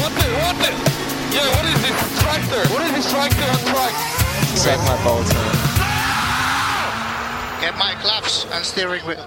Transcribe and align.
What 0.00 0.12
the? 0.18 0.26
What 0.42 0.56
the? 0.62 0.70
Yeah, 1.36 1.48
what 1.56 1.64
is 1.72 1.78
this 1.82 1.96
tractor? 2.22 2.62
What 2.72 2.82
is 2.86 2.92
this 2.92 3.10
tractor 3.12 3.46
on 3.54 3.58
track? 3.72 3.94
Suck 4.56 4.78
my 4.88 4.96
balls, 5.04 5.28
man. 5.34 5.54
Get 7.60 7.74
my 7.78 7.92
claps 8.02 8.46
and 8.54 8.64
steering 8.64 9.02
wheel. 9.06 9.26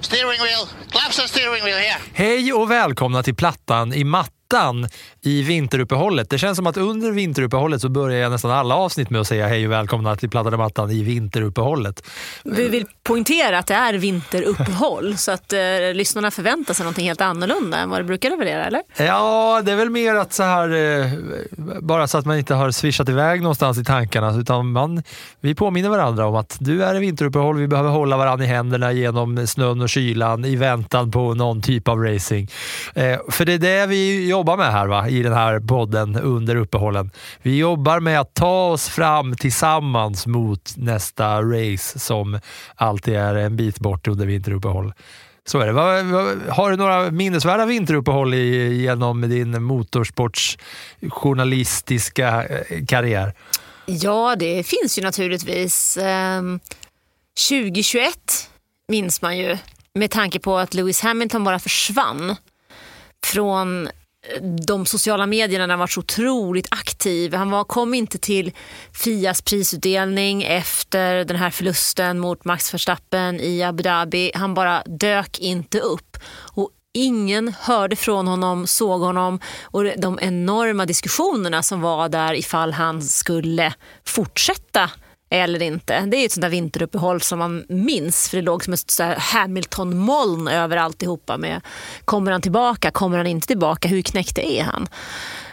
Steering 0.00 0.40
wheel. 0.40 0.68
Claps 0.90 1.18
and 1.18 1.28
steering 1.28 1.62
wheel 1.64 1.78
here. 1.78 1.98
Hej 2.14 2.52
och 2.52 2.70
välkomna 2.70 3.22
till 3.22 3.34
Plattan 3.34 3.92
i 3.92 4.04
mattan 4.50 4.88
i 5.22 5.42
vinteruppehållet. 5.42 6.30
Det 6.30 6.38
känns 6.38 6.56
som 6.56 6.66
att 6.66 6.76
under 6.76 7.10
vinteruppehållet 7.10 7.80
så 7.80 7.88
börjar 7.88 8.18
jag 8.18 8.32
nästan 8.32 8.50
alla 8.50 8.74
avsnitt 8.74 9.10
med 9.10 9.20
att 9.20 9.26
säga 9.26 9.48
hej 9.48 9.66
och 9.66 9.72
välkomna 9.72 10.16
till 10.16 10.30
Plattan 10.30 10.54
i 10.54 10.56
mattan 10.56 10.90
i 10.90 11.02
vinteruppehållet. 11.02 12.06
Vi 12.44 12.68
vill 12.68 12.86
poängtera 13.02 13.58
att 13.58 13.66
det 13.66 13.74
är 13.74 13.94
vinteruppehåll 13.94 15.16
så 15.18 15.32
att 15.32 15.52
eh, 15.52 15.58
lyssnarna 15.94 16.30
förväntar 16.30 16.74
sig 16.74 16.86
något 16.86 16.98
helt 16.98 17.20
annorlunda 17.20 17.78
än 17.78 17.90
vad 17.90 18.00
det 18.00 18.04
brukar 18.04 18.30
leverera, 18.30 18.64
eller? 18.64 18.82
Ja, 18.96 19.62
det 19.64 19.72
är 19.72 19.76
väl 19.76 19.90
mer 19.90 20.14
att 20.14 20.32
så 20.32 20.42
här, 20.42 20.68
eh, 20.70 21.12
bara 21.80 22.06
så 22.06 22.18
att 22.18 22.26
man 22.26 22.38
inte 22.38 22.54
har 22.54 22.70
swishat 22.70 23.08
iväg 23.08 23.42
någonstans 23.42 23.78
i 23.78 23.84
tankarna, 23.84 24.36
utan 24.36 24.72
man, 24.72 25.02
vi 25.40 25.54
påminner 25.54 25.88
varandra 25.88 26.26
om 26.26 26.34
att 26.34 26.56
du 26.60 26.84
är 26.84 26.94
i 26.94 26.98
vinteruppehåll, 26.98 27.56
vi 27.56 27.68
behöver 27.68 27.90
hålla 27.90 28.16
varandra 28.16 28.44
i 28.44 28.48
händerna 28.48 28.92
genom 28.92 29.46
snön 29.46 29.80
och 29.80 29.88
kylan 29.88 30.44
i 30.44 30.56
väntan 30.56 31.10
på 31.10 31.34
någon 31.34 31.62
typ 31.62 31.88
av 31.88 31.98
racing. 31.98 32.50
Eh, 32.94 33.18
för 33.28 33.44
det 33.44 33.52
är 33.52 33.58
det 33.58 33.86
vi 33.86 34.32
jobbar 34.40 34.56
med 34.56 34.72
här 34.72 34.86
va? 34.86 35.08
i 35.08 35.22
den 35.22 35.32
här 35.32 35.60
podden 35.60 36.16
under 36.16 36.56
uppehållen. 36.56 37.10
Vi 37.42 37.58
jobbar 37.58 38.00
med 38.00 38.20
att 38.20 38.34
ta 38.34 38.70
oss 38.70 38.88
fram 38.88 39.36
tillsammans 39.36 40.26
mot 40.26 40.72
nästa 40.76 41.42
race 41.42 41.98
som 41.98 42.40
alltid 42.74 43.14
är 43.14 43.34
en 43.34 43.56
bit 43.56 43.78
bort 43.78 44.08
under 44.08 44.26
vinteruppehåll. 44.26 44.92
Så 45.46 45.58
är 45.58 45.66
det. 45.66 45.72
Har 46.52 46.70
du 46.70 46.76
några 46.76 47.10
minnesvärda 47.10 47.66
vinteruppehåll 47.66 48.34
i, 48.34 48.74
genom 48.82 49.20
din 49.20 49.62
motorsportsjournalistiska 49.62 52.46
eh, 52.46 52.86
karriär? 52.86 53.34
Ja, 53.86 54.36
det 54.38 54.66
finns 54.66 54.98
ju 54.98 55.02
naturligtvis. 55.02 55.98
Ehm, 56.00 56.60
2021 57.48 58.14
minns 58.88 59.22
man 59.22 59.38
ju 59.38 59.58
med 59.94 60.10
tanke 60.10 60.38
på 60.38 60.58
att 60.58 60.74
Lewis 60.74 61.00
Hamilton 61.00 61.44
bara 61.44 61.58
försvann 61.58 62.36
från 63.26 63.88
de 64.66 64.86
sociala 64.86 65.26
medierna 65.26 65.66
när 65.66 65.72
han 65.72 65.78
var 65.80 65.86
så 65.86 66.00
otroligt 66.00 66.68
aktiv. 66.70 67.34
Han 67.34 67.50
var, 67.50 67.64
kom 67.64 67.94
inte 67.94 68.18
till 68.18 68.52
Fias 68.92 69.42
prisutdelning 69.42 70.42
efter 70.42 71.24
den 71.24 71.36
här 71.36 71.50
förlusten 71.50 72.18
mot 72.18 72.44
Max 72.44 72.74
Verstappen 72.74 73.40
i 73.40 73.62
Abu 73.62 73.82
Dhabi. 73.82 74.30
Han 74.34 74.54
bara 74.54 74.82
dök 74.86 75.38
inte 75.38 75.80
upp. 75.80 76.16
Och 76.52 76.70
Ingen 76.92 77.54
hörde 77.60 77.96
från 77.96 78.28
honom, 78.28 78.66
såg 78.66 79.00
honom 79.00 79.40
och 79.62 79.84
de 79.84 80.18
enorma 80.22 80.86
diskussionerna 80.86 81.62
som 81.62 81.80
var 81.80 82.08
där 82.08 82.34
ifall 82.34 82.72
han 82.72 83.02
skulle 83.02 83.74
fortsätta 84.04 84.90
eller 85.30 85.62
inte. 85.62 86.00
Det 86.00 86.16
är 86.16 86.24
ett 86.26 86.32
sånt 86.32 86.42
där 86.42 86.48
vinteruppehåll 86.48 87.20
som 87.20 87.38
man 87.38 87.64
minns 87.68 88.28
för 88.28 88.36
det 88.36 88.42
låg 88.42 88.64
som 88.64 88.72
ett 88.74 89.00
Hamilton-moln 89.18 90.48
över 90.48 90.76
alltihopa 90.76 91.36
med 91.36 91.60
kommer 92.04 92.32
han 92.32 92.40
tillbaka, 92.42 92.90
kommer 92.90 93.16
han 93.16 93.26
inte 93.26 93.46
tillbaka, 93.46 93.88
hur 93.88 94.02
knäckte 94.02 94.52
är 94.52 94.62
han? 94.62 94.88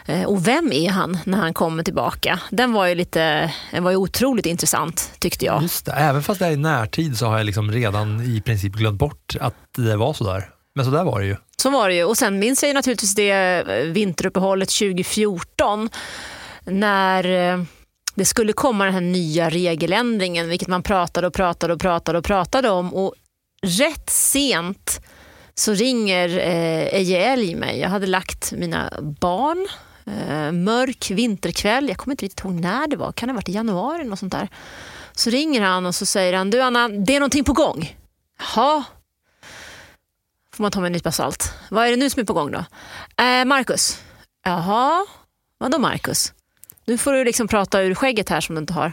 Eh, 0.06 0.24
Och 0.24 0.48
vem 0.48 0.72
är 0.72 0.90
han 0.90 1.18
när 1.24 1.38
han 1.38 1.54
kommer 1.54 1.82
tillbaka? 1.82 2.40
Den 2.50 2.72
var 2.72 2.86
ju, 2.86 2.94
lite, 2.94 3.52
den 3.70 3.84
var 3.84 3.90
ju 3.90 3.96
otroligt 3.96 4.46
intressant 4.46 5.10
tyckte 5.18 5.44
jag. 5.44 5.62
Just 5.62 5.86
det. 5.86 5.92
Även 5.92 6.22
fast 6.22 6.38
det 6.40 6.46
är 6.46 6.50
i 6.50 6.56
närtid 6.56 7.18
så 7.18 7.26
har 7.26 7.36
jag 7.38 7.46
liksom 7.46 7.72
redan 7.72 8.20
i 8.22 8.40
princip 8.40 8.72
glömt 8.72 8.98
bort 8.98 9.36
att 9.40 9.54
det 9.76 9.96
var 9.96 10.12
så 10.12 10.24
där. 10.24 10.50
Men 10.74 10.84
så 10.84 10.90
där 10.90 11.04
var 11.04 11.20
det 11.20 11.26
ju. 11.26 11.36
Så 11.56 11.70
var 11.70 11.88
det 11.88 11.94
ju. 11.94 12.04
Och 12.04 12.16
sen 12.16 12.38
minns 12.38 12.62
jag 12.62 12.68
ju 12.68 12.74
naturligtvis 12.74 13.14
det 13.14 13.30
eh, 13.30 13.64
vinteruppehållet 13.84 14.68
2014 14.68 15.88
när 16.64 17.52
eh, 17.52 17.62
det 18.18 18.24
skulle 18.24 18.52
komma 18.52 18.84
den 18.84 18.94
här 18.94 19.00
nya 19.00 19.50
regeländringen, 19.50 20.48
vilket 20.48 20.68
man 20.68 20.82
pratade 20.82 21.26
och 21.26 21.32
pratade 21.32 21.72
och 21.72 21.80
pratade 21.80 22.18
och 22.18 22.24
pratade 22.24 22.70
om. 22.70 22.94
Och 22.94 23.14
rätt 23.62 24.10
sent 24.10 25.00
så 25.54 25.74
ringer 25.74 26.28
eh, 26.28 26.94
Eje 26.94 27.32
Elg 27.32 27.54
mig. 27.54 27.78
Jag 27.80 27.88
hade 27.88 28.06
lagt 28.06 28.52
mina 28.52 28.92
barn, 29.20 29.68
eh, 30.06 30.52
mörk 30.52 31.10
vinterkväll, 31.10 31.88
jag 31.88 31.96
kommer 31.96 32.12
inte 32.12 32.24
riktigt 32.24 32.44
ihåg 32.44 32.54
när 32.54 32.86
det 32.86 32.96
var, 32.96 33.12
kan 33.12 33.26
det 33.26 33.32
ha 33.32 33.36
varit 33.36 33.48
i 33.48 33.52
januari 33.52 34.04
något 34.04 34.18
sånt 34.18 34.32
där. 34.32 34.48
Så 35.12 35.30
ringer 35.30 35.60
han 35.60 35.86
och 35.86 35.94
så 35.94 36.06
säger 36.06 36.32
han, 36.32 36.50
du 36.50 36.60
Anna, 36.60 36.88
det 36.88 37.16
är 37.16 37.20
någonting 37.20 37.44
på 37.44 37.52
gång. 37.52 37.96
Jaha, 38.38 38.84
får 40.54 40.62
man 40.62 40.70
ta 40.70 40.80
med 40.80 40.86
en 40.86 40.92
nypa 40.92 41.12
salt. 41.12 41.52
Vad 41.70 41.86
är 41.86 41.90
det 41.90 41.96
nu 41.96 42.10
som 42.10 42.20
är 42.20 42.24
på 42.24 42.32
gång 42.32 42.52
då? 42.52 42.64
Eh, 43.24 43.44
Marcus. 43.44 44.02
Jaha, 44.44 45.06
vadå 45.58 45.78
Marcus? 45.78 46.32
Nu 46.88 46.98
får 46.98 47.12
du 47.12 47.24
liksom 47.24 47.48
prata 47.48 47.82
ur 47.82 47.94
skägget 47.94 48.28
här 48.28 48.40
som 48.40 48.54
du 48.54 48.60
inte 48.60 48.72
har. 48.72 48.92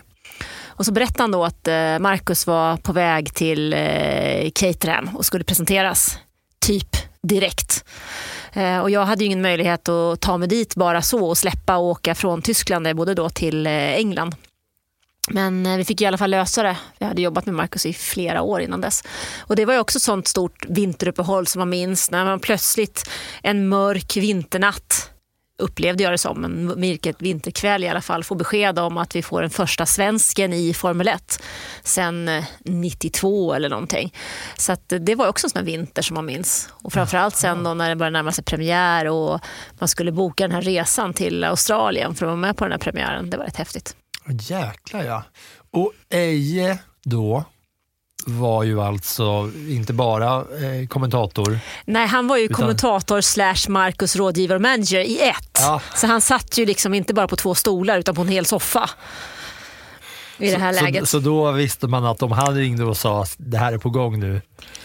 Och 0.66 0.86
så 0.86 0.92
berättade 0.92 1.24
han 1.24 1.32
då 1.32 1.44
att 1.46 1.68
eh, 1.68 2.00
Marcus 2.00 2.48
var 2.48 2.78
på 2.78 2.94
väg 2.94 3.34
till 3.34 3.74
eh, 3.74 4.50
Caterham 4.56 5.16
och 5.16 5.26
skulle 5.26 5.44
presenteras 5.44 6.18
typ 6.60 6.96
direkt. 7.24 7.86
Eh, 8.54 8.80
och 8.80 8.90
jag 8.90 9.06
hade 9.06 9.24
ju 9.24 9.26
ingen 9.26 9.42
möjlighet 9.42 9.90
att 9.90 10.22
ta 10.22 10.38
mig 10.38 10.48
dit 10.48 10.76
bara 10.76 11.02
så 11.02 11.26
och 11.26 11.38
släppa 11.38 11.78
och 11.78 11.86
åka 11.86 12.16
från 12.16 12.42
Tyskland, 12.42 12.84
eh, 12.84 12.84
där 12.84 12.90
jag 12.90 12.98
bodde 12.98 13.14
då, 13.14 13.30
till 13.30 13.68
eh, 13.68 13.74
England. 13.74 14.36
Men 15.30 15.78
vi 15.78 15.86
fick 15.86 16.02
i 16.02 16.06
alla 16.06 16.18
fall 16.18 16.30
lösa 16.30 16.64
det. 16.64 16.78
Jag 16.98 17.08
hade 17.08 17.22
jobbat 17.22 17.46
med 17.46 17.56
Marcus 17.56 17.86
i 17.86 17.94
flera 17.94 18.42
år 18.42 18.62
innan 18.62 18.82
dess. 18.82 19.04
Och 19.40 19.56
det 19.56 19.66
var 19.66 19.74
ju 19.74 19.80
också 19.80 19.98
ett 19.98 20.04
sånt 20.04 20.28
stort 20.28 20.66
vinteruppehåll 20.70 21.48
som 21.48 21.60
man 21.60 21.70
minns 21.70 22.12
när 22.12 22.26
man 22.26 22.40
plötsligt 22.40 23.10
en 23.44 23.70
mörk 23.70 24.18
vinternatt 24.18 25.12
upplevde 25.58 26.04
jag 26.04 26.14
det 26.14 26.18
som, 26.18 26.46
en 26.46 26.82
vilket 26.82 27.22
vinterkväll 27.22 27.84
i 27.84 27.88
alla 27.88 28.02
fall, 28.02 28.24
få 28.24 28.36
besked 28.36 28.80
om 28.80 28.98
att 28.98 29.16
vi 29.16 29.22
får 29.22 29.42
den 29.42 29.50
första 29.50 29.86
svensken 29.86 30.54
i 30.54 30.74
Formel 30.74 31.08
1 31.08 31.44
sen 31.84 32.28
eh, 32.28 32.44
92 32.60 33.54
eller 33.54 33.70
någonting. 33.70 34.14
Så 34.58 34.72
att 34.72 34.92
eh, 34.92 35.00
det 35.00 35.16
var 35.16 35.28
också 35.28 35.48
en 35.48 35.50
sån 35.50 35.60
här 35.60 35.66
vinter 35.66 36.02
som 36.02 36.14
man 36.14 36.26
minns. 36.26 36.70
Och 36.72 36.94
framförallt 36.94 37.36
sen 37.36 37.64
då 37.64 37.74
när 37.74 37.90
det 37.90 37.96
började 37.96 38.14
närma 38.14 38.32
sig 38.32 38.44
premiär 38.44 39.08
och 39.08 39.40
man 39.80 39.88
skulle 39.88 40.12
boka 40.12 40.44
den 40.44 40.52
här 40.52 40.62
resan 40.62 41.14
till 41.14 41.44
Australien 41.44 42.16
för 42.16 42.26
att 42.26 42.30
vara 42.30 42.36
med 42.36 42.58
på 42.58 42.66
den 42.66 42.72
här 42.72 42.80
premiären. 42.80 43.30
Det 43.30 43.38
var 43.38 43.46
rätt 43.46 43.58
häftigt. 43.58 43.96
Jäklar 44.28 45.04
ja. 45.04 45.24
Och 45.72 45.94
Eje 46.10 46.80
då 47.04 47.46
var 48.26 48.64
ju 48.64 48.82
alltså 48.82 49.52
inte 49.70 49.94
bara 49.94 50.36
eh, 50.36 50.88
kommentator. 50.88 51.60
Nej, 51.86 52.08
han 52.08 52.28
var 52.28 52.38
ju 52.38 52.44
Utan- 52.44 52.56
kommentator 52.56 53.22
slash 53.22 53.70
Marcus 53.70 54.16
rådgivare 54.16 54.56
och 54.56 54.62
manager 54.62 55.00
i 55.00 55.20
ett. 55.22 55.60
Ja. 55.60 55.82
Så 55.96 56.08
han 56.08 56.22
satt 56.22 56.58
ju 56.58 56.66
liksom 56.66 56.94
inte 56.94 57.14
bara 57.14 57.28
på 57.28 57.36
två 57.36 57.56
stolar 57.56 57.98
utan 58.00 58.16
på 58.16 58.22
en 58.22 58.28
hel 58.28 58.46
soffa. 58.46 58.90
I 60.38 60.52
det 60.52 60.58
här 60.58 60.74
läget. 60.74 61.02
Så, 61.02 61.06
så 61.06 61.20
då 61.20 61.52
visste 61.52 61.88
man 61.88 62.06
att 62.06 62.24
om 62.24 62.32
han 62.32 62.56
ringde 62.56 62.84
och 62.84 62.98
sa 62.98 63.22
att 63.22 63.36
det 63.38 63.58
här 63.58 63.74
är 63.74 63.78
på 63.78 63.90
gång 63.90 64.20
nu 64.20 64.42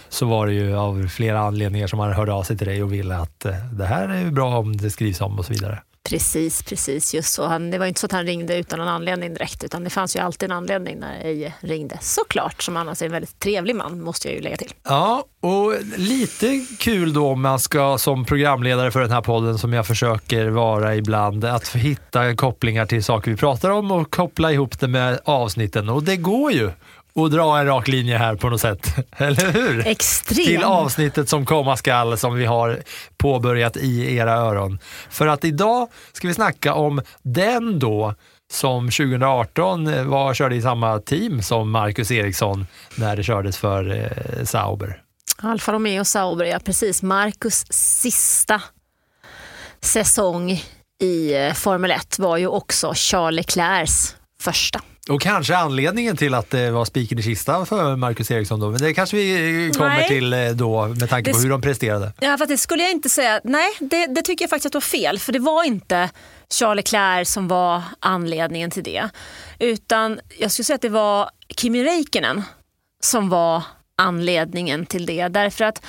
så 0.08 0.26
var 0.26 0.46
det 0.46 0.52
ju 0.52 0.76
av 0.76 1.08
flera 1.08 1.40
anledningar 1.40 1.86
som 1.86 1.98
han 1.98 2.12
hörde 2.12 2.32
av 2.32 2.42
sig 2.42 2.58
till 2.58 2.66
dig 2.66 2.82
och 2.82 2.92
ville 2.92 3.16
att 3.16 3.44
eh, 3.44 3.54
det 3.72 3.86
här 3.86 4.08
är 4.08 4.30
bra 4.30 4.58
om 4.58 4.76
det 4.76 4.90
skrivs 4.90 5.20
om 5.20 5.38
och 5.38 5.44
så 5.44 5.52
vidare. 5.52 5.82
Precis, 6.08 6.62
precis. 6.62 7.14
Just 7.14 7.32
så. 7.32 7.46
Han, 7.46 7.70
det 7.70 7.78
var 7.78 7.86
inte 7.86 8.00
så 8.00 8.06
att 8.06 8.12
han 8.12 8.26
ringde 8.26 8.56
utan 8.56 8.78
någon 8.78 8.88
anledning 8.88 9.34
direkt 9.34 9.64
utan 9.64 9.84
det 9.84 9.90
fanns 9.90 10.16
ju 10.16 10.20
alltid 10.20 10.50
en 10.50 10.56
anledning 10.56 10.98
när 10.98 11.24
Eje 11.24 11.54
ringde. 11.60 11.98
Såklart, 12.00 12.62
som 12.62 12.76
annars 12.76 13.02
är 13.02 13.06
en 13.06 13.12
väldigt 13.12 13.38
trevlig 13.38 13.76
man 13.76 14.02
måste 14.02 14.28
jag 14.28 14.34
ju 14.34 14.40
lägga 14.42 14.56
till. 14.56 14.72
Ja, 14.82 15.24
och 15.40 15.74
lite 15.96 16.66
kul 16.78 17.12
då 17.12 17.28
om 17.28 17.42
man 17.42 17.58
ska 17.58 17.98
som 17.98 18.24
programledare 18.24 18.90
för 18.90 19.00
den 19.00 19.10
här 19.10 19.22
podden 19.22 19.58
som 19.58 19.72
jag 19.72 19.86
försöker 19.86 20.48
vara 20.48 20.96
ibland, 20.96 21.44
att 21.44 21.68
hitta 21.68 22.36
kopplingar 22.36 22.86
till 22.86 23.04
saker 23.04 23.30
vi 23.30 23.36
pratar 23.36 23.70
om 23.70 23.90
och 23.90 24.10
koppla 24.10 24.52
ihop 24.52 24.80
det 24.80 24.88
med 24.88 25.20
avsnitten. 25.24 25.88
Och 25.88 26.02
det 26.02 26.16
går 26.16 26.52
ju 26.52 26.70
att 27.14 27.30
dra 27.30 27.58
en 27.58 27.66
rak 27.66 27.88
linje 27.88 28.18
här 28.18 28.36
på 28.36 28.50
något 28.50 28.60
sätt, 28.60 28.94
eller 29.16 29.52
hur? 29.52 29.86
Extrem. 29.86 30.44
Till 30.44 30.62
avsnittet 30.62 31.28
som 31.28 31.46
komma 31.46 31.76
skall 31.76 32.18
som 32.18 32.34
vi 32.34 32.44
har 32.44 32.82
påbörjat 33.16 33.76
i 33.76 34.16
era 34.16 34.32
öron. 34.32 34.78
För 35.10 35.26
att 35.26 35.44
idag 35.44 35.88
ska 36.12 36.28
vi 36.28 36.34
snacka 36.34 36.74
om 36.74 37.02
den 37.22 37.78
då 37.78 38.14
som 38.52 38.90
2018 38.90 40.08
var, 40.10 40.34
körde 40.34 40.54
i 40.54 40.62
samma 40.62 40.98
team 40.98 41.42
som 41.42 41.70
Marcus 41.70 42.10
Eriksson 42.10 42.66
när 42.94 43.16
det 43.16 43.22
kördes 43.22 43.58
för 43.58 43.96
eh, 43.96 44.44
Sauber. 44.44 45.02
Alfa 45.42 45.72
Romeo 45.72 46.04
Sauber, 46.04 46.44
ja 46.44 46.58
precis. 46.58 47.02
Marcus 47.02 47.72
sista 47.72 48.62
säsong 49.80 50.62
i 51.02 51.34
eh, 51.34 51.52
Formel 51.52 51.90
1 51.90 52.18
var 52.18 52.36
ju 52.36 52.46
också 52.46 52.92
Charles 52.94 53.36
Leclercs 53.36 54.16
första. 54.40 54.80
Och 55.10 55.20
kanske 55.20 55.56
anledningen 55.56 56.16
till 56.16 56.34
att 56.34 56.50
det 56.50 56.70
var 56.70 56.84
spiken 56.84 57.18
i 57.18 57.22
kistan 57.22 57.66
för 57.66 57.96
Marcus 57.96 58.30
Eriksson 58.30 58.60
då. 58.60 58.70
Men 58.70 58.80
det 58.80 58.94
kanske 58.94 59.16
vi 59.16 59.72
kommer 59.76 59.88
Nej. 59.88 60.08
till 60.08 60.32
eh, 60.32 60.48
då 60.48 60.86
med 60.86 61.10
tanke 61.10 61.32
på 61.32 61.38
hur 61.38 61.50
de 61.50 61.60
presterade. 61.60 62.12
Ja, 62.20 62.38
fast 62.38 62.48
det 62.48 62.58
skulle 62.58 62.82
jag 62.82 62.92
inte 62.92 63.08
säga. 63.08 63.40
Nej, 63.44 63.70
det, 63.80 64.06
det 64.06 64.22
tycker 64.22 64.42
jag 64.42 64.50
faktiskt 64.50 64.66
att 64.66 64.74
var 64.74 64.80
fel. 64.80 65.18
För 65.18 65.32
det 65.32 65.38
var 65.38 65.64
inte 65.64 66.10
Charles 66.54 66.76
Leclerc 66.76 67.28
som 67.28 67.48
var 67.48 67.82
anledningen 68.00 68.70
till 68.70 68.82
det. 68.82 69.08
Utan 69.58 70.20
jag 70.38 70.50
skulle 70.50 70.64
säga 70.64 70.74
att 70.74 70.82
det 70.82 70.88
var 70.88 71.30
Kimi 71.56 71.84
Räikkönen 71.84 72.42
som 73.00 73.28
var 73.28 73.62
anledningen 73.96 74.86
till 74.86 75.06
det. 75.06 75.28
Därför 75.28 75.64
att 75.64 75.82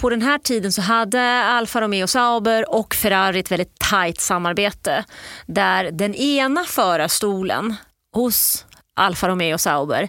på 0.00 0.10
den 0.10 0.22
här 0.22 0.38
tiden 0.38 0.72
så 0.72 0.82
hade 0.82 1.22
Alfa 1.44 1.80
Romeo 1.80 2.06
Sauber 2.06 2.74
och 2.74 2.94
Ferrari 2.94 3.40
ett 3.40 3.50
väldigt 3.50 3.78
tajt 3.78 4.20
samarbete. 4.20 5.04
Där 5.46 5.90
den 5.90 6.14
ena 6.14 6.64
förarstolen 6.64 7.74
hos 8.14 8.66
Alfa 8.96 9.28
Romeo 9.28 9.58
Sauber 9.58 10.08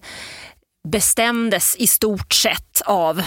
bestämdes 0.88 1.76
i 1.76 1.88
stort 1.88 2.34
sett 2.34 2.82
av 2.86 3.22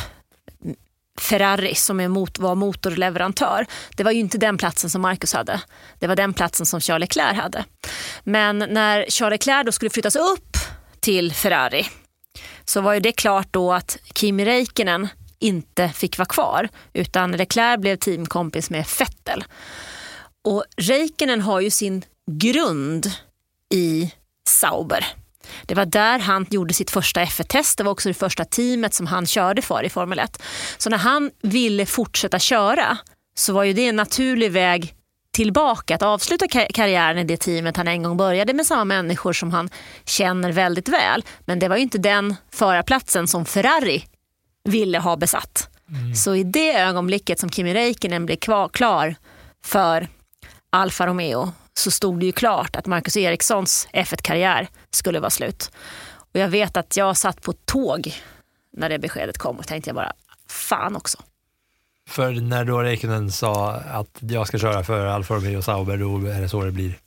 Ferrari 1.21 1.75
som 1.75 2.01
är 2.01 2.09
mot, 2.09 2.39
var 2.39 2.55
motorleverantör. 2.55 3.67
Det 3.97 4.05
var 4.05 4.11
ju 4.11 4.21
inte 4.21 4.39
den 4.39 4.59
platsen 4.59 4.91
som 4.91 5.03
Marcus 5.03 5.33
hade. 5.33 5.61
Det 5.99 6.07
var 6.07 6.17
den 6.17 6.35
platsen 6.35 6.67
som 6.67 6.81
Charles 6.81 7.01
Leclerc 7.01 7.37
hade. 7.37 7.65
Men 8.25 8.59
när 8.59 9.07
Charles 9.11 9.33
Leclerc 9.33 9.67
då 9.67 9.73
skulle 9.73 9.91
flyttas 9.91 10.17
upp 10.17 10.57
till 11.01 11.33
Ferrari 11.33 11.87
så 12.65 12.81
var 12.81 12.95
ju 12.95 13.01
det 13.01 13.13
klart 13.13 13.49
då 13.51 13.73
att 13.73 13.99
Kimi 14.15 14.45
Räikkönen 14.45 15.09
inte 15.39 15.89
fick 15.89 16.19
vara 16.19 16.27
kvar 16.27 16.69
utan 16.93 17.33
Leclerc 17.33 17.81
blev 17.81 17.97
teamkompis 17.97 18.71
med 18.71 18.87
Vettel. 18.99 19.45
Och 20.45 20.65
Räikkönen 20.77 21.41
har 21.41 21.61
ju 21.61 21.71
sin 21.71 22.05
grund 22.31 23.07
i 23.75 24.13
Sauber. 24.49 25.07
Det 25.63 25.75
var 25.75 25.87
där 25.87 26.19
han 26.19 26.47
gjorde 26.51 26.75
sitt 26.75 26.91
första 26.91 27.25
F1-test. 27.25 27.79
Det 27.79 27.85
var 27.85 27.93
också 27.93 28.09
det 28.09 28.15
första 28.15 28.45
teamet 28.45 28.95
som 28.95 29.07
han 29.07 29.27
körde 29.27 29.63
för 29.63 29.85
i 29.85 29.89
Formel 29.91 30.19
1. 30.19 30.43
Så 30.79 30.91
när 30.91 30.99
han 30.99 31.31
ville 31.43 31.87
fortsätta 31.87 32.39
köra 32.39 32.99
så 33.35 33.53
var 33.53 33.65
ju 33.65 33.73
det 33.73 33.87
en 33.89 33.97
naturlig 33.97 34.53
väg 34.53 34.95
tillbaka 35.33 35.95
att 35.95 36.03
avsluta 36.03 36.47
ka- 36.47 36.73
karriären 36.73 37.19
i 37.19 37.25
det 37.25 37.37
teamet 37.37 37.77
han 37.77 37.89
en 37.89 38.03
gång 38.03 38.17
började 38.17 38.55
med 38.55 38.67
samma 38.67 38.85
människor 38.85 39.33
som 39.33 39.51
han 39.53 39.71
känner 40.05 40.53
väldigt 40.53 40.89
väl. 40.89 41.25
Men 41.45 41.59
det 41.59 41.69
var 41.69 41.77
ju 41.77 41.83
inte 41.83 41.99
den 41.99 42.37
förarplatsen 42.53 43.29
som 43.29 43.45
Ferrari 43.45 44.05
ville 44.65 44.99
ha 44.99 45.17
besatt. 45.17 45.69
Så 46.17 46.35
i 46.35 46.45
det 46.45 46.73
ögonblicket 46.79 47.41
som 47.41 47.51
Kimi 47.51 47.75
Räikkönen 47.75 48.27
blev 48.27 48.37
kvar, 48.37 48.69
klar 48.69 49.15
för 49.65 50.09
Alfa 50.71 51.07
Romeo 51.07 51.53
så 51.79 51.91
stod 51.91 52.21
det 52.21 52.27
ju 52.27 52.33
klart 52.33 52.77
att 52.77 52.87
Marcus 52.87 53.17
Erikssons 53.17 53.89
F1-karriär 53.93 54.69
skulle 54.91 55.21
vara 55.21 55.31
slut. 55.31 55.71
Och 56.33 56.41
jag 56.41 56.49
vet 56.49 56.77
att 56.77 56.97
jag 56.97 57.17
satt 57.17 57.43
på 57.43 57.53
tåg 57.53 58.15
när 58.77 58.89
det 58.89 58.99
beskedet 58.99 59.39
kom 59.39 59.59
och 59.59 59.67
tänkte 59.67 59.89
jag 59.91 59.95
bara, 59.95 60.13
fan 60.49 60.97
också. 60.97 61.19
För 62.09 62.33
när 62.33 62.65
då 62.65 62.79
Räikkönen 62.83 63.33
sa 63.33 63.71
att 63.75 64.19
jag 64.21 64.47
ska 64.49 64.59
köra 64.59 64.85
för 64.85 65.07
Alfa 65.07 65.35
Romeo 65.35 65.63
Sauber, 65.63 65.97
då 65.97 66.27
är 66.31 66.41
det 66.41 66.49
så 66.49 66.65
det 66.65 66.71
blir. 66.73 66.99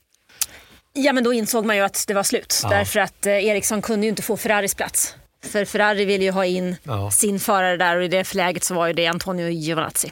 Ja 0.94 1.13
men 1.13 1.23
då 1.23 1.33
insåg 1.33 1.65
man 1.65 1.75
ju 1.75 1.81
att 1.81 2.03
det 2.07 2.13
var 2.13 2.23
slut. 2.23 2.59
Ja. 2.63 2.69
Därför 2.69 3.00
att 3.00 3.25
eh, 3.25 3.45
Eriksson 3.45 3.81
kunde 3.81 4.06
ju 4.06 4.09
inte 4.09 4.21
få 4.21 4.38
Ferraris 4.38 4.75
plats. 4.75 5.15
För 5.44 5.65
Ferrari 5.65 6.06
ville 6.06 6.23
ju 6.23 6.31
ha 6.31 6.45
in 6.45 6.75
Ja. 6.83 7.12
sin 7.12 7.39
förare 7.39 7.77
där 7.77 7.97
och 7.97 8.03
i 8.03 8.07
det 8.07 8.33
läget 8.33 8.63
så 8.63 8.73
var 8.73 8.88
ju 8.88 8.94
det 8.94 9.07
Antonio 9.07 9.47
Giovinazzi. 9.50 10.12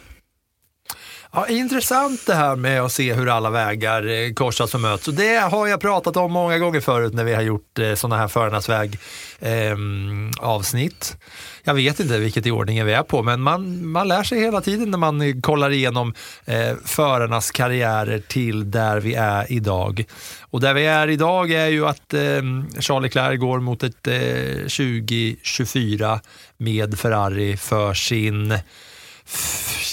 Ja, 1.32 1.48
intressant 1.48 2.26
det 2.26 2.34
här 2.34 2.56
med 2.56 2.82
att 2.82 2.92
se 2.92 3.14
hur 3.14 3.30
alla 3.30 3.50
vägar 3.50 4.08
eh, 4.08 4.34
korsas 4.34 4.74
och 4.74 4.82
möts. 4.82 5.08
Och 5.08 5.14
det 5.14 5.38
har 5.38 5.68
jag 5.68 5.82
pratat 5.82 6.18
om 6.18 6.32
många 6.32 6.58
gånger 6.58 6.80
förut 6.80 7.14
när 7.14 7.24
vi 7.24 7.34
har 7.34 7.42
gjort 7.42 7.80
eh, 7.80 7.94
sådana 7.94 8.18
här 8.18 8.28
Förarnas 8.28 8.70
väg 8.70 9.00
ehm, 9.40 10.32
avsnitt. 10.40 11.18
Jag 11.64 11.74
vet 11.74 12.00
inte 12.00 12.18
vilket 12.18 12.46
i 12.46 12.52
ordningen 12.52 12.86
vi 12.86 12.94
är 12.94 13.04
på, 13.04 13.24
men 13.24 13.42
man, 13.42 13.88
man 13.88 14.08
lär 14.08 14.24
sig 14.24 14.40
hela 14.40 14.62
tiden 14.62 14.92
när 14.92 14.98
man 14.98 15.22
eh, 15.22 15.36
kollar 15.42 15.70
igenom 15.70 16.14
eh, 16.46 16.76
förarnas 16.86 17.52
karriärer 17.52 18.20
till 18.28 18.72
där 18.72 19.00
vi 19.00 19.14
är 19.14 19.52
idag. 19.52 20.06
Och 20.42 20.62
där 20.62 20.74
vi 20.74 20.86
är 20.86 21.08
idag 21.08 21.52
är 21.52 21.68
ju 21.68 21.88
att 21.88 22.14
eh, 22.14 22.42
Charles 22.80 23.04
Leclerc 23.04 23.40
går 23.40 23.60
mot 23.60 23.84
ett 23.84 24.08
eh, 24.08 24.58
2024 24.58 26.20
med 26.58 27.00
Ferrari 27.00 27.58
för 27.58 27.94
sin 27.94 28.60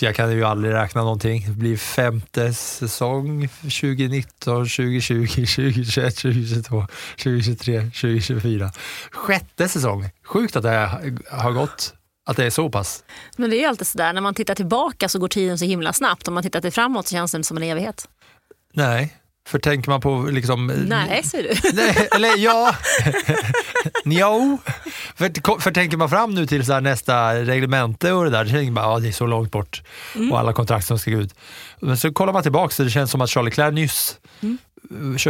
jag 0.03 0.15
kan 0.17 0.33
ju 0.33 0.45
aldrig 0.45 0.75
räkna 0.75 1.03
någonting. 1.03 1.45
Det 1.49 1.53
blir 1.55 1.77
femte 1.77 2.55
säsong 2.55 3.49
2019, 3.49 4.55
2020, 4.55 5.31
2021, 5.31 6.17
2022, 6.17 6.87
2023, 7.17 7.81
2024. 7.81 8.71
Sjätte 9.11 9.69
säsong. 9.69 10.11
Sjukt 10.25 10.57
att 10.57 10.63
det 10.63 10.91
har 11.31 11.53
gått, 11.53 11.95
att 12.27 12.37
det 12.37 12.45
är 12.45 12.51
så 12.51 12.71
pass. 12.71 13.05
Men 13.37 13.51
det 13.51 13.57
är 13.57 13.61
ju 13.61 13.67
alltid 13.67 13.87
sådär, 13.87 14.13
när 14.13 14.21
man 14.21 14.35
tittar 14.35 14.55
tillbaka 14.55 15.09
så 15.09 15.19
går 15.19 15.29
tiden 15.29 15.59
så 15.59 15.65
himla 15.65 15.93
snabbt. 15.93 16.29
Om 16.29 16.35
man 16.35 16.43
tittar 16.43 16.61
till 16.61 16.73
framåt 16.73 17.07
så 17.07 17.13
känns 17.13 17.33
det 17.33 17.45
som 17.45 17.57
en 17.57 17.63
evighet. 17.63 18.09
Nej, 18.73 19.17
för 19.47 19.59
tänker 19.59 19.91
man 19.91 20.01
på 20.01 20.29
liksom... 20.31 20.67
Nej, 20.67 21.23
säger 21.25 21.55
du. 21.63 21.71
Nej, 21.73 22.09
eller 22.15 22.37
ja. 22.39 22.75
jo. 24.05 24.59
För, 25.17 25.61
för 25.61 25.71
tänker 25.71 25.97
man 25.97 26.11
fram 26.11 26.35
nu 26.35 26.47
till 26.47 26.67
så 26.67 26.81
nästa 26.81 27.35
reglemente 27.35 28.13
och 28.13 28.25
det 28.25 28.31
där, 28.31 28.45
då 28.45 28.51
tänker 28.51 28.73
man 28.73 28.97
att 28.97 29.03
det 29.03 29.09
är 29.09 29.13
så 29.13 29.27
långt 29.27 29.51
bort 29.51 29.83
och 30.31 30.39
alla 30.39 30.53
kontrakt 30.53 30.87
som 30.87 30.99
ska 30.99 31.11
gå 31.11 31.19
ut. 31.19 31.35
Men 31.81 31.97
så 31.97 32.13
kollar 32.13 32.33
man 32.33 32.43
tillbaka 32.43 32.75
så 32.75 32.83
det 32.83 32.91
känns 32.91 33.11
som 33.11 33.21
att 33.21 33.31
Charlie 33.31 33.45
Leclerc 33.51 33.75
nyss 33.75 34.17
kö- 34.41 34.57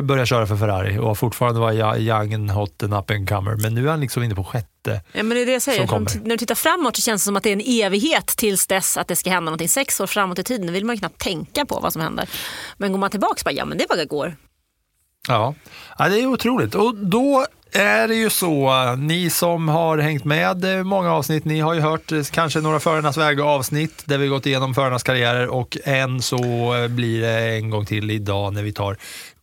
började 0.03 0.27
köra 0.27 0.47
för 0.47 0.57
Ferrari 0.57 0.99
och 0.99 1.19
fortfarande 1.19 1.61
var 1.61 1.99
young 1.99 2.49
hot 2.49 2.83
and 2.83 2.95
up 2.95 3.11
and 3.11 3.29
comer. 3.29 3.57
Men 3.57 3.75
nu 3.75 3.87
är 3.87 3.91
han 3.91 4.01
liksom 4.01 4.23
inne 4.23 4.35
på 4.35 4.45
sjätte. 4.45 5.01
Ja, 5.13 5.23
men 5.23 5.29
det 5.29 5.43
är 5.43 5.47
det 5.47 5.53
jag 5.53 5.63
säger. 5.63 5.87
När 6.23 6.31
du 6.31 6.37
tittar 6.37 6.55
framåt 6.55 6.97
så 6.97 7.03
känns 7.03 7.23
det 7.23 7.25
som 7.25 7.37
att 7.37 7.43
det 7.43 7.51
är 7.51 7.53
en 7.53 7.87
evighet 7.87 8.27
tills 8.27 8.67
dess 8.67 8.97
att 8.97 9.09
det 9.09 9.17
ska 9.17 9.31
hända 9.31 9.45
någonting. 9.45 9.69
Sex 9.69 10.01
år 10.01 10.07
framåt 10.07 10.39
i 10.39 10.45
tiden, 10.45 10.73
vill 10.73 10.85
man 10.85 10.97
ju 10.97 10.99
knappt 10.99 11.21
tänka 11.21 11.67
på 11.67 11.81
vad 11.81 11.93
som 11.93 12.03
händer. 12.03 12.29
Men 12.77 12.93
går 12.93 12.99
man 12.99 13.11
tillbaka 13.11 13.35
så 13.37 13.45
bara, 13.45 13.55
ja 13.55 13.65
men 13.65 13.79
det 13.79 13.87
var 13.89 14.03
igår. 14.03 14.37
Ja. 15.29 15.55
ja, 15.99 16.09
det 16.09 16.21
är 16.21 16.27
otroligt. 16.27 16.75
Och 16.75 16.95
då 16.95 17.47
är 17.73 18.09
det 18.09 18.15
ju 18.15 18.31
så, 18.31 18.73
ni 18.99 19.31
som 19.31 19.69
har 19.69 19.99
hängt 19.99 20.25
med 20.25 20.87
många 20.87 21.13
avsnitt, 21.13 21.45
ni 21.45 21.61
har 21.61 21.75
ju 21.75 21.81
hört 21.81 22.13
kanske 22.31 22.61
några 22.61 22.81
Förarnas 22.81 23.17
väg 23.17 23.41
avsnitt 23.41 24.03
där 24.07 24.19
vi 24.19 24.29
gått 24.29 24.47
igenom 24.47 24.75
förarnas 24.75 25.03
karriärer 25.03 25.49
och 25.49 25.77
än 25.85 26.23
så 26.23 26.39
blir 26.89 27.21
det 27.21 27.57
en 27.57 27.71
gång 27.71 27.87
till 27.87 28.11
idag 28.11 28.53
när 28.53 28.63
vi 28.63 28.73
tar 28.73 28.97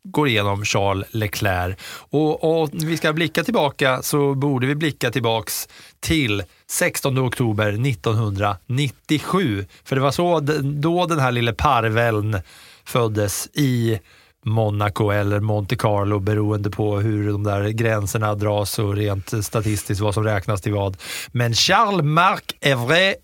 går 0.03 0.27
igenom 0.27 0.65
Charles 0.65 1.07
Leclerc. 1.11 1.77
Och, 2.09 2.61
och 2.61 2.69
vi 2.73 2.97
ska 2.97 3.13
blicka 3.13 3.43
tillbaka 3.43 4.01
så 4.01 4.33
borde 4.33 4.67
vi 4.67 4.75
blicka 4.75 5.11
tillbaks 5.11 5.67
till 5.99 6.43
16 6.67 7.19
oktober 7.19 7.87
1997. 7.87 9.65
För 9.83 9.95
det 9.95 10.01
var 10.01 10.11
så 10.11 10.39
då 10.63 11.05
den 11.05 11.19
här 11.19 11.31
lille 11.31 11.53
parveln 11.53 12.39
föddes 12.85 13.47
i 13.53 13.99
Monaco 14.45 15.09
eller 15.09 15.39
Monte 15.39 15.75
Carlo 15.75 16.19
beroende 16.19 16.69
på 16.69 16.99
hur 16.99 17.31
de 17.31 17.43
där 17.43 17.69
gränserna 17.69 18.35
dras 18.35 18.79
och 18.79 18.95
rent 18.95 19.45
statistiskt 19.45 20.01
vad 20.01 20.13
som 20.13 20.23
räknas 20.23 20.61
till 20.61 20.73
vad. 20.73 20.97
Men 21.31 21.53
Charles 21.53 22.03
Marc 22.03 22.43
Evre 22.61 23.15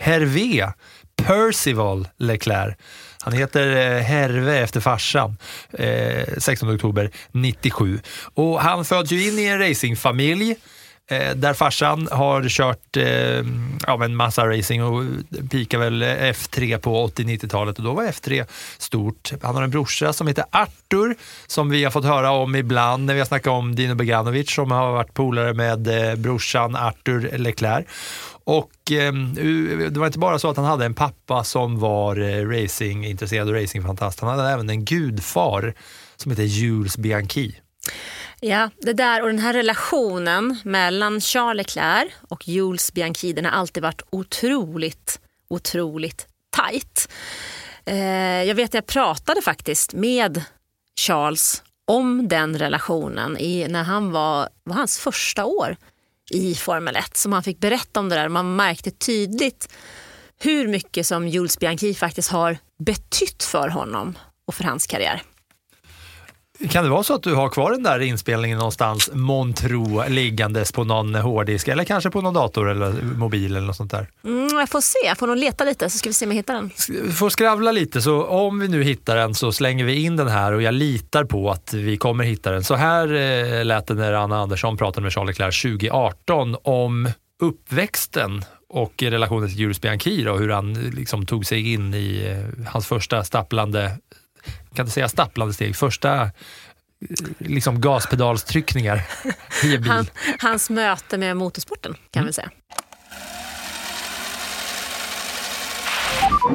Hervé 0.00 0.72
Percival 1.16 2.08
Leclerc. 2.16 2.76
Han 3.24 3.32
heter 3.32 3.76
eh, 3.76 4.02
Herve 4.02 4.58
efter 4.58 4.80
farsan, 4.80 5.36
eh, 5.72 6.24
16 6.38 6.74
oktober 6.74 7.10
97. 7.32 8.00
Och 8.34 8.60
han 8.60 8.84
föds 8.84 9.12
ju 9.12 9.28
in 9.28 9.38
i 9.38 9.44
en 9.44 9.58
racingfamilj 9.58 10.50
eh, 10.50 10.56
Eh, 11.10 11.34
där 11.34 11.54
farsan 11.54 12.08
har 12.10 12.48
kört 12.48 12.96
eh, 12.96 13.44
ja, 13.86 14.04
en 14.04 14.16
massa 14.16 14.46
racing 14.46 14.82
och 14.82 15.04
pikar 15.50 15.78
väl 15.78 16.02
F3 16.02 16.78
på 16.78 17.06
80-90-talet 17.06 17.78
och 17.78 17.84
då 17.84 17.92
var 17.92 18.04
F3 18.04 18.46
stort. 18.78 19.32
Han 19.42 19.54
har 19.54 19.62
en 19.62 19.70
brorsa 19.70 20.12
som 20.12 20.26
heter 20.26 20.44
Artur 20.50 21.16
som 21.46 21.70
vi 21.70 21.84
har 21.84 21.90
fått 21.90 22.04
höra 22.04 22.30
om 22.30 22.56
ibland 22.56 23.04
när 23.04 23.14
vi 23.14 23.20
har 23.20 23.26
snackat 23.26 23.52
om 23.52 23.74
Dino 23.74 23.94
Beganovic 23.94 24.54
som 24.54 24.70
har 24.70 24.92
varit 24.92 25.14
polare 25.14 25.54
med 25.54 26.08
eh, 26.10 26.16
brorsan 26.16 26.76
Artur 26.76 27.38
Leclerc. 27.38 27.86
Och 28.44 28.92
eh, 28.92 29.12
det 29.90 29.96
var 29.96 30.06
inte 30.06 30.18
bara 30.18 30.38
så 30.38 30.50
att 30.50 30.56
han 30.56 30.66
hade 30.66 30.84
en 30.84 30.94
pappa 30.94 31.44
som 31.44 31.78
var 31.78 32.16
eh, 32.16 32.48
racingintresserad 32.48 33.48
och 33.48 33.54
racingfantast. 33.54 34.20
Han 34.20 34.38
hade 34.38 34.50
även 34.50 34.70
en 34.70 34.84
gudfar 34.84 35.74
som 36.16 36.30
heter 36.30 36.44
Jules 36.44 36.98
Bianchi. 36.98 37.54
Ja, 38.46 38.70
det 38.80 38.92
där 38.92 39.22
och 39.22 39.28
den 39.28 39.38
här 39.38 39.52
relationen 39.52 40.56
mellan 40.64 41.20
Charles 41.20 41.56
Leclerc 41.56 42.12
och 42.28 42.48
Jules 42.48 42.92
Bianchi 42.92 43.32
den 43.32 43.44
har 43.44 43.52
alltid 43.52 43.82
varit 43.82 44.02
otroligt, 44.10 45.20
otroligt 45.48 46.26
tajt. 46.56 47.08
Eh, 47.84 48.42
jag 48.42 48.54
vet 48.54 48.70
att 48.70 48.74
jag 48.74 48.86
pratade 48.86 49.42
faktiskt 49.42 49.92
med 49.92 50.42
Charles 51.00 51.62
om 51.86 52.28
den 52.28 52.58
relationen 52.58 53.38
i, 53.38 53.68
när 53.68 53.82
han 53.82 54.12
var, 54.12 54.48
var 54.64 54.74
hans 54.74 54.98
första 54.98 55.44
år 55.44 55.76
i 56.30 56.54
Formel 56.54 56.96
1 56.96 57.16
som 57.16 57.32
han 57.32 57.42
fick 57.42 57.58
berätta 57.58 58.00
om 58.00 58.08
det 58.08 58.14
där. 58.14 58.28
Man 58.28 58.56
märkte 58.56 58.90
tydligt 58.90 59.68
hur 60.40 60.68
mycket 60.68 61.06
som 61.06 61.28
Jules 61.28 61.58
Bianchi 61.58 61.94
faktiskt 61.94 62.30
har 62.30 62.58
betytt 62.78 63.42
för 63.42 63.68
honom 63.68 64.18
och 64.46 64.54
för 64.54 64.64
hans 64.64 64.86
karriär. 64.86 65.22
Kan 66.70 66.84
det 66.84 66.90
vara 66.90 67.02
så 67.02 67.14
att 67.14 67.22
du 67.22 67.34
har 67.34 67.48
kvar 67.48 67.70
den 67.70 67.82
där 67.82 68.00
inspelningen 68.00 68.58
någonstans, 68.58 69.10
Montro, 69.12 70.08
liggandes 70.08 70.72
på 70.72 70.84
någon 70.84 71.14
hårddisk 71.14 71.68
eller 71.68 71.84
kanske 71.84 72.10
på 72.10 72.20
någon 72.20 72.34
dator 72.34 72.70
eller 72.70 72.92
mobil 73.02 73.56
eller 73.56 73.66
något 73.66 73.76
sånt 73.76 73.90
där? 73.90 74.08
Mm, 74.24 74.58
jag 74.58 74.68
får 74.68 74.80
se, 74.80 74.98
jag 75.06 75.18
får 75.18 75.26
nog 75.26 75.36
leta 75.36 75.64
lite 75.64 75.90
så 75.90 75.98
ska 75.98 76.08
vi 76.08 76.14
se 76.14 76.24
om 76.24 76.30
jag 76.30 76.36
hittar 76.36 76.54
den. 76.54 76.70
Vi 76.88 77.12
får 77.12 77.30
skravla 77.30 77.72
lite, 77.72 78.02
så 78.02 78.24
om 78.24 78.58
vi 78.58 78.68
nu 78.68 78.82
hittar 78.82 79.16
den 79.16 79.34
så 79.34 79.52
slänger 79.52 79.84
vi 79.84 80.04
in 80.04 80.16
den 80.16 80.28
här 80.28 80.52
och 80.52 80.62
jag 80.62 80.74
litar 80.74 81.24
på 81.24 81.50
att 81.50 81.74
vi 81.74 81.96
kommer 81.96 82.24
hitta 82.24 82.50
den. 82.50 82.64
Så 82.64 82.74
här 82.74 83.14
eh, 83.14 83.64
lät 83.64 83.86
det 83.86 83.94
när 83.94 84.12
Anna 84.12 84.38
Andersson 84.38 84.76
pratade 84.76 85.02
med 85.02 85.12
Charles 85.12 85.38
Leclerc 85.38 85.62
2018 85.62 86.56
om 86.62 87.08
uppväxten 87.42 88.44
och 88.68 89.02
relationen 89.02 89.48
till 89.48 89.58
Jules 89.58 89.80
Bianchi 89.80 90.24
då, 90.24 90.36
hur 90.36 90.48
han 90.48 90.74
liksom 90.74 91.26
tog 91.26 91.46
sig 91.46 91.72
in 91.72 91.94
i 91.94 92.26
eh, 92.26 92.64
hans 92.68 92.86
första 92.86 93.24
stapplande, 93.24 93.98
kan 94.74 94.82
inte 94.82 94.92
säga 94.94 95.08
stapplande 95.08 95.54
steg, 95.54 95.76
första 95.76 96.22
eh, 96.22 96.28
liksom 97.38 97.80
gaspedalstryckningar 97.80 99.02
i 99.64 99.74
en 99.74 99.82
bil. 99.82 99.90
Han, 99.92 100.06
hans 100.40 100.70
möte 100.70 101.18
med 101.18 101.36
motorsporten 101.36 101.94
kan 102.10 102.26
vi 102.26 102.32
säga. 102.32 102.50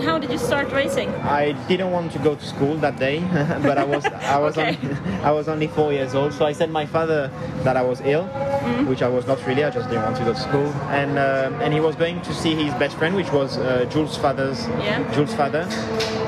How 0.06 0.20
did 0.20 0.30
you 0.30 0.38
start 0.38 0.72
racing? 0.72 1.10
I 1.24 1.56
didn't 1.68 1.92
want 1.92 2.12
to 2.14 2.20
go 2.20 2.36
to 2.36 2.46
school 2.46 2.78
that 2.82 3.00
day, 3.00 3.20
but 3.64 3.78
I 3.78 3.84
was 3.86 4.06
I 4.06 4.38
was 4.40 4.58
Okay. 4.58 4.78
only, 4.84 5.24
I 5.24 5.32
was 5.32 5.48
only 5.48 5.68
four 5.68 5.92
years 5.94 6.14
old. 6.16 6.34
So 6.34 6.46
I 6.46 6.54
said 6.54 6.70
my 6.70 6.86
father 6.86 7.32
that 7.64 7.76
I 7.76 7.82
was 7.82 8.00
ill, 8.06 8.24
which 8.88 9.02
I 9.02 9.08
was 9.10 9.26
not 9.28 9.40
really. 9.48 9.64
I 9.64 9.70
just 9.72 9.90
didn't 9.90 10.04
want 10.06 10.18
to 10.18 10.24
go 10.26 10.34
to 10.34 10.40
school, 10.40 10.70
and 10.92 11.12
um 11.18 11.62
and 11.62 11.74
he 11.74 11.80
was 11.80 11.96
going 11.96 12.22
to 12.22 12.34
see 12.34 12.54
his 12.56 12.74
best 12.76 12.96
friend, 12.98 13.16
which 13.16 13.32
was 13.32 13.58
uh, 13.58 13.86
Jules' 13.94 14.18
father's 14.18 14.68
Yeah. 14.84 15.02
Jules' 15.14 15.34
father. 15.34 15.66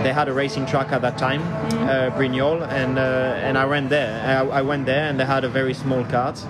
They 0.04 0.14
had 0.14 0.28
a 0.28 0.34
racing 0.34 0.66
track 0.66 0.92
at 0.92 1.02
that 1.02 1.18
time, 1.18 1.42
uh, 1.88 2.10
Brignoles, 2.18 2.68
and 2.72 2.98
uh, 2.98 3.02
and 3.48 3.58
I 3.58 3.66
went 3.66 3.90
there. 3.90 4.12
I, 4.26 4.60
I 4.60 4.62
went 4.62 4.86
there, 4.86 5.08
and 5.10 5.20
they 5.20 5.26
had 5.26 5.44
a 5.44 5.50
very 5.50 5.74
small 5.74 6.04
cart, 6.06 6.44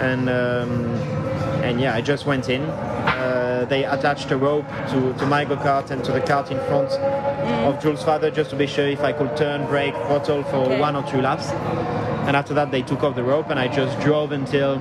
and 0.00 0.28
um, 0.28 0.84
and 1.64 1.80
yeah, 1.80 1.94
I 1.94 2.00
just 2.02 2.26
went 2.26 2.48
in. 2.48 2.62
Uh, 2.62 3.64
they 3.68 3.84
attached 3.84 4.30
a 4.30 4.36
rope 4.36 4.68
to, 4.90 5.14
to 5.14 5.26
my 5.26 5.44
go 5.44 5.56
kart 5.56 5.90
and 5.90 6.04
to 6.04 6.12
the 6.12 6.20
cart 6.20 6.50
in 6.50 6.58
front 6.68 6.90
of 7.66 7.80
Jules' 7.82 8.02
father 8.02 8.30
just 8.30 8.50
to 8.50 8.56
be 8.56 8.66
sure 8.66 8.86
if 8.86 9.00
I 9.00 9.12
could 9.12 9.36
turn, 9.36 9.66
brake, 9.66 9.94
throttle 9.94 10.42
for 10.44 10.56
Okay. 10.66 10.78
one 10.80 10.94
or 10.96 11.02
two 11.10 11.20
laps. 11.22 11.48
And 12.26 12.36
after 12.36 12.54
that, 12.54 12.70
they 12.72 12.82
took 12.82 13.02
off 13.04 13.14
the 13.14 13.22
rope, 13.24 13.48
and 13.50 13.58
I 13.58 13.68
just 13.68 13.98
drove 14.00 14.32
until 14.32 14.78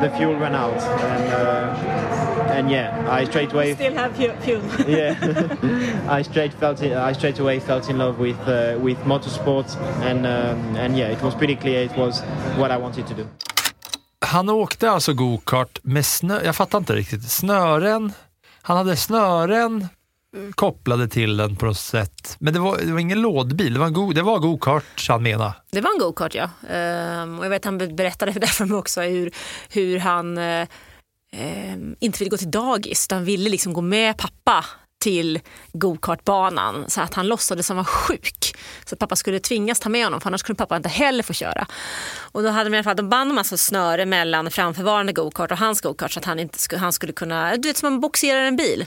the 0.00 0.12
fuel 0.16 0.36
ran 0.36 0.54
out. 0.54 0.76
And 0.80 1.32
uh, 1.32 2.31
and 2.52 2.70
yeah, 2.70 3.20
I 3.20 3.24
straight 3.24 3.52
away 3.52 3.74
Still 3.74 3.94
have 3.94 4.16
fuel. 4.16 4.62
yeah, 4.88 6.18
I 6.18 6.24
straight 6.24 6.52
felt 6.60 6.82
it, 6.82 6.92
I 6.92 7.14
straight 7.14 7.40
away 7.40 7.60
felt 7.60 7.90
in 7.90 7.98
love 7.98 8.18
with 8.18 8.48
uh, 8.48 8.84
with 8.84 8.98
motorsport, 9.04 9.76
and 10.02 10.26
um, 10.26 10.76
and 10.76 10.96
yeah, 10.96 11.12
it 11.12 11.22
was 11.22 11.34
pretty 11.34 11.56
clear 11.56 11.82
it 11.84 11.96
was 11.96 12.22
what 12.58 12.70
I 12.70 12.76
wanted 12.76 13.06
to 13.06 13.14
do. 13.14 13.24
Han 14.20 14.48
åkte 14.48 14.90
alltså 14.90 15.12
go-kart 15.14 15.78
med 15.82 16.06
snö, 16.06 16.40
jag 16.44 16.56
fattar 16.56 16.78
inte 16.78 16.94
riktigt, 16.94 17.30
snören, 17.30 18.12
han 18.62 18.76
hade 18.76 18.96
snören 18.96 19.82
eh, 19.82 20.52
kopplade 20.54 21.08
till 21.08 21.36
den 21.36 21.56
på 21.56 21.66
något 21.66 21.78
sätt. 21.78 22.36
Men 22.38 22.52
det 22.52 22.58
var, 22.60 22.78
det 22.78 22.92
var 22.92 23.00
ingen 23.00 23.22
lådbil, 23.22 23.74
det 23.74 23.80
var, 23.80 23.86
en 23.86 23.92
go, 23.92 24.12
det 24.12 24.22
var 24.22 24.38
go-kart 24.38 25.06
han 25.08 25.22
menade. 25.22 25.54
Det 25.70 25.80
var 25.80 25.90
en 25.90 25.98
go-kart 25.98 26.34
ja. 26.34 26.50
Ehm, 26.70 27.38
och 27.38 27.44
jag 27.44 27.50
vet 27.50 27.64
han 27.64 27.78
berättade 27.78 28.32
det 28.40 28.46
för 28.46 28.64
mig 28.64 28.78
också 28.78 29.00
hur, 29.00 29.30
hur 29.68 29.98
han 29.98 30.38
eh, 31.36 31.76
inte 32.00 32.18
ville 32.18 32.30
gå 32.30 32.36
till 32.36 32.50
dagis 32.50 33.06
utan 33.06 33.24
ville 33.24 33.50
liksom 33.50 33.72
gå 33.72 33.80
med 33.80 34.16
pappa 34.16 34.64
till 35.02 35.40
gokartbanan 35.72 36.84
så 36.88 37.00
att 37.00 37.14
han 37.14 37.28
låtsades 37.28 37.66
som 37.66 37.76
var 37.76 37.84
sjuk. 37.84 38.56
Så 38.84 38.94
att 38.94 38.98
pappa 38.98 39.16
skulle 39.16 39.40
tvingas 39.40 39.80
ta 39.80 39.88
med 39.88 40.04
honom 40.04 40.20
för 40.20 40.28
annars 40.28 40.42
kunde 40.42 40.58
pappa 40.58 40.76
inte 40.76 40.88
heller 40.88 41.22
få 41.22 41.32
köra. 41.32 41.66
Och 42.18 42.42
då 42.42 42.48
hade 42.48 42.70
de 42.70 42.74
i 42.74 42.78
alla 42.78 42.84
fall, 42.84 42.96
de 42.96 43.08
band 43.08 43.30
en 43.30 43.34
massa 43.34 43.56
snöre 43.56 44.06
mellan 44.06 44.50
framförvarande 44.50 45.12
gokart 45.12 45.50
och 45.50 45.58
hans 45.58 45.80
gokart 45.80 46.12
så 46.12 46.18
att 46.18 46.24
han, 46.24 46.38
inte 46.38 46.58
skulle, 46.58 46.80
han 46.80 46.92
skulle 46.92 47.12
kunna, 47.12 47.56
du 47.56 47.68
vet 47.68 47.76
som 47.76 47.92
man 47.92 48.00
boxerar 48.00 48.42
en 48.42 48.56
bil. 48.56 48.86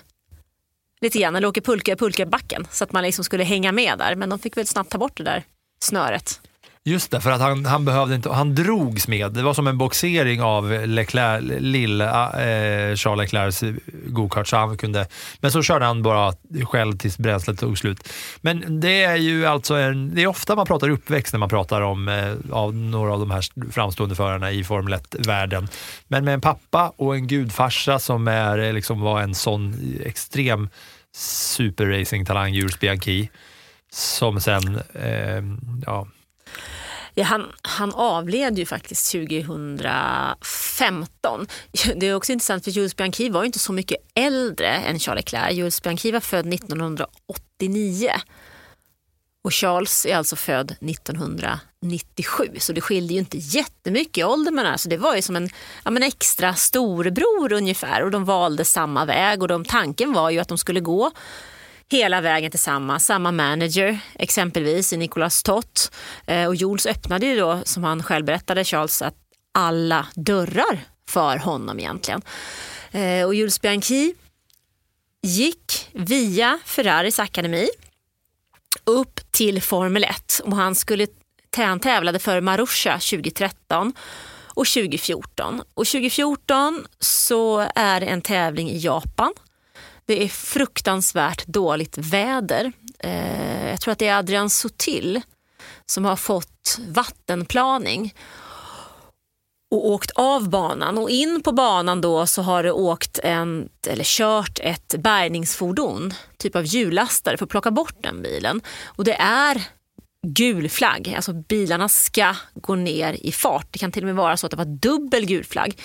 Lite 1.02 1.20
grann, 1.20 1.36
eller 1.36 1.48
åker 1.48 1.62
pulka 1.62 1.92
i 1.92 1.96
pulkabacken 1.96 2.68
så 2.72 2.84
att 2.84 2.92
man 2.92 3.04
liksom 3.04 3.24
skulle 3.24 3.44
hänga 3.44 3.72
med 3.72 3.98
där. 3.98 4.16
Men 4.16 4.30
de 4.30 4.40
fick 4.40 4.58
väl 4.58 4.68
snabbt 4.68 4.90
ta 4.90 4.98
bort 4.98 5.18
det 5.18 5.24
där 5.24 5.44
snöret. 5.80 6.42
Just 6.88 7.12
det, 7.12 7.22
för 7.22 7.32
att 7.32 7.42
han, 7.42 7.66
han 7.66 7.86
behövde 7.86 8.16
inte, 8.16 8.30
han 8.30 8.56
drogs 8.56 9.08
med. 9.08 9.32
Det 9.32 9.42
var 9.42 9.54
som 9.54 9.68
en 9.68 9.78
boxering 9.78 10.42
av 10.42 10.88
Leclerc, 10.88 11.44
lilla 11.60 12.14
ah, 12.14 12.40
eh, 12.40 12.96
Charles 12.96 13.34
Leclercs 13.34 13.64
gokart. 14.06 14.48
Så 14.48 14.58
han 14.58 14.78
kunde, 14.78 15.08
men 15.40 15.52
så 15.52 15.62
körde 15.62 15.86
han 15.86 16.04
bara 16.04 16.34
själv 16.64 16.98
tills 16.98 17.18
bränslet 17.18 17.60
tog 17.60 17.78
slut. 17.78 18.10
Men 18.42 18.80
det 18.80 19.04
är 19.04 19.16
ju 19.16 19.46
alltså 19.46 19.76
en, 19.76 20.16
det 20.16 20.24
är 20.24 20.28
ofta 20.28 20.56
man 20.56 20.66
pratar 20.66 20.90
uppväxt 20.90 21.34
när 21.34 21.40
man 21.40 21.50
pratar 21.50 21.82
om 21.82 22.08
eh, 22.08 22.34
av 22.52 22.76
några 22.76 23.14
av 23.14 23.20
de 23.20 23.32
här 23.32 23.72
framstående 23.72 24.16
förarna 24.16 24.52
i 24.52 24.64
Formel 24.64 24.94
1-världen. 24.94 25.68
Men 26.08 26.26
med 26.26 26.34
en 26.34 26.42
pappa 26.42 26.94
och 26.96 27.16
en 27.16 27.28
gudfarsa 27.28 28.00
som 28.00 28.28
är, 28.28 28.58
eh, 28.58 28.74
liksom, 28.74 29.02
var 29.02 29.22
en 29.22 29.36
sån 29.36 29.76
extrem 30.04 30.70
superracing-talang, 31.16 32.54
Jules 32.54 32.80
Bianchi, 32.80 33.30
som 33.92 34.42
sen 34.42 34.80
eh, 34.94 35.44
ja, 35.86 36.08
Ja, 37.18 37.24
han, 37.24 37.52
han 37.62 37.94
avled 37.94 38.60
ju 38.60 38.66
faktiskt 38.66 39.12
2015. 39.12 41.48
Det 41.96 42.08
är 42.08 42.16
också 42.16 42.32
intressant 42.32 42.64
för 42.64 42.72
Jules 42.72 42.96
Bianchi 42.96 43.30
var 43.30 43.42
ju 43.42 43.46
inte 43.46 43.60
så 43.60 43.74
mycket 43.74 43.98
äldre 44.16 44.68
än 44.68 45.00
Charles 45.00 45.26
Leclerc. 45.26 45.54
Jules 45.54 45.82
Bianchi 45.82 46.12
var 46.12 46.20
född 46.20 46.54
1989 46.54 48.12
och 49.46 49.54
Charles 49.54 50.06
är 50.06 50.16
alltså 50.16 50.36
född 50.36 50.72
1997 50.72 52.50
så 52.60 52.74
det 52.74 52.82
skilde 52.82 53.14
ju 53.14 53.20
inte 53.20 53.38
jättemycket 53.38 54.18
i 54.18 54.24
ålder 54.24 54.52
men 54.52 54.66
alltså 54.66 54.90
det 54.90 54.98
var 54.98 55.16
ju 55.16 55.22
som 55.22 55.36
en 55.36 55.50
ja, 55.84 55.92
men 55.92 56.04
extra 56.04 56.54
storebror 56.54 57.54
ungefär 57.54 58.04
och 58.04 58.12
de 58.12 58.26
valde 58.26 58.66
samma 58.66 59.06
väg 59.06 59.42
och 59.42 59.48
de, 59.48 59.66
tanken 59.66 60.14
var 60.14 60.30
ju 60.30 60.40
att 60.40 60.48
de 60.48 60.58
skulle 60.58 60.80
gå 60.80 61.12
hela 61.92 62.22
vägen 62.22 62.52
tillsammans. 62.52 63.06
Samma 63.06 63.32
manager 63.32 64.00
exempelvis 64.14 64.94
i 64.94 64.98
Nicolas 64.98 65.44
Tott. 65.44 65.92
Eh, 66.26 66.48
och 66.48 66.56
Jules 66.56 66.86
öppnade 66.86 67.26
ju 67.26 67.40
då, 67.40 67.62
som 67.66 67.84
han 67.84 68.04
själv 68.04 68.26
berättade, 68.26 68.64
Charles, 68.64 69.02
att 69.02 69.16
alla 69.54 70.08
dörrar 70.16 70.80
för 71.10 71.38
honom 71.38 71.80
egentligen. 71.80 72.22
Eh, 72.92 73.26
och 73.26 73.36
Jules 73.36 73.62
Bianchi 73.62 74.14
gick 75.22 75.90
via 75.94 76.60
Ferraris 76.66 77.20
akademi 77.20 77.70
upp 78.84 79.32
till 79.32 79.62
Formel 79.62 80.04
1 80.04 80.42
och 80.44 80.56
han 80.56 80.76
skulle 80.76 81.08
han 81.58 81.80
tävlade 81.80 82.20
för 82.20 82.42
Marussia 82.42 82.94
2013 82.94 83.94
och 84.48 84.68
2014. 84.68 85.62
Och 85.74 85.86
2014 85.88 86.86
så 87.00 87.68
är 87.76 88.00
det 88.00 88.06
en 88.06 88.22
tävling 88.22 88.70
i 88.70 88.78
Japan 88.78 89.34
det 90.06 90.24
är 90.24 90.28
fruktansvärt 90.28 91.48
dåligt 91.48 91.98
väder. 91.98 92.72
Eh, 93.00 93.70
jag 93.70 93.82
tror 93.82 93.92
att 93.92 94.00
det 94.00 94.08
är 94.08 94.18
Adrian 94.18 94.50
Sotil 94.50 95.22
som 95.86 96.06
har 96.06 96.16
fått 96.16 96.80
vattenplaning 96.88 98.14
och 99.72 99.90
åkt 99.90 100.12
av 100.12 100.50
banan. 100.50 100.98
Och 100.98 101.10
in 101.10 101.42
på 101.44 101.52
banan 101.52 102.02
då 102.02 102.28
så 102.28 102.42
har 102.42 102.64
det 102.64 102.72
åkt 102.72 103.20
en, 103.24 103.70
eller 103.88 104.04
kört 104.04 104.60
ett 104.64 104.96
bärgningsfordon, 104.98 106.14
typ 106.38 106.56
av 106.56 106.66
hjullastare 106.66 107.38
för 107.38 107.46
att 107.46 107.52
plocka 107.52 107.72
bort 107.72 107.96
den 108.00 108.22
bilen. 108.22 108.62
Och 108.86 109.04
det 109.04 109.16
är 109.20 109.62
gul 110.28 110.70
flagg, 110.70 111.14
alltså 111.16 111.34
bilarna 111.34 111.90
ska 111.90 112.36
gå 112.54 112.76
ner 112.76 113.14
i 113.14 113.32
fart. 113.32 113.68
Det 113.72 113.80
kan 113.80 113.92
till 113.92 114.04
och 114.04 114.08
med 114.08 114.16
vara 114.16 114.38
så 114.38 114.48
att 114.48 114.52
det 114.52 114.58
var 114.58 114.66
dubbel 114.66 115.26
gul 115.26 115.44
flagg. 115.44 115.82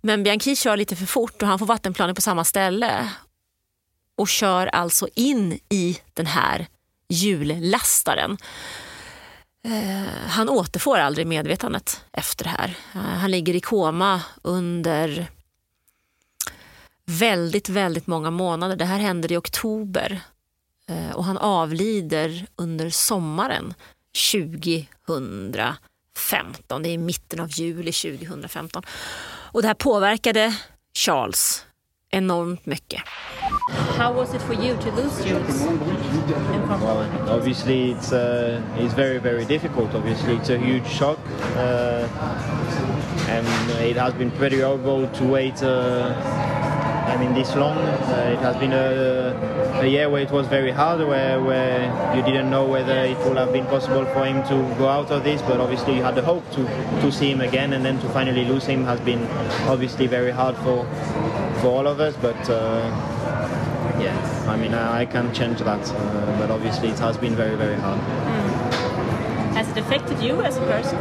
Men 0.00 0.22
Bianchi 0.22 0.56
kör 0.56 0.76
lite 0.76 0.96
för 0.96 1.06
fort 1.06 1.42
och 1.42 1.48
han 1.48 1.58
får 1.58 1.66
vattenplaning 1.66 2.14
på 2.14 2.20
samma 2.20 2.44
ställe 2.44 3.10
och 4.16 4.28
kör 4.28 4.66
alltså 4.66 5.08
in 5.14 5.58
i 5.68 6.00
den 6.14 6.26
här 6.26 6.66
hjullastaren. 7.08 8.38
Eh, 9.64 10.28
han 10.28 10.48
återfår 10.48 10.98
aldrig 10.98 11.26
medvetandet 11.26 12.04
efter 12.12 12.44
det 12.44 12.50
här. 12.50 12.76
Eh, 12.94 13.00
han 13.00 13.30
ligger 13.30 13.56
i 13.56 13.60
koma 13.60 14.22
under 14.42 15.26
väldigt, 17.04 17.68
väldigt 17.68 18.06
många 18.06 18.30
månader. 18.30 18.76
Det 18.76 18.84
här 18.84 18.98
händer 18.98 19.32
i 19.32 19.36
oktober 19.36 20.20
eh, 20.88 21.10
och 21.10 21.24
han 21.24 21.38
avlider 21.38 22.46
under 22.56 22.90
sommaren 22.90 23.74
2000. 24.32 25.54
2015. 26.14 26.82
Det 26.82 26.88
är 26.88 26.92
i 26.92 26.98
mitten 26.98 27.40
av 27.40 27.48
juli 27.50 27.92
2015. 27.92 28.82
Och 29.52 29.62
det 29.62 29.68
här 29.68 29.74
påverkade 29.74 30.56
Charles 30.94 31.64
enormt 32.10 32.66
mycket. 32.66 33.02
How 33.98 34.12
was 34.12 34.34
it 34.34 34.42
for 34.42 34.54
you 34.54 34.76
to 34.76 34.90
lose 34.96 35.28
Jules 35.28 35.66
in 35.66 36.66
Formula 36.66 36.94
One? 36.94 37.28
Obviously, 37.28 37.90
it's 37.92 38.12
uh, 38.12 38.60
it's 38.78 38.94
very 38.94 39.18
very 39.18 39.44
difficult. 39.44 39.94
Obviously, 39.94 40.34
it's 40.34 40.50
a 40.50 40.58
huge 40.58 40.86
shock, 40.86 41.18
uh, 41.56 42.08
and 43.28 43.46
it 43.80 43.96
has 43.96 44.14
been 44.14 44.30
pretty 44.30 44.60
horrible 44.60 45.06
to 45.08 45.24
wait 45.24 45.62
uh, 45.62 46.14
mean, 47.16 47.34
this 47.34 47.54
long. 47.54 47.76
Uh, 47.76 48.36
it 48.36 48.38
has 48.40 48.56
been 48.56 48.72
a, 48.72 49.80
a 49.80 49.86
year 49.86 50.08
where 50.08 50.22
it 50.22 50.30
was 50.30 50.46
very 50.46 50.70
hard, 50.70 51.06
where, 51.06 51.40
where 51.42 52.14
you 52.14 52.22
didn't 52.22 52.50
know 52.50 52.66
whether 52.66 52.92
it 52.92 53.18
would 53.26 53.36
have 53.36 53.52
been 53.52 53.66
possible 53.66 54.04
for 54.06 54.24
him 54.24 54.42
to 54.44 54.54
go 54.78 54.88
out 54.88 55.10
of 55.10 55.24
this, 55.24 55.42
but 55.42 55.60
obviously 55.60 55.96
you 55.96 56.02
had 56.02 56.14
the 56.14 56.22
hope 56.22 56.48
to, 56.52 56.64
to 57.00 57.10
see 57.10 57.30
him 57.30 57.40
again, 57.40 57.72
and 57.72 57.84
then 57.84 57.98
to 58.00 58.08
finally 58.10 58.44
lose 58.44 58.64
him 58.64 58.84
has 58.84 59.00
been 59.00 59.26
obviously 59.68 60.06
very 60.06 60.30
hard 60.30 60.56
for, 60.56 60.86
for 61.60 61.68
all 61.68 61.86
of 61.86 62.00
us, 62.00 62.14
but 62.16 62.50
uh, 62.50 62.88
yeah, 64.00 64.46
I 64.48 64.56
mean, 64.56 64.74
I, 64.74 65.00
I 65.00 65.06
can't 65.06 65.34
change 65.34 65.58
that, 65.60 65.88
uh, 65.90 66.38
but 66.38 66.50
obviously 66.50 66.88
it 66.88 66.98
has 66.98 67.16
been 67.16 67.34
very, 67.34 67.56
very 67.56 67.76
hard. 67.76 68.00
Has 69.54 69.68
it 69.68 69.76
affected 69.78 70.20
you 70.22 70.40
as 70.42 70.56
a 70.56 70.60
person? 70.60 70.98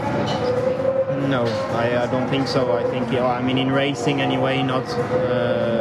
No, 1.29 1.43
I, 1.75 2.03
I 2.03 2.07
don't 2.07 2.27
think 2.29 2.47
so. 2.47 2.75
I 2.75 2.83
think, 2.89 3.11
yeah, 3.11 3.25
I 3.25 3.41
mean, 3.41 3.57
in 3.57 3.71
racing 3.71 4.21
anyway, 4.21 4.63
not. 4.63 4.85
Uh, 4.89 5.78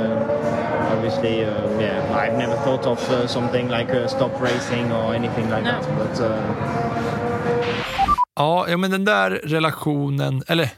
obviously, 0.98 1.44
uh, 1.44 1.80
yeah, 1.80 2.26
I've 2.26 2.38
never 2.38 2.56
thought 2.64 2.86
of 2.86 3.10
uh, 3.10 3.26
something 3.26 3.68
like 3.68 3.90
uh, 3.94 4.08
stop 4.08 4.40
racing 4.40 4.92
or 4.92 5.14
anything 5.14 5.50
like 5.50 5.64
No. 5.64 5.70
that. 5.70 5.88
But 5.98 6.20
uh, 6.20 6.36
Ja, 8.36 8.68
ja, 8.68 8.76
men 8.76 8.90
den 8.90 9.04
där 9.04 9.30
relationen, 9.30 10.42
eller 10.46 10.70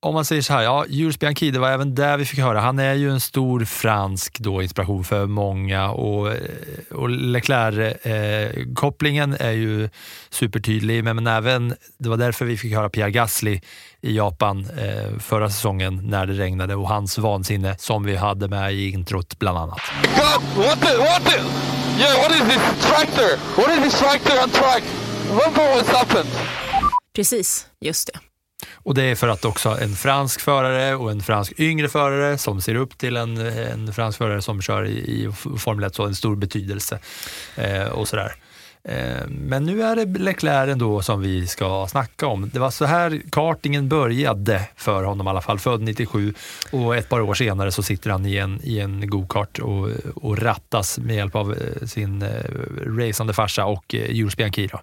om 0.00 0.14
man 0.14 0.24
säger 0.24 0.42
så 0.42 0.52
här, 0.52 0.62
ja, 0.62 0.84
Jules 0.88 1.18
Bianchi, 1.18 1.50
det 1.50 1.58
var 1.58 1.70
även 1.70 1.94
där 1.94 2.16
vi 2.16 2.24
fick 2.24 2.38
höra, 2.38 2.60
han 2.60 2.78
är 2.78 2.94
ju 2.94 3.10
en 3.10 3.20
stor 3.20 3.64
fransk 3.64 4.38
då, 4.38 4.62
inspiration 4.62 5.04
för 5.04 5.26
många 5.26 5.90
och, 5.90 6.32
och 6.90 7.10
Leclerc-kopplingen 7.10 9.36
är 9.40 9.50
ju 9.50 9.88
supertydlig, 10.30 11.04
men, 11.04 11.16
men 11.16 11.26
även, 11.26 11.74
det 11.98 12.08
var 12.08 12.16
därför 12.16 12.44
vi 12.44 12.56
fick 12.56 12.74
höra 12.74 12.90
Pierre 12.90 13.10
Gasly 13.10 13.60
i 14.00 14.16
Japan 14.16 14.68
eh, 14.78 15.18
förra 15.18 15.50
säsongen 15.50 16.00
när 16.04 16.26
det 16.26 16.32
regnade 16.32 16.74
och 16.74 16.88
hans 16.88 17.18
vansinne 17.18 17.76
som 17.78 18.04
vi 18.04 18.16
hade 18.16 18.48
med 18.48 18.74
i 18.74 18.90
introt 18.90 19.38
bland 19.38 19.58
annat. 19.58 19.80
God, 20.02 20.42
what 20.66 20.80
the, 20.80 20.96
what 20.96 21.24
the? 21.24 21.40
Yeah, 21.98 22.22
what 22.22 22.30
is 22.32 22.40
this 22.40 22.62
tractor? 22.86 23.36
What 23.56 23.70
is 23.70 23.78
this 23.84 23.98
tractor 24.00 24.42
on 24.42 24.50
track? 24.50 24.82
Remember 25.28 25.62
what's 25.74 25.96
happened? 25.96 26.28
Precis, 27.14 27.66
just 27.80 28.06
det. 28.06 28.18
Och 28.88 28.94
det 28.94 29.02
är 29.02 29.14
för 29.14 29.28
att 29.28 29.44
också 29.44 29.68
en 29.80 29.94
fransk 29.94 30.40
förare 30.40 30.94
och 30.94 31.10
en 31.10 31.20
fransk 31.20 31.60
yngre 31.60 31.88
förare 31.88 32.38
som 32.38 32.60
ser 32.60 32.74
upp 32.74 32.98
till 32.98 33.16
en, 33.16 33.36
en 33.36 33.92
fransk 33.92 34.18
förare 34.18 34.42
som 34.42 34.62
kör 34.62 34.84
i, 34.84 34.90
i 34.90 35.32
Formel 35.58 35.84
1 35.84 35.94
så 35.94 36.02
har 36.02 36.08
en 36.08 36.14
stor 36.14 36.36
betydelse. 36.36 36.98
Eh, 37.56 37.84
och 37.84 38.08
sådär. 38.08 38.34
Eh, 38.84 39.26
men 39.28 39.64
nu 39.64 39.82
är 39.82 39.96
det 39.96 40.18
Leclerc 40.18 40.72
ändå 40.72 41.02
som 41.02 41.20
vi 41.20 41.46
ska 41.46 41.86
snacka 41.90 42.26
om. 42.26 42.50
Det 42.52 42.58
var 42.58 42.70
så 42.70 42.84
här 42.84 43.22
kartingen 43.30 43.88
började 43.88 44.68
för 44.76 45.02
honom 45.02 45.26
i 45.26 45.30
alla 45.30 45.42
fall, 45.42 45.58
född 45.58 45.80
97 45.80 46.34
och 46.70 46.96
ett 46.96 47.08
par 47.08 47.20
år 47.20 47.34
senare 47.34 47.72
så 47.72 47.82
sitter 47.82 48.10
han 48.10 48.26
i 48.26 48.36
en, 48.36 48.60
i 48.62 48.78
en 48.78 49.10
go-kart 49.10 49.58
och, 49.58 49.88
och 50.14 50.38
rattas 50.38 50.98
med 50.98 51.16
hjälp 51.16 51.34
av 51.34 51.52
eh, 51.52 51.86
sin 51.86 52.22
eh, 52.22 52.28
racande 52.86 53.32
farsa 53.32 53.64
och 53.64 53.94
eh, 53.94 54.10
Jules 54.10 54.36
Bianchi. 54.36 54.66
Då. 54.66 54.80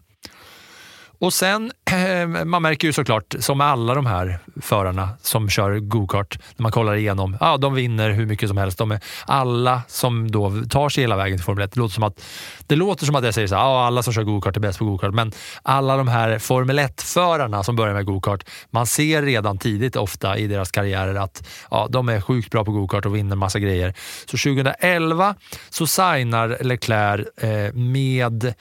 Och 1.19 1.33
sen, 1.33 1.71
eh, 1.91 2.45
man 2.45 2.61
märker 2.61 2.87
ju 2.87 2.93
såklart, 2.93 3.35
som 3.39 3.57
med 3.57 3.67
alla 3.67 3.93
de 3.93 4.05
här 4.05 4.39
förarna 4.61 5.09
som 5.21 5.49
kör 5.49 5.79
go-kart, 5.79 6.39
när 6.55 6.63
man 6.63 6.71
kollar 6.71 6.95
igenom, 6.95 7.37
ja 7.39 7.57
de 7.57 7.73
vinner 7.73 8.09
hur 8.09 8.25
mycket 8.25 8.49
som 8.49 8.57
helst. 8.57 8.77
De 8.77 8.91
är 8.91 8.99
alla 9.25 9.81
som 9.87 10.31
då 10.31 10.63
tar 10.69 10.89
sig 10.89 11.03
hela 11.03 11.15
vägen 11.15 11.37
till 11.37 11.45
Formel 11.45 11.65
1. 11.65 11.71
Det 11.73 11.79
låter 11.79 11.93
som 11.93 12.03
att, 12.03 12.21
det 12.67 12.75
låter 12.75 13.05
som 13.05 13.15
att 13.15 13.25
jag 13.25 13.33
säger 13.33 13.47
så 13.47 13.55
här, 13.55 13.61
ja 13.61 13.85
alla 13.85 14.03
som 14.03 14.13
kör 14.13 14.23
go-kart 14.23 14.55
är 14.55 14.61
bäst 14.61 14.79
på 14.79 14.85
go-kart, 14.85 15.13
men 15.13 15.31
alla 15.63 15.97
de 15.97 16.07
här 16.07 16.39
Formel 16.39 16.79
1-förarna 16.79 17.63
som 17.63 17.75
börjar 17.75 17.93
med 17.93 18.05
go-kart, 18.05 18.49
man 18.69 18.85
ser 18.85 19.21
redan 19.21 19.57
tidigt 19.57 19.95
ofta 19.95 20.37
i 20.37 20.47
deras 20.47 20.71
karriärer 20.71 21.15
att 21.15 21.47
ja, 21.71 21.87
de 21.89 22.09
är 22.09 22.21
sjukt 22.21 22.51
bra 22.51 22.65
på 22.65 22.71
go-kart 22.71 23.05
och 23.05 23.15
vinner 23.15 23.35
massa 23.35 23.59
grejer. 23.59 23.93
Så 24.25 24.37
2011 24.37 25.35
så 25.69 25.87
signar 25.87 26.63
Leclerc 26.63 27.27
eh, 27.37 27.73
med 27.73 28.53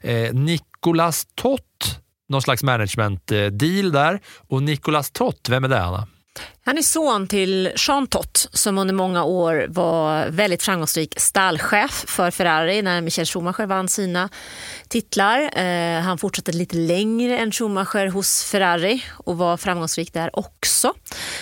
eh, 0.00 0.32
Nicolas 0.86 1.26
Tott, 1.34 2.00
någon 2.28 2.42
slags 2.42 2.62
management-deal 2.62 3.86
eh, 3.86 3.92
där. 3.92 4.20
Och 4.48 4.62
Nicolas 4.62 5.10
Tott, 5.10 5.48
vem 5.48 5.64
är 5.64 5.68
det 5.68 5.82
Anna? 5.82 6.06
Han 6.64 6.78
är 6.78 6.82
son 6.82 7.26
till 7.26 7.72
Jean 7.76 8.06
Tott 8.06 8.48
som 8.52 8.78
under 8.78 8.94
många 8.94 9.24
år 9.24 9.66
var 9.68 10.28
väldigt 10.28 10.62
framgångsrik 10.62 11.14
stallchef 11.20 12.04
för 12.08 12.30
Ferrari 12.30 12.82
när 12.82 13.00
Michael 13.00 13.26
Schumacher 13.26 13.66
vann 13.66 13.88
sina 13.88 14.28
titlar. 14.88 15.58
Eh, 15.58 16.00
han 16.00 16.18
fortsatte 16.18 16.52
lite 16.52 16.76
längre 16.76 17.38
än 17.38 17.52
Schumacher 17.52 18.06
hos 18.06 18.44
Ferrari 18.44 19.04
och 19.12 19.38
var 19.38 19.56
framgångsrik 19.56 20.12
där 20.12 20.38
också. 20.38 20.92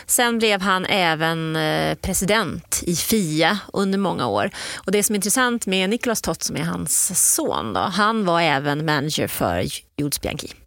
Sen 0.06 0.38
blev 0.38 0.60
han 0.60 0.86
även 0.86 1.56
eh, 1.56 1.94
president 1.94 2.82
i 2.86 2.96
FIA 2.96 3.58
under 3.72 3.98
många 3.98 4.26
år. 4.26 4.50
Och 4.74 4.92
Det 4.92 5.02
som 5.02 5.14
är 5.14 5.16
intressant 5.16 5.66
med 5.66 5.90
Nicolas 5.90 6.22
Tott 6.22 6.42
som 6.42 6.56
är 6.56 6.64
hans 6.64 7.12
son, 7.34 7.72
då, 7.72 7.80
han 7.80 8.24
var 8.24 8.40
även 8.40 8.84
manager 8.84 9.26
för 9.26 9.64
Jules 9.96 10.20
Bianchi. 10.20 10.63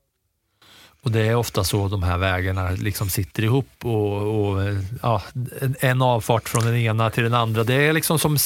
Och 1.07 1.13
det 1.13 1.27
är 1.27 1.35
ofta 1.35 1.63
så 1.63 1.87
de 1.87 2.03
här 2.03 2.17
vägarna 2.17 2.69
liksom 2.69 3.09
sitter 3.09 3.43
ihop 3.43 3.69
och, 3.83 4.51
och 4.51 4.61
ja, 5.01 5.21
en- 5.79 6.01
avfart 6.01 6.49
från 6.49 6.65
den 6.65 6.75
ena 6.75 7.09
till 7.09 7.23
den 7.23 7.33
andra. 7.33 7.63
Det 7.63 7.73
är 7.73 7.93
liksom 7.93 8.19
som, 8.19 8.37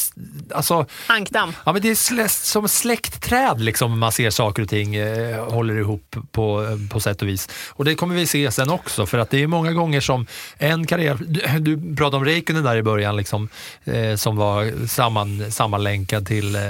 alltså, 0.55 0.85
Ankdamm. 1.07 1.53
ja, 1.65 1.73
men 1.73 1.81
det 1.81 1.89
är 1.89 1.95
slä, 1.95 2.29
som 2.29 2.67
släktträd 2.67 3.61
liksom 3.61 3.99
man 3.99 4.11
ser 4.11 4.29
saker 4.29 4.63
och 4.63 4.69
ting 4.69 4.95
eh, 4.95 5.45
håller 5.45 5.75
ihop 5.79 6.15
på, 6.31 6.77
på 6.91 6.99
sätt 6.99 7.21
och 7.21 7.27
vis. 7.27 7.49
Och 7.69 7.85
det 7.85 7.95
kommer 7.95 8.15
vi 8.15 8.27
se 8.27 8.51
sen 8.51 8.69
också 8.69 9.05
för 9.05 9.17
att 9.17 9.29
det 9.29 9.43
är 9.43 9.47
många 9.47 9.71
gånger 9.73 10.01
som 10.01 10.25
en 10.57 10.87
karriär, 10.87 11.17
du, 11.59 11.75
du 11.75 11.95
pratade 11.95 12.17
om 12.17 12.25
Räikkönen 12.25 12.63
där 12.63 12.75
i 12.77 12.83
början 12.83 13.15
liksom, 13.17 13.49
eh, 13.83 14.15
som 14.15 14.35
var 14.35 14.87
samman, 14.87 15.51
sammanlänkad 15.51 16.27
till 16.27 16.55
eh, 16.55 16.61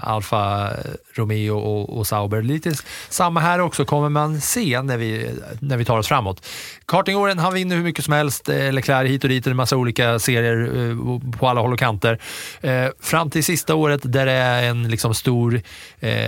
Alfa 0.00 0.70
Romeo 1.14 1.58
och, 1.58 1.98
och 1.98 2.06
Sauber. 2.06 2.42
Lite 2.42 2.72
samma 3.08 3.40
här 3.40 3.58
också 3.60 3.84
kommer 3.84 4.08
man 4.08 4.40
se 4.40 4.82
när 4.82 4.96
vi, 4.96 5.11
när 5.60 5.76
vi 5.76 5.84
tar 5.84 5.98
oss 5.98 6.08
framåt. 6.08 6.46
Kartingåren, 6.86 7.38
han 7.38 7.54
vinner 7.54 7.76
hur 7.76 7.82
mycket 7.82 8.04
som 8.04 8.14
helst. 8.14 8.48
Eh, 8.48 8.72
Leclerc 8.72 9.10
hit 9.10 9.24
och 9.24 9.30
dit, 9.30 9.46
en 9.46 9.56
massa 9.56 9.76
olika 9.76 10.18
serier 10.18 10.90
eh, 10.90 11.38
på 11.38 11.48
alla 11.48 11.60
håll 11.60 11.72
och 11.72 11.78
kanter. 11.78 12.18
Eh, 12.60 12.86
fram 13.00 13.30
till 13.30 13.44
sista 13.44 13.74
året 13.74 14.00
där 14.04 14.26
det 14.26 14.32
är 14.32 14.62
en 14.62 14.88
liksom 14.88 15.14
stor, 15.14 15.60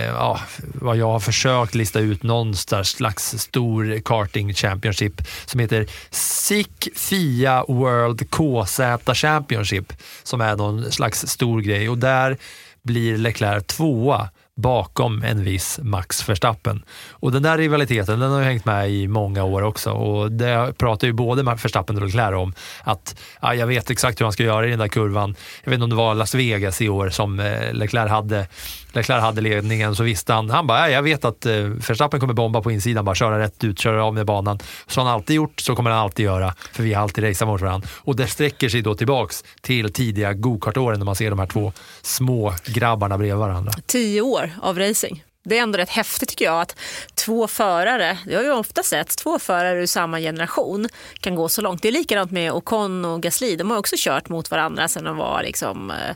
ja, 0.07 0.39
vad 0.59 0.97
jag 0.97 1.11
har 1.11 1.19
försökt 1.19 1.75
lista 1.75 1.99
ut, 1.99 2.23
någon 2.23 2.55
slags 2.83 3.37
stor 3.37 3.99
karting 4.05 4.53
championship 4.53 5.21
som 5.45 5.59
heter 5.59 5.87
SIC 6.11 6.67
FIA 6.95 7.65
World 7.67 8.29
KZ 8.29 9.13
Championship 9.13 9.93
som 10.23 10.41
är 10.41 10.55
någon 10.55 10.91
slags 10.91 11.27
stor 11.27 11.61
grej 11.61 11.89
och 11.89 11.97
där 11.97 12.37
blir 12.83 13.17
Leclerc 13.17 13.63
tvåa 13.65 14.29
bakom 14.55 15.23
en 15.23 15.43
viss 15.43 15.79
Max 15.83 16.29
Verstappen. 16.29 16.83
Och 17.09 17.31
den 17.31 17.43
där 17.43 17.57
rivaliteten 17.57 18.19
den 18.19 18.31
har 18.31 18.39
ju 18.39 18.45
hängt 18.45 18.65
med 18.65 18.91
i 18.91 19.07
många 19.07 19.43
år 19.43 19.61
också 19.61 19.91
och 19.91 20.31
det 20.31 20.73
pratar 20.77 21.07
ju 21.07 21.13
både 21.13 21.43
Verstappen 21.43 21.95
och 21.95 22.01
Leclerc 22.01 22.35
om 22.35 22.53
att 22.83 23.15
ja, 23.41 23.55
jag 23.55 23.67
vet 23.67 23.89
exakt 23.89 24.19
hur 24.19 24.25
han 24.25 24.33
ska 24.33 24.43
göra 24.43 24.67
i 24.67 24.69
den 24.69 24.79
där 24.79 24.87
kurvan. 24.87 25.35
Jag 25.63 25.69
vet 25.71 25.77
inte 25.77 25.83
om 25.83 25.89
det 25.89 25.95
var 25.95 26.15
Las 26.15 26.35
Vegas 26.35 26.81
i 26.81 26.89
år 26.89 27.09
som 27.09 27.39
eh, 27.39 27.73
Leclerc 27.73 28.09
hade 28.11 28.47
Leclerc 28.93 29.21
hade 29.21 29.41
ledningen 29.41 29.95
så 29.95 30.03
visste 30.03 30.33
han, 30.33 30.49
han 30.49 30.67
bara, 30.67 30.79
"Ja, 30.79 30.89
jag 30.89 31.03
vet 31.03 31.25
att 31.25 31.45
eh, 31.45 31.53
Verstappen 31.53 32.19
kommer 32.19 32.33
bomba 32.33 32.61
på 32.61 32.71
insidan, 32.71 33.05
bara 33.05 33.15
köra 33.15 33.39
rätt 33.39 33.63
ut, 33.63 33.79
köra 33.79 34.05
av 34.05 34.13
med 34.13 34.25
banan. 34.25 34.59
Så 34.87 35.01
han 35.01 35.09
alltid 35.09 35.35
gjort, 35.35 35.59
så 35.59 35.75
kommer 35.75 35.91
han 35.91 35.99
alltid 35.99 36.25
göra, 36.25 36.53
för 36.71 36.83
vi 36.83 36.93
har 36.93 37.03
alltid 37.03 37.23
raceat 37.23 37.47
mot 37.47 37.61
varandra. 37.61 37.87
Och 37.93 38.15
det 38.15 38.27
sträcker 38.27 38.69
sig 38.69 38.81
då 38.81 38.95
tillbaks 38.95 39.43
till 39.61 39.93
tidiga 39.93 40.33
gokartåren 40.33 40.99
när 40.99 41.05
man 41.05 41.15
ser 41.15 41.29
de 41.29 41.39
här 41.39 41.47
två 41.47 41.73
små 42.01 42.53
grabbarna 42.65 43.17
bredvid 43.17 43.35
varandra. 43.37 43.71
tio 43.85 44.21
år 44.21 44.44
av 44.61 44.79
racing. 44.79 45.23
Det 45.43 45.57
är 45.57 45.63
ändå 45.63 45.77
rätt 45.77 45.89
häftigt 45.89 46.29
tycker 46.29 46.45
jag 46.45 46.61
att 46.61 46.75
två 47.15 47.47
förare, 47.47 48.17
det 48.25 48.35
har 48.35 48.43
ju 48.43 48.51
ofta 48.51 48.83
sett, 48.83 49.17
två 49.17 49.39
förare 49.39 49.81
ur 49.81 49.85
samma 49.85 50.19
generation 50.19 50.87
kan 51.19 51.35
gå 51.35 51.49
så 51.49 51.61
långt. 51.61 51.81
Det 51.81 51.87
är 51.87 51.91
likadant 51.91 52.31
med 52.31 52.51
Ocon 52.51 53.05
och 53.05 53.21
Gasly, 53.21 53.55
de 53.55 53.71
har 53.71 53.77
också 53.77 53.95
kört 53.97 54.29
mot 54.29 54.51
varandra 54.51 54.87
sedan 54.87 55.03
de 55.03 55.17
var 55.17 55.43
liksom 55.43 55.91
eh, 55.91 56.15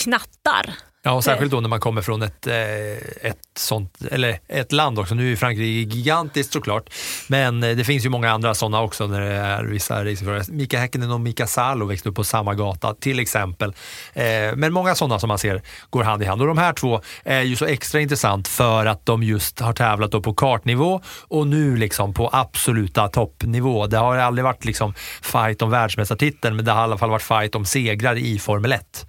knattar. 0.00 0.74
Ja, 1.06 1.12
och 1.12 1.24
särskilt 1.24 1.50
då 1.50 1.60
när 1.60 1.68
man 1.68 1.80
kommer 1.80 2.02
från 2.02 2.22
ett, 2.22 2.46
eh, 2.46 3.26
ett 3.30 3.38
sånt, 3.56 3.98
eller 4.10 4.38
ett 4.48 4.72
land 4.72 4.98
också. 4.98 5.14
Nu 5.14 5.32
är 5.32 5.36
Frankrike 5.36 5.96
gigantiskt 5.96 6.52
såklart, 6.52 6.90
men 7.28 7.62
eh, 7.62 7.76
det 7.76 7.84
finns 7.84 8.04
ju 8.04 8.08
många 8.08 8.30
andra 8.30 8.54
sådana 8.54 8.82
också 8.82 9.06
när 9.06 9.20
det 9.20 9.32
är 9.32 9.64
vissa 9.64 10.04
racingförare. 10.04 10.42
Mika 10.48 10.78
Häkkinen 10.78 11.10
och 11.10 11.20
Mika 11.20 11.46
Salo 11.46 11.86
växte 11.86 12.08
upp 12.08 12.14
på 12.14 12.24
samma 12.24 12.54
gata 12.54 12.94
till 12.94 13.18
exempel. 13.20 13.74
Eh, 14.14 14.24
Men 14.56 14.72
många 14.72 14.94
sådana 14.94 15.18
som 15.18 15.28
man 15.28 15.38
ser 15.38 15.62
går 15.90 16.02
hand 16.02 16.22
i 16.22 16.26
hand. 16.26 16.40
Och 16.40 16.46
de 16.46 16.58
här 16.58 16.72
två 16.72 17.00
är 17.24 17.42
ju 17.42 17.56
så 17.56 17.64
extra 17.64 18.00
intressant 18.00 18.48
för 18.48 18.86
att 18.86 19.06
de 19.06 19.22
just 19.22 19.60
har 19.60 19.72
tävlat 19.72 20.10
då 20.10 20.22
på 20.22 20.34
kartnivå 20.34 21.00
och 21.28 21.46
nu 21.46 21.76
liksom 21.76 22.14
på 22.14 22.30
absoluta 22.32 23.08
toppnivå. 23.08 23.86
Det 23.86 23.96
har 23.96 24.16
aldrig 24.16 24.44
varit 24.44 24.64
liksom 24.64 24.94
fight 25.22 25.62
om 25.62 25.70
världsmästartiteln, 25.70 26.56
men 26.56 26.64
det 26.64 26.72
har 26.72 26.80
i 26.80 26.84
alla 26.84 26.98
fall 26.98 27.10
varit 27.10 27.22
fight 27.22 27.54
om 27.54 27.64
segrar 27.64 28.16
i 28.16 28.38
Formel 28.38 28.72
1 28.72 29.06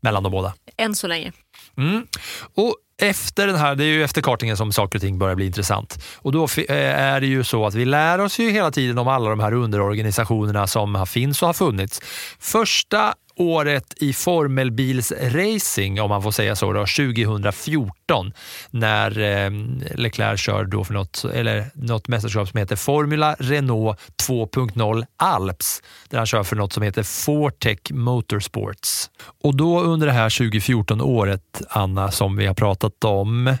mellan 0.00 0.22
de 0.22 0.32
båda. 0.32 0.52
Än 0.78 0.94
så 0.94 1.06
länge. 1.06 1.32
Mm. 1.76 2.06
Och 2.54 2.76
efter 3.02 3.46
den 3.46 3.56
här, 3.56 3.74
det 3.74 3.84
är 3.84 3.88
ju 3.88 4.04
efter 4.04 4.22
kartingen 4.22 4.56
som 4.56 4.72
saker 4.72 4.98
och 4.98 5.02
ting 5.02 5.18
börjar 5.18 5.34
bli 5.34 5.46
intressant. 5.46 6.04
Och 6.16 6.32
då 6.32 6.44
eh, 6.44 7.00
är 7.00 7.20
det 7.20 7.26
ju 7.26 7.44
så 7.44 7.66
att 7.66 7.74
vi 7.74 7.84
lär 7.84 8.18
oss 8.18 8.38
ju 8.38 8.50
hela 8.50 8.70
tiden 8.70 8.98
om 8.98 9.08
alla 9.08 9.30
de 9.30 9.40
här 9.40 9.52
underorganisationerna 9.52 10.66
som 10.66 11.06
finns 11.06 11.42
och 11.42 11.48
har 11.48 11.54
funnits. 11.54 12.00
Första 12.38 13.14
året 13.36 13.94
i 13.96 14.12
formelbilsracing, 14.12 16.00
om 16.00 16.08
man 16.08 16.22
får 16.22 16.30
säga 16.30 16.56
så, 16.56 16.72
då, 16.72 16.80
2014 16.80 18.32
när 18.70 19.18
eh, 19.18 19.50
Leclerc 19.94 20.40
kör 20.40 20.64
då 20.64 20.84
för 20.84 20.94
något, 20.94 21.24
eller 21.24 21.66
något 21.74 22.08
mästerskap 22.08 22.48
som 22.48 22.58
heter 22.58 22.76
Formula 22.76 23.36
Renault 23.38 23.98
2.0 24.28 25.06
Alps 25.16 25.82
där 26.08 26.18
han 26.18 26.26
kör 26.26 26.42
för 26.42 26.56
något 26.56 26.72
som 26.72 26.82
heter 26.82 27.02
Fortec 27.02 27.78
Motorsports. 27.90 29.10
Och 29.42 29.56
då 29.56 29.80
under 29.80 30.06
det 30.06 30.12
här 30.12 30.28
2014-året, 30.28 31.62
Anna, 31.68 32.10
som 32.10 32.36
vi 32.36 32.46
har 32.46 32.54
pratat 32.54 33.04
om, 33.04 33.56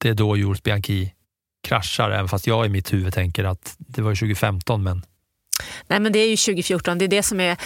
det 0.00 0.08
är 0.08 0.14
då 0.14 0.36
Jules 0.36 0.62
Bianchi 0.62 1.12
kraschar, 1.68 2.10
även 2.10 2.28
fast 2.28 2.46
jag 2.46 2.66
i 2.66 2.68
mitt 2.68 2.92
huvud 2.92 3.14
tänker 3.14 3.44
att 3.44 3.74
det 3.78 4.02
var 4.02 4.14
2015, 4.14 4.82
men 4.82 5.02
Nej, 5.86 6.00
men 6.00 6.12
det 6.12 6.18
är 6.18 6.28
ju 6.28 6.36
2014. 6.36 6.98
Det 6.98 7.04
är 7.04 7.08
det 7.08 7.22
som 7.22 7.40
är 7.40 7.56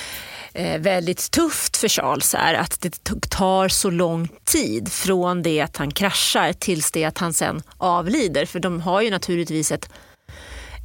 Eh, 0.59 0.81
väldigt 0.81 1.31
tufft 1.31 1.77
för 1.77 1.89
Charles 1.89 2.35
är 2.35 2.55
att 2.55 2.81
det 2.81 3.05
tar 3.31 3.69
så 3.69 3.91
lång 3.91 4.29
tid 4.45 4.93
från 4.93 5.43
det 5.43 5.61
att 5.61 5.77
han 5.77 5.91
kraschar 5.91 6.53
tills 6.53 6.93
det 6.93 7.05
att 7.05 7.19
han 7.19 7.33
sen 7.33 7.63
avlider. 7.77 8.47
För 8.47 8.61
de 8.61 8.81
har 8.81 9.01
ju 9.01 9.11
naturligtvis 9.11 9.73
ett, 9.73 9.91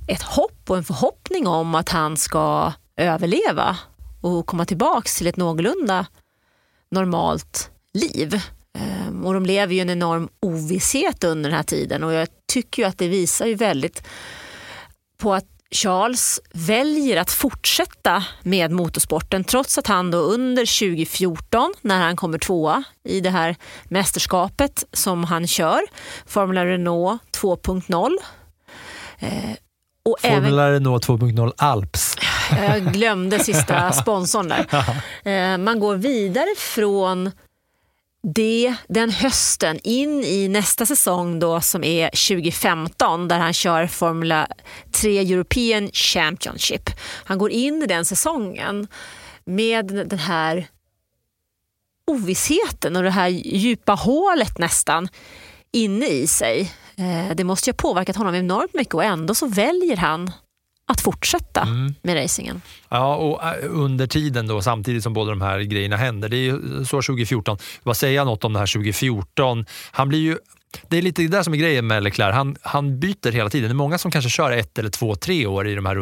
ett 0.07 0.21
hopp 0.21 0.69
och 0.69 0.77
en 0.77 0.83
förhoppning 0.83 1.47
om 1.47 1.75
att 1.75 1.89
han 1.89 2.17
ska 2.17 2.73
överleva 2.97 3.77
och 4.21 4.45
komma 4.45 4.65
tillbaks 4.65 5.17
till 5.17 5.27
ett 5.27 5.37
någorlunda 5.37 6.05
normalt 6.91 7.71
liv. 7.93 8.41
Ehm, 8.77 9.25
och 9.25 9.33
de 9.33 9.45
lever 9.45 9.73
ju 9.73 9.79
i 9.79 9.81
en 9.81 9.89
enorm 9.89 10.29
ovisshet 10.39 11.23
under 11.23 11.49
den 11.49 11.57
här 11.57 11.63
tiden 11.63 12.03
och 12.03 12.13
jag 12.13 12.27
tycker 12.53 12.81
ju 12.81 12.87
att 12.87 12.97
det 12.97 13.07
visar 13.07 13.45
ju 13.45 13.55
väldigt 13.55 14.03
på 15.17 15.33
att 15.33 15.50
Charles 15.71 16.39
väljer 16.53 17.17
att 17.17 17.31
fortsätta 17.31 18.23
med 18.41 18.71
motorsporten 18.71 19.43
trots 19.43 19.77
att 19.77 19.87
han 19.87 20.11
då 20.11 20.17
under 20.17 20.79
2014 20.79 21.73
när 21.81 21.99
han 22.01 22.15
kommer 22.15 22.37
tvåa 22.37 22.83
i 23.03 23.21
det 23.21 23.29
här 23.29 23.55
mästerskapet 23.83 24.83
som 24.93 25.23
han 25.23 25.47
kör, 25.47 25.81
Formula 26.25 26.65
Renault 26.65 27.21
2.0. 27.41 28.17
Eh, 29.19 29.29
och 30.05 30.17
även, 30.21 30.43
Formula 30.43 30.71
Renault 30.71 31.07
2.0 31.07 31.53
Alps. 31.57 32.15
jag 32.51 32.93
glömde 32.93 33.39
sista 33.39 33.91
sponsorn 34.01 34.47
där. 34.47 34.65
Eh, 35.23 35.57
man 35.57 35.79
går 35.79 35.95
vidare 35.95 36.55
från 36.57 37.31
det, 38.23 38.75
den 38.87 39.09
hösten 39.09 39.79
in 39.83 40.23
i 40.23 40.47
nästa 40.47 40.85
säsong 40.85 41.39
då 41.39 41.61
som 41.61 41.83
är 41.83 42.09
2015 42.09 43.27
där 43.27 43.39
han 43.39 43.53
kör 43.53 43.87
Formula 43.87 44.47
3 44.91 45.19
European 45.19 45.89
Championship. 45.93 46.89
Han 47.01 47.37
går 47.37 47.51
in 47.51 47.83
i 47.83 47.85
den 47.85 48.05
säsongen 48.05 48.87
med 49.45 49.85
den 49.85 50.19
här 50.19 50.67
ovissheten 52.07 52.95
och 52.95 53.03
det 53.03 53.09
här 53.09 53.27
djupa 53.27 53.93
hålet 53.93 54.57
nästan 54.57 55.07
inne 55.71 56.07
i 56.07 56.27
sig. 56.27 56.73
Eh, 56.95 57.35
det 57.35 57.43
måste 57.43 57.69
ju 57.69 57.73
ha 57.73 57.77
påverkat 57.77 58.15
honom 58.15 58.35
enormt 58.35 58.73
mycket 58.73 58.93
och 58.93 59.03
ändå 59.03 59.35
så 59.35 59.47
väljer 59.47 59.97
han 59.97 60.31
att 60.91 61.01
fortsätta 61.01 61.67
med 62.01 62.23
racingen. 62.23 62.61
Ja, 62.89 63.15
och 63.15 63.43
äh, 63.43 63.53
under 63.69 64.07
tiden 64.07 64.47
då, 64.47 64.61
samtidigt 64.61 65.03
som 65.03 65.13
båda 65.13 65.29
de 65.29 65.41
här 65.41 65.59
grejerna 65.59 65.97
händer, 65.97 66.29
det 66.29 66.37
är 66.37 66.43
ju 66.43 66.85
så 66.85 67.01
2014. 67.01 67.57
Vad 67.83 67.97
säger 67.97 68.25
något 68.25 68.43
om 68.43 68.53
det 68.53 68.59
här 68.59 68.73
2014? 68.73 69.65
Han 69.91 70.09
blir 70.09 70.19
ju 70.19 70.37
det 70.89 70.97
är 70.97 71.01
lite 71.01 71.21
det 71.21 71.27
där 71.27 71.43
som 71.43 71.53
är 71.53 71.57
grejen 71.57 71.87
med 71.87 72.03
Leclerc. 72.03 72.33
Han, 72.35 72.55
han 72.61 72.99
byter 72.99 73.31
hela 73.31 73.49
tiden. 73.49 73.69
Det 73.69 73.73
är 73.73 73.75
många 73.75 73.97
som 73.97 74.11
kanske 74.11 74.29
kör 74.29 74.51
ett 74.51 74.79
eller 74.79 74.89
två, 74.89 75.15
tre 75.15 75.45
år 75.45 75.67
i 75.67 75.75
de 75.75 75.85
här 75.85 75.97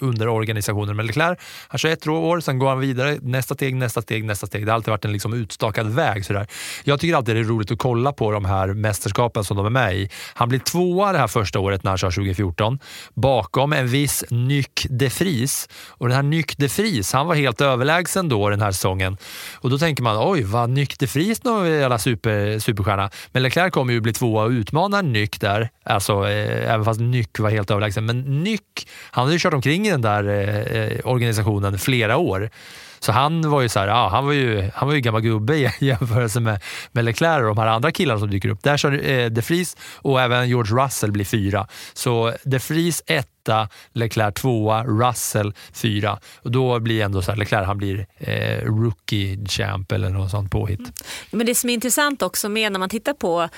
underorganisationerna. 0.00 0.94
Men 0.94 1.06
Leclerc, 1.06 1.38
han 1.68 1.78
kör 1.78 1.88
ett 1.88 2.06
år, 2.06 2.40
sen 2.40 2.58
går 2.58 2.68
han 2.68 2.80
vidare. 2.80 3.18
Nästa 3.22 3.54
steg, 3.54 3.74
nästa 3.74 4.02
steg, 4.02 4.24
nästa 4.24 4.46
steg. 4.46 4.66
Det 4.66 4.72
har 4.72 4.74
alltid 4.74 4.90
varit 4.90 5.04
en 5.04 5.12
liksom 5.12 5.34
utstakad 5.34 5.94
väg. 5.94 6.24
Sådär. 6.24 6.46
Jag 6.84 7.00
tycker 7.00 7.16
alltid 7.16 7.36
det 7.36 7.40
är 7.40 7.44
roligt 7.44 7.70
att 7.70 7.78
kolla 7.78 8.12
på 8.12 8.30
de 8.30 8.44
här 8.44 8.68
mästerskapen 8.68 9.44
som 9.44 9.56
de 9.56 9.66
är 9.66 9.70
med 9.70 9.96
i. 9.96 10.10
Han 10.34 10.48
blir 10.48 10.58
tvåa 10.58 11.12
det 11.12 11.18
här 11.18 11.28
första 11.28 11.60
året 11.60 11.84
när 11.84 11.90
han 11.90 11.98
kör 11.98 12.10
2014 12.10 12.78
bakom 13.14 13.72
en 13.72 13.88
viss 13.88 14.24
Nyck 14.30 14.86
de 14.90 15.08
Vries. 15.08 15.68
Och 15.88 16.08
den 16.08 16.16
här 16.16 16.22
Nyck 16.22 16.56
de 16.56 16.66
Vries, 16.66 17.12
han 17.12 17.26
var 17.26 17.34
helt 17.34 17.60
överlägsen 17.60 18.28
då 18.28 18.50
den 18.50 18.60
här 18.60 18.72
säsongen. 18.72 19.16
Och 19.54 19.70
då 19.70 19.78
tänker 19.78 20.02
man, 20.02 20.16
oj, 20.20 20.42
vad 20.42 20.70
Nyck 20.70 20.98
de 20.98 21.06
Vries 21.06 21.44
någon 21.44 21.70
jävla 21.70 21.98
super, 21.98 22.58
superstjärna. 22.58 23.10
Men 23.32 23.42
Leclerc 23.42 23.59
kommer 23.68 23.92
ju 23.92 24.00
bli 24.00 24.12
tvåa 24.12 24.44
och 24.44 24.50
utmana 24.50 25.02
Nyck 25.02 25.40
där, 25.40 25.70
alltså, 25.82 26.28
eh, 26.28 26.72
även 26.74 26.84
fast 26.84 27.00
Nyck 27.00 27.38
var 27.38 27.50
helt 27.50 27.70
överlägsen. 27.70 28.06
Men 28.06 28.42
Nyck, 28.42 28.88
han 29.10 29.24
hade 29.24 29.32
ju 29.32 29.38
kört 29.38 29.54
omkring 29.54 29.86
i 29.86 29.90
den 29.90 30.02
där 30.02 30.28
eh, 30.28 30.82
eh 30.82 31.00
organisationen 31.04 31.78
flera 31.78 32.16
år. 32.16 32.50
Så 33.00 33.12
han 33.12 33.50
var 33.50 33.62
ju 33.62 33.68
så 33.68 33.80
här, 33.80 33.88
ja, 33.88 34.08
han 34.08 34.26
var 34.26 34.32
ju, 34.32 34.70
han 34.74 34.88
var 34.88 34.94
ju 34.94 35.00
gammal 35.00 35.20
gubbe 35.20 35.56
i 35.56 35.70
jämförelse 35.86 36.40
med, 36.40 36.62
med 36.92 37.04
Leclerc 37.04 37.40
och 37.40 37.46
de 37.46 37.58
här 37.58 37.66
andra 37.66 37.92
killarna 37.92 38.20
som 38.20 38.30
dyker 38.30 38.48
upp. 38.48 38.62
Där 38.62 38.76
kör 38.76 38.92
eh, 38.92 39.26
De 39.26 39.40
Vries 39.40 39.76
och 39.94 40.20
även 40.20 40.48
George 40.48 40.84
Russell 40.84 41.12
blir 41.12 41.24
fyra. 41.24 41.66
Så 41.92 42.34
De 42.44 42.58
Vries 42.58 43.02
etta, 43.06 43.68
Leclerc 43.92 44.34
tvåa, 44.34 44.84
Russell 44.84 45.54
fyra. 45.72 46.18
Och 46.42 46.50
då 46.50 46.80
blir 46.80 47.04
ändå 47.04 47.22
så 47.22 47.30
här, 47.30 47.38
Leclerc 47.38 47.66
han 47.66 47.78
blir 47.78 48.06
eh, 48.18 48.64
rookie 48.64 49.46
champ 49.46 49.92
eller 49.92 50.10
något 50.10 50.30
sånt 50.30 50.50
påhitt. 50.50 50.80
Mm. 50.80 50.92
Men 51.30 51.46
det 51.46 51.54
som 51.54 51.70
är 51.70 51.74
intressant 51.74 52.22
också 52.22 52.48
med 52.48 52.72
när 52.72 52.78
man 52.78 52.88
tittar 52.88 53.14
på 53.14 53.48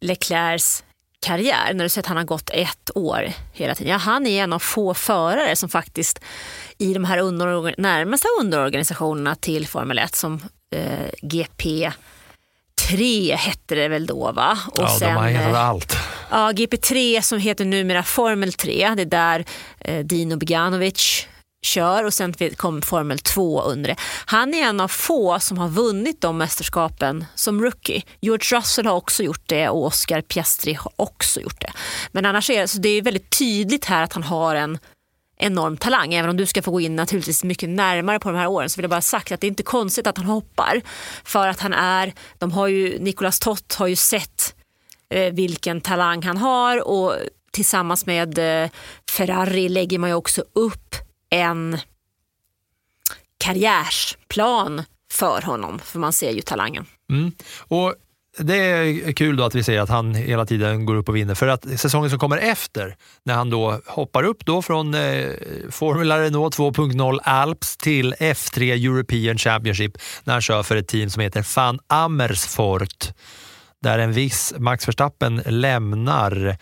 Leclercs 0.00 0.84
karriär, 1.22 1.74
när 1.74 1.84
du 1.84 1.88
säger 1.88 2.02
att 2.02 2.08
han 2.08 2.16
har 2.16 2.24
gått 2.24 2.50
ett 2.50 2.90
år 2.94 3.32
hela 3.52 3.74
tiden. 3.74 3.92
Ja, 3.92 3.98
han 3.98 4.26
är 4.26 4.42
en 4.42 4.52
av 4.52 4.58
få 4.58 4.94
förare 4.94 5.56
som 5.56 5.68
faktiskt 5.68 6.20
i 6.78 6.94
de 6.94 7.04
här 7.04 7.18
under, 7.18 7.74
närmaste 7.80 8.28
underorganisationerna 8.40 9.34
till 9.34 9.66
Formel 9.66 9.98
1 9.98 10.14
som 10.14 10.40
eh, 10.74 11.10
GP3 11.22 11.92
hette 13.36 13.74
det 13.74 13.88
väl 13.88 14.06
då 14.06 14.32
va? 14.32 14.58
Och 14.66 14.82
ja, 14.82 14.98
de 15.00 15.06
har 15.06 15.28
hetat 15.28 15.54
eh, 15.54 15.68
allt. 15.68 15.96
Ja, 16.30 16.52
GP3 16.52 17.20
som 17.20 17.38
heter 17.38 17.64
numera 17.64 18.02
Formel 18.02 18.52
3. 18.52 18.92
Det 18.96 19.02
är 19.02 19.06
där 19.06 19.44
eh, 19.80 20.04
Dino 20.04 20.36
Beganovic 20.36 21.26
kör 21.62 22.04
och 22.04 22.14
sen 22.14 22.34
kom 22.56 22.82
Formel 22.82 23.18
2 23.18 23.62
under 23.62 23.90
det. 23.90 23.96
Han 24.26 24.54
är 24.54 24.62
en 24.62 24.80
av 24.80 24.88
få 24.88 25.40
som 25.40 25.58
har 25.58 25.68
vunnit 25.68 26.20
de 26.20 26.38
mästerskapen 26.38 27.24
som 27.34 27.62
rookie. 27.62 28.02
George 28.20 28.58
Russell 28.58 28.86
har 28.86 28.94
också 28.94 29.22
gjort 29.22 29.42
det 29.46 29.68
och 29.68 29.86
Oscar 29.86 30.20
Piastri 30.20 30.72
har 30.72 30.92
också 30.96 31.40
gjort 31.40 31.60
det. 31.60 31.72
Men 32.12 32.26
annars 32.26 32.50
är 32.50 32.60
det, 32.60 32.68
så 32.68 32.78
det 32.78 32.88
är 32.88 33.02
väldigt 33.02 33.38
tydligt 33.38 33.84
här 33.84 34.02
att 34.02 34.12
han 34.12 34.22
har 34.22 34.54
en 34.54 34.78
enorm 35.36 35.76
talang. 35.76 36.14
Även 36.14 36.30
om 36.30 36.36
du 36.36 36.46
ska 36.46 36.62
få 36.62 36.70
gå 36.70 36.80
in 36.80 36.96
naturligtvis 36.96 37.44
mycket 37.44 37.68
närmare 37.68 38.18
på 38.18 38.30
de 38.30 38.38
här 38.38 38.46
åren 38.46 38.70
så 38.70 38.76
vill 38.76 38.84
jag 38.84 38.90
bara 38.90 39.00
sagt 39.00 39.32
att 39.32 39.40
det 39.40 39.46
är 39.46 39.48
inte 39.48 39.62
konstigt 39.62 40.06
att 40.06 40.16
han 40.16 40.26
hoppar. 40.26 40.80
För 41.24 41.48
att 41.48 41.60
han 41.60 41.72
är, 41.72 42.12
de 42.38 42.52
har 42.52 42.66
ju, 42.66 42.98
Nicolas 42.98 43.38
Tott 43.38 43.74
har 43.74 43.86
ju 43.86 43.96
sett 43.96 44.54
eh, 45.10 45.32
vilken 45.32 45.80
talang 45.80 46.22
han 46.22 46.36
har 46.36 46.88
och 46.88 47.14
tillsammans 47.52 48.06
med 48.06 48.38
eh, 48.38 48.70
Ferrari 49.10 49.68
lägger 49.68 49.98
man 49.98 50.10
ju 50.10 50.14
också 50.16 50.44
upp 50.54 50.94
en 51.32 51.78
karriärsplan 53.38 54.82
för 55.10 55.42
honom, 55.42 55.78
för 55.78 55.98
man 55.98 56.12
ser 56.12 56.30
ju 56.30 56.40
talangen. 56.40 56.86
Mm. 57.10 57.32
Och 57.58 57.94
det 58.38 58.56
är 58.56 59.12
kul 59.12 59.36
då 59.36 59.44
att 59.44 59.54
vi 59.54 59.62
ser 59.62 59.80
att 59.80 59.88
han 59.88 60.14
hela 60.14 60.46
tiden 60.46 60.86
går 60.86 60.94
upp 60.94 61.08
och 61.08 61.16
vinner. 61.16 61.34
För 61.34 61.48
att 61.48 61.80
säsongen 61.80 62.10
som 62.10 62.18
kommer 62.18 62.36
efter, 62.36 62.96
när 63.24 63.34
han 63.34 63.50
då 63.50 63.80
hoppar 63.86 64.22
upp 64.22 64.44
då 64.44 64.62
från 64.62 64.94
eh, 64.94 65.28
Formula 65.70 66.18
Renault 66.18 66.58
2.0 66.58 67.18
Alps 67.22 67.76
till 67.76 68.14
F3 68.14 68.72
European 68.72 69.38
Championship, 69.38 69.92
när 70.24 70.32
han 70.32 70.42
kör 70.42 70.62
för 70.62 70.76
ett 70.76 70.88
team 70.88 71.10
som 71.10 71.22
heter 71.22 71.56
Van 71.56 71.78
Amersfoort, 71.86 73.08
där 73.82 73.98
en 73.98 74.12
viss 74.12 74.54
Max 74.58 74.88
Verstappen 74.88 75.42
lämnar 75.46 76.56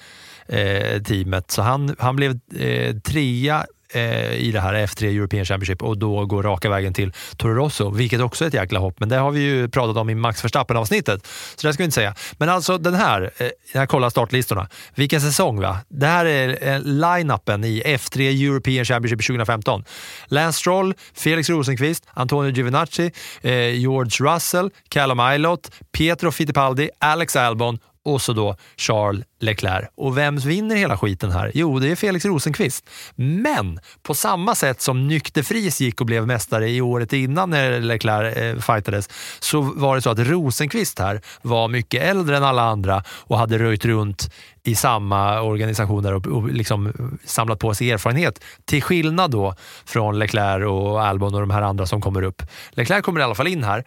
eh, 0.49 1.03
teamet. 1.03 1.51
Så 1.51 1.63
han, 1.63 1.97
han 1.99 2.17
blev 2.17 2.39
eh, 2.57 2.97
trea 2.97 3.67
eh, 3.93 4.35
i 4.35 4.51
det 4.53 4.61
här 4.61 4.75
F3 4.75 5.17
European 5.17 5.45
Championship 5.45 5.83
och 5.83 5.99
då 5.99 6.27
går 6.27 6.43
raka 6.43 6.71
vägen 6.71 6.95
till 6.95 7.13
Toro 7.37 7.55
Rosso, 7.55 7.91
vilket 7.91 8.21
också 8.21 8.45
är 8.45 8.49
ett 8.49 8.55
jäkla 8.55 8.81
hopp. 8.81 9.01
Men 9.01 9.09
det 9.09 9.17
har 9.17 9.31
vi 9.31 9.41
ju 9.41 9.69
pratat 9.69 9.97
om 9.97 10.11
i 10.11 10.15
Max 10.15 10.45
Verstappen-avsnittet, 10.45 11.27
så 11.57 11.67
det 11.67 11.73
ska 11.73 11.83
vi 11.83 11.85
inte 11.85 11.95
säga. 11.95 12.15
Men 12.39 12.49
alltså 12.49 12.79
den 12.79 12.95
här, 12.95 13.31
eh, 13.37 13.49
jag 13.73 13.89
kollar 13.89 14.11
startlistorna. 14.11 14.69
Vilken 14.95 15.21
säsong 15.21 15.61
va? 15.61 15.79
Det 15.89 16.07
här 16.07 16.25
är 16.25 16.69
eh, 16.69 16.81
line-upen 16.81 17.65
i 17.65 17.83
F3 17.87 18.47
European 18.47 18.85
Championship 18.85 19.27
2015. 19.27 19.85
Lance 20.27 20.59
Stroll, 20.59 20.95
Felix 21.15 21.51
Rosenqvist, 21.51 22.07
Antonio 22.15 22.51
Giovinazzi, 22.51 23.13
eh, 23.43 23.75
George 23.75 24.33
Russell, 24.35 24.71
Callum 24.89 25.21
Ilott, 25.21 25.71
Pietro 25.93 26.31
Fittipaldi, 26.31 26.91
Alex 26.99 27.37
Albon 27.37 27.79
och 28.05 28.23
så 28.23 28.33
då 28.33 28.57
Charles 28.77 29.25
Leclerc. 29.41 29.89
Och 29.95 30.19
vem 30.19 30.37
vinner 30.37 30.77
hela 30.77 30.99
skiten 30.99 31.31
här? 31.31 31.51
Jo, 31.55 31.79
det 31.79 31.91
är 31.91 31.97
Felix 31.97 32.25
Rosenqvist. 32.25 32.91
Men 33.15 33.81
på 34.03 34.15
samma 34.15 34.55
sätt 34.55 34.81
som 34.81 35.09
Nykterfris 35.09 35.81
gick 35.81 36.01
och 36.01 36.07
blev 36.07 36.27
mästare 36.27 36.71
i 36.71 36.81
året 36.81 37.13
innan 37.13 37.51
när 37.51 37.81
Leclerc 37.81 38.37
eh, 38.37 38.59
fightades 38.59 39.09
så 39.41 39.61
var 39.61 39.97
det 39.97 40.03
så 40.03 40.11
att 40.11 40.19
Rosenqvist 40.19 40.99
här 40.99 41.21
var 41.43 41.69
mycket 41.69 42.03
äldre 42.03 42.37
än 42.37 42.45
alla 42.45 42.63
andra 42.63 43.05
och 43.09 43.39
hade 43.39 43.59
röjt 43.59 43.85
runt 43.85 44.31
i 44.63 44.75
samma 44.75 45.41
organisationer 45.41 46.15
och, 46.15 46.27
och 46.27 46.49
liksom 46.51 46.93
samlat 47.25 47.59
på 47.59 47.75
sig 47.75 47.91
erfarenhet. 47.91 48.45
Till 48.65 48.83
skillnad 48.83 49.31
då 49.31 49.55
från 49.85 50.19
Leclerc 50.19 50.67
och 50.67 51.03
Albon 51.03 51.35
och 51.35 51.41
de 51.41 51.51
här 51.51 51.63
andra 51.63 51.87
som 51.87 52.01
kommer 52.01 52.23
upp. 52.23 52.43
Leclerc 52.71 53.05
kommer 53.05 53.21
i 53.21 53.23
alla 53.23 53.35
fall 53.35 53.49
in 53.49 53.65
här 53.65 53.85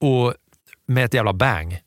och 0.00 0.34
med 0.86 1.04
ett 1.04 1.14
jävla 1.14 1.32
bang. 1.32 1.80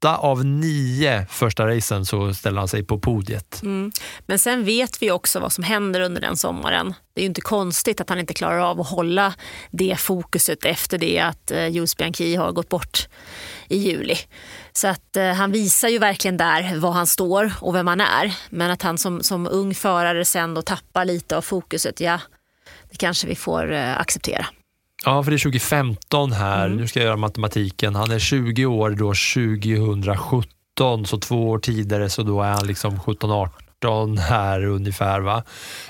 Åtta 0.00 0.16
av 0.16 0.44
nio 0.44 1.26
första 1.30 1.66
racen 1.66 2.06
så 2.06 2.34
ställer 2.34 2.58
han 2.58 2.68
sig 2.68 2.82
på 2.82 2.98
podiet. 2.98 3.62
Mm. 3.62 3.92
Men 4.26 4.38
sen 4.38 4.64
vet 4.64 5.02
vi 5.02 5.10
också 5.10 5.40
vad 5.40 5.52
som 5.52 5.64
händer 5.64 6.00
under 6.00 6.20
den 6.20 6.36
sommaren. 6.36 6.94
Det 7.14 7.20
är 7.20 7.22
ju 7.22 7.28
inte 7.28 7.40
konstigt 7.40 8.00
att 8.00 8.08
han 8.08 8.18
inte 8.18 8.34
klarar 8.34 8.58
av 8.58 8.80
att 8.80 8.88
hålla 8.88 9.34
det 9.70 9.96
fokuset 10.00 10.64
efter 10.64 10.98
det 10.98 11.18
att 11.18 11.50
eh, 11.50 11.66
Jules 11.66 11.96
Bianchi 11.96 12.36
har 12.36 12.52
gått 12.52 12.68
bort 12.68 13.08
i 13.68 13.76
juli. 13.78 14.16
Så 14.72 14.88
att 14.88 15.16
eh, 15.16 15.32
han 15.32 15.52
visar 15.52 15.88
ju 15.88 15.98
verkligen 15.98 16.36
där 16.36 16.76
var 16.76 16.92
han 16.92 17.06
står 17.06 17.52
och 17.60 17.74
vem 17.74 17.86
han 17.86 18.00
är. 18.00 18.34
Men 18.50 18.70
att 18.70 18.82
han 18.82 18.98
som, 18.98 19.22
som 19.22 19.46
ung 19.46 19.74
förare 19.74 20.24
sen 20.24 20.54
då 20.54 20.62
tappar 20.62 21.04
lite 21.04 21.36
av 21.36 21.42
fokuset, 21.42 22.00
ja, 22.00 22.20
det 22.90 22.96
kanske 22.96 23.26
vi 23.26 23.34
får 23.34 23.72
eh, 23.72 24.00
acceptera. 24.00 24.46
Ja, 25.04 25.22
för 25.22 25.30
det 25.30 25.36
är 25.36 25.38
2015 25.38 26.32
här. 26.32 26.66
Mm. 26.66 26.78
Nu 26.78 26.86
ska 26.86 26.98
jag 26.98 27.06
göra 27.06 27.16
matematiken. 27.16 27.94
Han 27.94 28.10
är 28.10 28.18
20 28.18 28.66
år 28.66 28.90
då 28.90 29.14
2017, 29.14 31.06
så 31.06 31.18
två 31.18 31.48
år 31.50 31.58
tidigare 31.58 32.10
så 32.10 32.22
då 32.22 32.42
är 32.42 32.50
han 32.50 32.66
liksom 32.66 32.98
17-18 32.98 34.18
här 34.18 34.64
ungefär. 34.64 35.20
Va? 35.20 35.42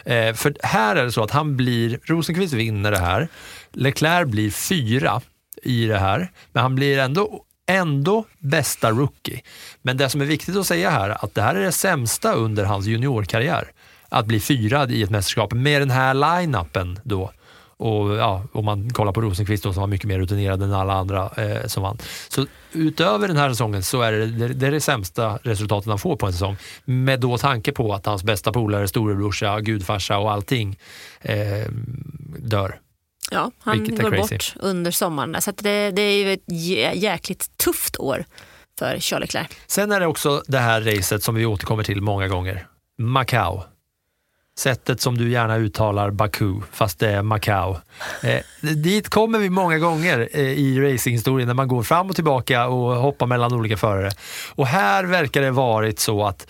Eh, 0.05 0.35
för 0.35 0.55
här 0.63 0.97
är 0.97 1.05
det 1.05 1.13
så 1.13 1.23
att 1.23 1.31
han 1.31 1.57
blir, 1.57 2.01
Rosenqvist 2.05 2.53
vinner 2.53 2.91
det 2.91 2.99
här. 2.99 3.29
Leclerc 3.73 4.29
blir 4.29 4.51
fyra 4.51 5.21
i 5.63 5.87
det 5.87 5.99
här, 5.99 6.31
men 6.53 6.63
han 6.63 6.75
blir 6.75 6.99
ändå 6.99 7.45
ändå 7.71 8.25
bästa 8.39 8.91
rookie. 8.91 9.43
Men 9.83 9.97
det 9.97 10.09
som 10.09 10.21
är 10.21 10.25
viktigt 10.25 10.57
att 10.57 10.67
säga 10.67 10.91
här, 10.91 11.25
att 11.25 11.35
det 11.35 11.43
här 11.43 11.55
är 11.55 11.63
det 11.63 11.73
sämsta 11.73 12.33
under 12.33 12.65
hans 12.65 12.87
juniorkarriär. 12.87 13.73
Att 14.09 14.27
bli 14.27 14.41
fyrad 14.41 14.91
i 14.93 15.03
ett 15.03 15.11
mästerskap 15.11 15.53
med 15.53 15.83
den 15.83 15.91
här 15.91 16.15
line-upen 16.15 17.01
då. 17.05 17.31
Och 17.81 18.17
ja, 18.17 18.43
om 18.53 18.65
man 18.65 18.91
kollar 18.91 19.13
på 19.13 19.21
Rosenqvist 19.21 19.65
då, 19.65 19.73
som 19.73 19.81
var 19.81 19.87
mycket 19.87 20.09
mer 20.09 20.19
rutinerad 20.19 20.63
än 20.63 20.73
alla 20.73 20.93
andra 20.93 21.31
eh, 21.37 21.67
som 21.67 21.83
vann. 21.83 21.99
Så 22.29 22.47
utöver 22.73 23.29
den 23.29 23.37
här 23.37 23.49
säsongen 23.49 23.83
så 23.83 24.03
är 24.03 24.13
det 24.13 24.27
det, 24.27 24.49
det, 24.49 24.67
är 24.67 24.71
det 24.71 24.81
sämsta 24.81 25.39
resultatet 25.43 25.89
han 25.89 25.99
får 25.99 26.17
på 26.17 26.27
en 26.27 26.33
säsong. 26.33 26.57
Med 26.85 27.21
då 27.21 27.39
tanke 27.39 27.73
på 27.73 27.95
att 27.95 28.07
hans 28.07 28.25
bästa 28.25 28.53
polare, 28.53 28.89
storebrorsa, 28.89 29.61
gudfarsa 29.61 30.19
och 30.19 30.33
allting 30.33 30.79
eh, 31.21 31.37
dör. 32.39 32.81
Ja, 33.31 33.51
han 33.59 33.79
går 33.79 34.11
crazy. 34.11 34.35
bort 34.35 34.55
under 34.57 34.91
sommaren. 34.91 35.43
Så 35.43 35.51
det, 35.51 35.91
det 35.91 36.03
är 36.03 36.25
ju 36.25 36.33
ett 36.33 36.47
jä- 36.47 36.95
jäkligt 36.95 37.57
tufft 37.57 37.97
år 37.97 38.25
för 38.79 38.99
Charles 38.99 39.35
Leclerc. 39.35 39.49
Sen 39.67 39.93
är 39.93 40.01
det 40.01 40.07
också 40.07 40.43
det 40.47 40.59
här 40.59 40.81
racet 40.81 41.23
som 41.23 41.35
vi 41.35 41.47
återkommer 41.47 41.85
till 41.85 42.01
många 42.01 42.29
gånger. 42.29 42.67
Macau. 42.99 43.63
Sättet 44.61 45.01
som 45.01 45.19
du 45.19 45.31
gärna 45.31 45.57
uttalar 45.57 46.11
Baku, 46.11 46.55
fast 46.73 46.99
det 46.99 47.11
är 47.11 47.23
Macau. 47.23 47.77
Eh, 48.23 48.41
dit 48.77 49.09
kommer 49.09 49.39
vi 49.39 49.51
många 49.51 49.79
gånger 49.79 50.29
eh, 50.33 50.41
i 50.41 50.81
racinghistorien 50.81 51.47
när 51.47 51.55
man 51.55 51.69
går 51.69 51.83
fram 51.83 52.11
och 52.11 52.15
tillbaka 52.15 52.69
och 52.69 52.97
hoppar 52.97 53.27
mellan 53.27 53.53
olika 53.53 53.77
förare. 53.77 54.11
Och 54.55 54.67
här 54.67 55.05
verkar 55.05 55.43
det 55.43 55.51
varit 55.51 55.99
så 55.99 56.27
att 56.27 56.47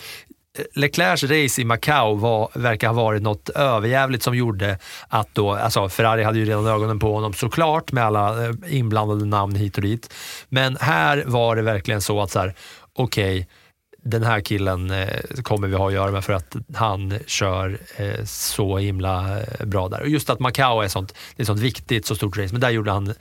eh, 0.59 0.65
Leclercs 0.75 1.23
race 1.23 1.61
i 1.61 1.65
Macau 1.65 2.15
var, 2.15 2.51
verkar 2.55 2.89
ha 2.89 2.95
varit 2.95 3.23
något 3.23 3.49
överjävligt 3.49 4.23
som 4.23 4.37
gjorde 4.37 4.79
att 5.09 5.29
då, 5.33 5.53
alltså 5.53 5.89
Ferrari 5.89 6.23
hade 6.23 6.39
ju 6.39 6.45
redan 6.45 6.67
ögonen 6.67 6.99
på 6.99 7.15
honom 7.15 7.33
såklart 7.33 7.93
med 7.93 8.05
alla 8.05 8.47
eh, 8.47 8.55
inblandade 8.69 9.25
namn 9.25 9.55
hit 9.55 9.77
och 9.77 9.83
dit. 9.83 10.15
Men 10.49 10.77
här 10.81 11.25
var 11.27 11.57
det 11.57 11.63
verkligen 11.63 12.01
så 12.01 12.23
att 12.23 12.31
så 12.31 12.39
här, 12.39 12.55
okej, 12.93 13.49
den 14.03 14.23
här 14.23 14.41
killen 14.41 14.91
eh, 14.91 15.09
kommer 15.43 15.69
vi 15.69 15.77
ha 15.77 15.89
att 15.89 15.93
göra 15.93 16.11
med 16.11 16.25
för 16.25 16.33
att 16.33 16.57
han 16.75 17.19
kör 17.27 17.79
eh, 17.97 18.25
så 18.25 18.79
himla 18.79 19.41
eh, 19.41 19.67
bra 19.67 19.89
där. 19.89 20.01
Och 20.01 20.09
just 20.09 20.31
att 20.31 20.41
Macau 20.41 20.81
är 20.81 20.89
sånt, 20.89 21.15
det 21.37 21.43
är 21.43 21.47
sånt 21.47 21.61
viktigt, 21.61 22.07
så 22.07 22.15
stort 22.15 22.37
race, 22.37 22.53
men 22.53 22.61
där 22.61 22.71
gjorde 22.71 22.91
han 22.91 23.15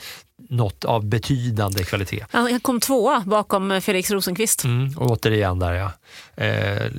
något 0.49 0.85
av 0.85 1.05
betydande 1.05 1.83
kvalitet. 1.83 2.25
Han 2.31 2.59
kom 2.59 2.79
tvåa 2.79 3.23
bakom 3.25 3.81
Felix 3.81 4.11
Rosenqvist. 4.11 4.63
Mm, 4.63 4.97
och 4.97 5.11
återigen 5.11 5.59
där 5.59 5.73
ja. 5.73 5.91
Eh, 6.43 6.91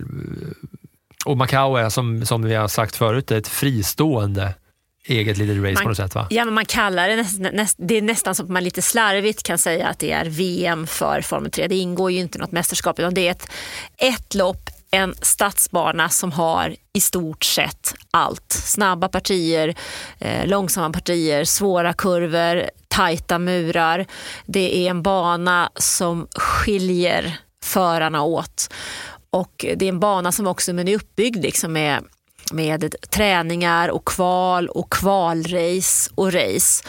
och 1.25 1.37
Macau 1.37 1.77
är 1.77 1.89
som, 1.89 2.27
som 2.27 2.43
vi 2.43 2.55
har 2.55 2.69
sagt 2.69 2.97
förut 2.97 3.31
ett 3.31 3.49
fristående 3.49 4.55
eget 5.05 5.39
litet 5.39 5.57
race 5.57 5.75
Man- 5.75 5.83
på 5.83 5.89
något 5.89 5.97
sätt 5.97 6.15
va? 6.15 6.27
Ja, 6.31 6.45
men 6.45 6.55
man 6.55 6.65
kallar 6.65 7.09
det, 7.09 7.17
näst, 7.17 7.39
näst, 7.39 7.77
det 7.79 7.97
är 7.97 8.03
nästan 8.03 8.35
som 8.35 8.47
att 8.47 8.53
man 8.53 8.65
lite 8.65 8.83
slarvigt 8.83 9.43
kan 9.43 9.59
säga 9.59 9.89
att 9.89 9.99
det 9.99 10.13
är 10.13 10.25
VM 10.25 10.87
för 10.87 11.21
Formel 11.21 11.51
3. 11.51 11.67
Det 11.69 11.77
ingår 11.77 12.11
ju 12.11 12.19
inte 12.19 12.39
något 12.39 12.53
mästerskap 12.53 12.99
utan 12.99 13.15
det 13.15 13.27
är 13.27 13.31
ett, 13.31 13.47
ett 13.97 14.35
lopp, 14.35 14.71
en 14.91 15.15
stadsbana 15.23 16.09
som 16.09 16.33
har 16.33 16.77
i 16.93 17.01
stort 17.01 17.45
sett 17.45 17.95
allt. 18.11 18.53
Snabba 18.53 19.09
partier, 19.09 19.75
eh, 20.19 20.47
långsamma 20.47 20.91
partier, 20.91 21.45
svåra 21.45 21.93
kurvor, 21.93 22.71
tajta 22.89 23.39
murar. 23.39 24.07
Det 24.47 24.77
är 24.87 24.91
en 24.91 25.03
bana 25.03 25.71
som 25.77 26.29
skiljer 26.37 27.39
förarna 27.65 28.23
åt. 28.23 28.75
Och 29.31 29.67
det 29.77 29.85
är 29.85 29.89
en 29.89 30.01
bana 30.01 30.33
som 30.33 30.47
också 30.47 30.73
men 30.73 30.89
är 30.89 30.97
uppbyggd 30.97 31.43
liksom 31.43 31.73
med, 31.73 32.05
med 32.53 32.95
träningar 33.11 33.89
och 33.89 34.05
kval 34.05 34.69
och 34.69 34.93
kvalrace 34.93 36.11
och 36.15 36.33
race. 36.33 36.85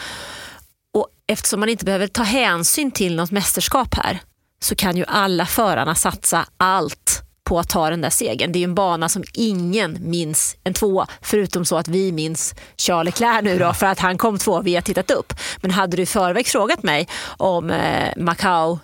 Och 0.94 1.08
eftersom 1.26 1.60
man 1.60 1.68
inte 1.68 1.84
behöver 1.84 2.06
ta 2.06 2.22
hänsyn 2.22 2.90
till 2.90 3.16
något 3.16 3.30
mästerskap 3.30 3.94
här 3.94 4.20
så 4.60 4.74
kan 4.74 4.96
ju 4.96 5.04
alla 5.08 5.46
förarna 5.46 5.94
satsa 5.94 6.46
allt 6.56 7.22
på 7.44 7.58
att 7.58 7.68
ta 7.68 7.90
den 7.90 8.00
där 8.00 8.10
segern. 8.10 8.52
Det 8.52 8.58
är 8.58 8.64
en 8.64 8.74
bana 8.74 9.08
som 9.08 9.24
ingen 9.34 9.98
minns 10.00 10.56
en 10.64 10.74
tvåa, 10.74 11.06
förutom 11.20 11.64
så 11.64 11.76
att 11.76 11.88
vi 11.88 12.12
minns 12.12 12.54
Charles 12.76 13.14
Leclerc 13.20 13.44
nu 13.44 13.58
då, 13.58 13.72
för 13.72 13.86
att 13.86 13.98
han 13.98 14.18
kom 14.18 14.38
två 14.38 14.60
vi 14.60 14.74
har 14.74 14.82
tittat 14.82 15.10
upp. 15.10 15.32
Men 15.60 15.70
hade 15.70 15.96
du 15.96 16.02
i 16.02 16.06
förväg 16.06 16.46
frågat 16.46 16.82
mig 16.82 17.08
om 17.36 17.70
eh, 17.70 18.12
Macau 18.16 18.78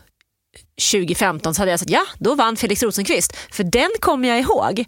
2015 0.93 1.55
så 1.55 1.63
hade 1.63 1.71
jag 1.71 1.81
sagt 1.81 1.91
ja, 1.91 2.05
då 2.19 2.35
vann 2.35 2.57
Felix 2.57 2.83
Rosenqvist. 2.83 3.37
För 3.51 3.65
den 3.65 3.91
kommer 4.01 4.29
jag 4.29 4.41
ihåg. 4.41 4.85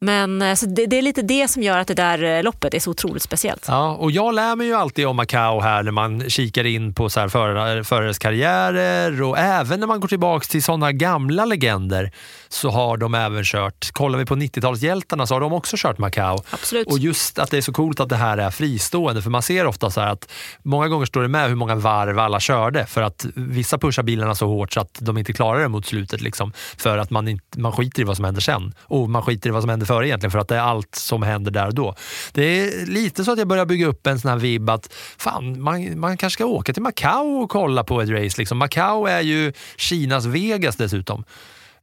Men 0.00 0.42
eh, 0.42 0.54
så 0.54 0.66
det, 0.66 0.86
det 0.86 0.98
är 0.98 1.02
lite 1.02 1.22
det 1.22 1.48
som 1.48 1.62
gör 1.62 1.78
att 1.78 1.88
det 1.88 1.94
där 1.94 2.22
eh, 2.22 2.42
loppet 2.42 2.74
är 2.74 2.78
så 2.78 2.90
otroligt 2.90 3.22
speciellt. 3.22 3.64
Ja, 3.68 3.92
och 3.92 4.10
jag 4.10 4.34
lär 4.34 4.56
mig 4.56 4.66
ju 4.66 4.74
alltid 4.74 5.06
om 5.06 5.16
Macau 5.16 5.60
här 5.60 5.82
när 5.82 5.92
man 5.92 6.30
kikar 6.30 6.66
in 6.66 6.94
på 6.94 7.10
så 7.10 7.20
här 7.20 7.28
förare, 7.28 7.84
förares 7.84 8.18
karriärer 8.18 9.22
och 9.22 9.38
även 9.38 9.80
när 9.80 9.86
man 9.86 10.00
går 10.00 10.08
tillbaka 10.08 10.44
till 10.44 10.62
sådana 10.62 10.92
gamla 10.92 11.44
legender 11.44 12.12
så 12.48 12.70
har 12.70 12.96
de 12.96 13.14
även 13.14 13.44
kört, 13.44 13.92
kollar 13.92 14.18
vi 14.18 14.24
på 14.24 14.36
90-talshjältarna 14.36 15.26
så 15.26 15.34
har 15.34 15.40
de 15.40 15.52
också 15.52 15.76
kört 15.78 15.98
Macau. 15.98 16.38
Absolut. 16.50 16.86
Och 16.86 16.98
just 16.98 17.38
att 17.38 17.50
det 17.50 17.56
är 17.56 17.62
så 17.62 17.72
coolt 17.72 18.00
att 18.00 18.08
det 18.08 18.16
här 18.16 18.38
är 18.38 18.50
fristående 18.50 19.22
för 19.22 19.30
man 19.30 19.42
ser 19.42 19.66
ofta 19.66 19.90
så 19.90 20.00
här 20.00 20.08
att 20.08 20.30
många 20.62 20.88
gånger 20.88 21.06
står 21.06 21.22
det 21.22 21.28
med 21.28 21.48
hur 21.48 21.56
många 21.56 21.74
varv 21.74 22.18
alla 22.18 22.40
körde 22.40 22.86
för 22.86 23.02
att 23.02 23.26
vissa 23.34 23.78
pushar 23.78 24.02
bilarna 24.02 24.34
så 24.34 24.46
hårt 24.46 24.72
så 24.72 24.80
att 24.80 24.98
de 25.00 25.18
inte 25.18 25.32
klarar 25.32 25.60
det 25.60 25.68
mot 25.68 25.86
slutet 25.86 26.20
liksom, 26.20 26.52
för 26.76 26.98
att 26.98 27.10
man, 27.10 27.28
inte, 27.28 27.60
man 27.60 27.72
skiter 27.72 28.02
i 28.02 28.04
vad 28.04 28.16
som 28.16 28.24
händer 28.24 28.40
sen 28.40 28.74
och 28.80 29.10
man 29.10 29.22
skiter 29.22 29.50
i 29.50 29.52
vad 29.52 29.62
som 29.62 29.70
händer 29.70 29.87
före 29.88 30.08
egentligen 30.08 30.30
för 30.30 30.38
att 30.38 30.48
det 30.48 30.56
är 30.56 30.60
allt 30.60 30.94
som 30.94 31.22
händer 31.22 31.50
där 31.50 31.66
och 31.66 31.74
då. 31.74 31.94
Det 32.32 32.42
är 32.42 32.86
lite 32.86 33.24
så 33.24 33.32
att 33.32 33.38
jag 33.38 33.48
börjar 33.48 33.66
bygga 33.66 33.86
upp 33.86 34.06
en 34.06 34.20
sån 34.20 34.30
här 34.30 34.38
vibb 34.38 34.70
att 34.70 34.94
fan, 35.18 35.62
man, 35.62 36.00
man 36.00 36.16
kanske 36.16 36.34
ska 36.34 36.46
åka 36.46 36.72
till 36.72 36.82
Macau 36.82 37.42
och 37.42 37.50
kolla 37.50 37.84
på 37.84 38.00
ett 38.00 38.08
race. 38.08 38.38
Liksom. 38.38 38.58
Macau 38.58 39.06
är 39.06 39.20
ju 39.20 39.52
Kinas 39.76 40.24
Vegas 40.24 40.76
dessutom, 40.76 41.24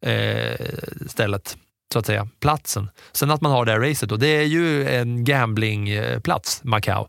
eh, 0.02 0.56
stället 1.08 1.58
så 1.94 2.00
att 2.00 2.06
säga, 2.06 2.28
platsen. 2.40 2.90
Sen 3.12 3.32
att 3.32 3.42
man 3.42 3.52
har 3.52 3.66
det 3.66 3.72
här 3.72 3.80
racet 3.80 4.10
då, 4.10 4.16
det 4.16 4.28
är 4.28 4.44
ju 4.44 4.90
en 4.90 5.24
gamblingplats, 5.24 6.64
Macau. 6.64 7.08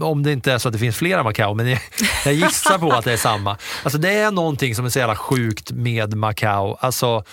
Om 0.00 0.22
det 0.22 0.32
inte 0.32 0.52
är 0.52 0.58
så 0.58 0.68
att 0.68 0.72
det 0.72 0.78
finns 0.78 0.96
flera 0.96 1.22
Macau, 1.22 1.54
men 1.54 1.68
jag, 1.68 1.80
jag 2.24 2.34
gissar 2.34 2.78
på 2.78 2.92
att 2.92 3.04
det 3.04 3.12
är 3.12 3.16
samma. 3.16 3.56
Alltså 3.82 3.98
det 3.98 4.12
är 4.12 4.30
någonting 4.30 4.74
som 4.74 4.84
är 4.84 4.88
så 4.88 4.98
jävla 4.98 5.16
sjukt 5.16 5.70
med 5.70 6.16
Macau. 6.16 6.76
Alltså, 6.80 7.24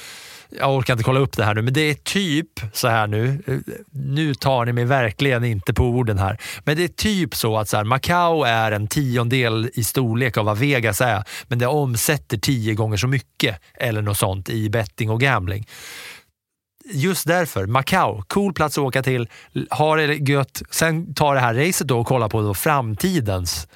jag 0.59 0.75
orkar 0.75 0.93
inte 0.93 1.03
kolla 1.03 1.19
upp 1.19 1.37
det 1.37 1.43
här 1.43 1.55
nu, 1.55 1.61
men 1.61 1.73
det 1.73 1.81
är 1.81 1.93
typ 1.93 2.47
så 2.73 2.87
här 2.87 3.07
nu. 3.07 3.43
Nu 3.91 4.33
tar 4.33 4.65
ni 4.65 4.73
mig 4.73 4.85
verkligen 4.85 5.43
inte 5.43 5.73
på 5.73 5.83
orden 5.83 6.17
här. 6.17 6.37
Men 6.63 6.77
det 6.77 6.83
är 6.83 6.87
typ 6.87 7.35
så 7.35 7.57
att 7.57 7.69
så 7.69 7.77
här, 7.77 7.83
Macau 7.83 8.43
är 8.43 8.71
en 8.71 8.87
tiondel 8.87 9.69
i 9.73 9.83
storlek 9.83 10.37
av 10.37 10.45
vad 10.45 10.57
Vegas 10.57 11.01
är, 11.01 11.23
men 11.47 11.59
det 11.59 11.67
omsätter 11.67 12.37
tio 12.37 12.73
gånger 12.73 12.97
så 12.97 13.07
mycket 13.07 13.59
eller 13.73 14.01
något 14.01 14.17
sånt 14.17 14.49
i 14.49 14.69
betting 14.69 15.09
och 15.09 15.21
gambling 15.21 15.65
just 16.93 17.27
därför, 17.27 17.65
Macau, 17.65 18.23
cool 18.27 18.53
plats 18.53 18.77
att 18.77 18.83
åka 18.83 19.03
till, 19.03 19.29
ha 19.69 19.95
det 19.95 20.15
gött. 20.15 20.61
Sen 20.71 21.13
ta 21.13 21.33
det 21.33 21.39
här 21.39 21.53
racet 21.53 21.87
då 21.87 21.99
och 21.99 22.07
kolla 22.07 22.29
på 22.29 22.41
då 22.41 22.53
framtidens 22.53 23.67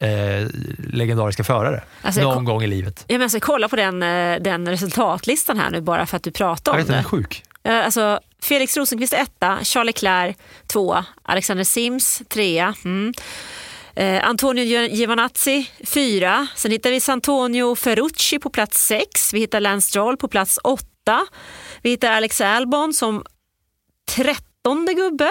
eh, 0.00 0.46
legendariska 0.92 1.44
förare 1.44 1.82
Alltså, 2.02 2.20
jag 2.20 2.34
någon 2.34 2.44
gång 2.44 2.62
i 2.62 2.66
livet. 2.66 3.04
Ja, 3.08 3.14
men 3.14 3.20
jag 3.20 3.30
ska 3.30 3.40
kolla 3.40 3.68
på 3.68 3.76
den, 3.76 4.02
eh, 4.02 4.40
den 4.40 4.68
resultatlistan 4.68 5.58
här 5.58 5.70
nu 5.70 5.80
bara 5.80 6.06
för 6.06 6.16
att 6.16 6.22
du 6.22 6.30
pratar 6.30 6.72
Jag 6.72 6.74
om 6.74 6.78
vet, 6.78 6.86
den 6.86 6.96
är 6.98 7.02
det. 7.02 7.08
sjuk. 7.08 7.42
Eh, 7.62 7.84
Alltså, 7.84 8.20
Felix 8.42 8.76
Rosenqvist 8.76 9.12
etta, 9.12 9.58
Charles 9.64 9.86
Leclerc 9.86 10.36
tvåa, 10.66 11.04
Alexander 11.22 11.64
Sims 11.64 12.22
trea. 12.28 12.74
Mm. 12.84 13.12
Eh, 13.94 14.28
Antonio 14.28 14.64
Gio- 14.64 14.88
Giovinazzi 14.94 15.70
fyra. 15.84 16.46
Sen 16.56 16.70
hittar 16.70 16.90
vi 16.90 17.00
Antonio 17.12 17.74
Ferrucci 17.74 18.38
på 18.38 18.50
plats 18.50 18.86
sex. 18.86 19.34
Vi 19.34 19.38
hittar 19.40 19.60
Lance 19.60 19.88
Stroll 19.88 20.16
på 20.16 20.28
plats 20.28 20.58
åtta. 20.64 21.26
Vi 21.82 21.90
hittar 21.90 22.12
Alex 22.12 22.40
Albon 22.40 22.94
som 22.94 23.24
trettonde 24.16 24.94
gubbe. 24.94 25.30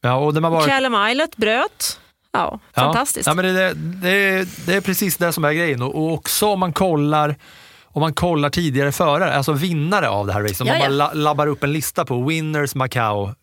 Ja, 0.00 0.14
och 0.14 0.34
de 0.34 0.44
har 0.44 0.50
varit, 0.50 0.68
Callum 0.68 1.08
Islet 1.10 1.36
bröt. 1.36 2.00
Ja, 2.38 2.58
fantastiskt. 2.74 3.26
Ja, 3.26 3.34
men 3.34 3.44
det, 3.44 3.74
det, 3.74 4.48
det, 4.66 4.74
är, 4.74 4.80
precis 4.80 5.16
det 5.16 5.32
som 5.32 5.44
är 5.44 5.52
grejen. 5.52 5.82
Och, 5.82 6.12
också 6.12 6.46
om 6.46 6.60
man 6.60 6.72
kollar 6.72 7.36
om 7.84 8.00
man 8.00 8.14
kollar 8.14 8.50
tidigare 8.50 8.92
förare, 8.92 9.34
alltså 9.34 9.52
vinnare 9.52 10.08
av 10.08 10.26
det 10.26 10.32
här 10.32 10.42
racet, 10.42 10.60
om 10.60 10.66
man 10.66 10.78
bara 10.78 11.12
labbar 11.12 11.46
upp 11.46 11.64
en 11.64 11.72
lista 11.72 12.04
på 12.04 12.22
Winners 12.22 12.74
Macau, 12.74 13.34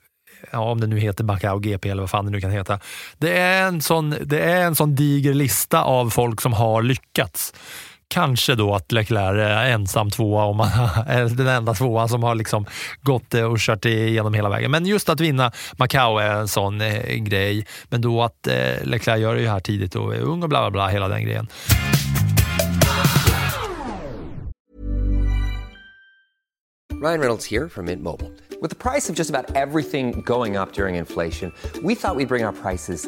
ja, 0.51 0.59
om 0.59 0.81
det 0.81 0.87
nu 0.87 0.99
heter 0.99 1.23
Macau 1.23 1.59
GP 1.59 1.89
eller 1.89 2.01
vad 2.01 2.09
fan 2.09 2.25
det 2.25 2.31
nu 2.31 2.41
kan 2.41 2.51
heta. 2.51 2.79
Det 3.17 3.37
är 3.37 3.67
en 3.67 3.81
sån, 3.81 4.15
det 4.21 4.39
är 4.39 4.65
en 4.65 4.75
sån 4.75 4.95
diger 4.95 5.33
lista 5.33 5.83
av 5.83 6.09
folk 6.09 6.41
som 6.41 6.53
har 6.53 6.81
lyckats. 6.81 7.53
Kanske 8.07 8.55
då 8.55 8.75
att 8.75 8.91
Leclerc 8.91 9.39
är 9.39 9.71
ensam 9.71 10.11
tvåa, 10.11 10.43
om 10.43 10.57
man 10.57 10.67
är 11.07 11.35
den 11.37 11.47
enda 11.47 11.73
tvåan 11.73 12.09
som 12.09 12.23
har 12.23 12.35
liksom 12.35 12.65
gått 13.01 13.33
eh, 13.33 13.43
och 13.43 13.59
kört 13.59 13.85
igenom 13.85 14.33
hela 14.33 14.49
vägen. 14.49 14.71
Men 14.71 14.85
just 14.85 15.09
att 15.09 15.19
vinna 15.19 15.51
Macau 15.77 16.17
är 16.17 16.35
en 16.35 16.47
sån 16.47 16.81
eh, 16.81 17.15
grej. 17.15 17.67
Men 17.89 18.01
då 18.01 18.23
att 18.23 18.47
eh, 18.47 18.83
Leclerc 18.83 19.19
gör 19.19 19.35
det 19.35 19.41
ju 19.41 19.47
här 19.47 19.59
tidigt 19.59 19.95
och 19.95 20.15
är 20.15 20.19
ung 20.19 20.43
och 20.43 20.49
bla 20.49 20.61
bla 20.61 20.71
bla, 20.71 20.87
hela 20.87 21.07
den 21.07 21.23
grejen. 21.23 21.47
Ryan 27.01 27.19
Reynolds 27.19 27.45
here 27.45 27.69
from 27.69 27.85
Mint 27.85 28.01
Mobile. 28.01 28.31
With 28.61 28.69
the 28.69 28.75
price 28.75 29.09
of 29.09 29.15
just 29.15 29.29
about 29.29 29.55
everything 29.55 30.21
going 30.21 30.55
up 30.55 30.73
during 30.73 30.95
inflation, 30.95 31.51
we 31.83 31.93
thought 31.93 32.15
we'd 32.15 32.29
bring 32.29 32.45
our 32.45 32.53
prices 32.53 33.07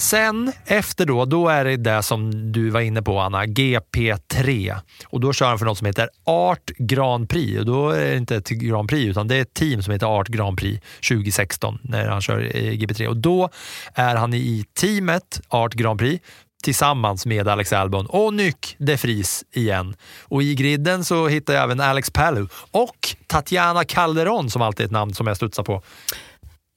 Sen 0.00 0.52
efter 0.66 1.06
då, 1.06 1.24
då 1.24 1.48
är 1.48 1.64
det 1.64 1.76
det 1.76 2.02
som 2.02 2.52
du 2.52 2.70
var 2.70 2.80
inne 2.80 3.02
på 3.02 3.20
Anna, 3.20 3.44
GP3. 3.46 4.76
Och 5.06 5.20
då 5.20 5.32
kör 5.32 5.46
han 5.48 5.58
för 5.58 5.66
något 5.66 5.78
som 5.78 5.86
heter 5.86 6.08
Art 6.24 6.70
Grand 6.78 7.28
Prix. 7.28 7.58
Och 7.58 7.66
då 7.66 7.90
är 7.90 8.10
det 8.10 8.16
inte 8.16 8.36
ett 8.36 8.48
Grand 8.48 8.88
Prix 8.88 9.10
utan 9.10 9.28
det 9.28 9.36
är 9.36 9.42
ett 9.42 9.54
team 9.54 9.82
som 9.82 9.92
heter 9.92 10.06
Art 10.06 10.28
Grand 10.28 10.58
Prix 10.58 10.82
2016 11.08 11.78
när 11.82 12.08
han 12.08 12.20
kör 12.20 12.56
i 12.56 12.76
GP3. 12.76 13.06
Och 13.06 13.16
då 13.16 13.48
är 13.94 14.16
han 14.16 14.34
i 14.34 14.64
teamet 14.80 15.40
Art 15.48 15.74
Grand 15.74 15.98
Prix 15.98 16.24
tillsammans 16.62 17.26
med 17.26 17.48
Alex 17.48 17.72
Albon 17.72 18.06
och 18.06 18.34
Nyck 18.34 18.76
de 18.78 18.96
Vries 18.96 19.44
igen. 19.54 19.94
Och 20.22 20.42
i 20.42 20.54
griden 20.54 21.04
så 21.04 21.28
hittar 21.28 21.54
jag 21.54 21.62
även 21.64 21.80
Alex 21.80 22.10
Palou 22.10 22.48
och 22.70 23.16
Tatjana 23.26 23.84
Calderon 23.84 24.50
som 24.50 24.62
alltid 24.62 24.84
är 24.84 24.88
ett 24.88 24.92
namn 24.92 25.14
som 25.14 25.26
jag 25.26 25.36
studsar 25.36 25.62
på. 25.62 25.82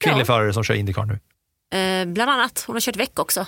Kvinnlig 0.04 0.22
Ja. 0.22 0.26
förare 0.26 0.52
som 0.52 0.64
kör 0.64 0.74
Indycar 0.74 1.04
nu. 1.04 1.18
Eh, 1.74 2.04
bland 2.06 2.30
annat, 2.30 2.64
hon 2.66 2.76
har 2.76 2.80
kört 2.80 2.96
veck 2.96 3.18
också. 3.18 3.46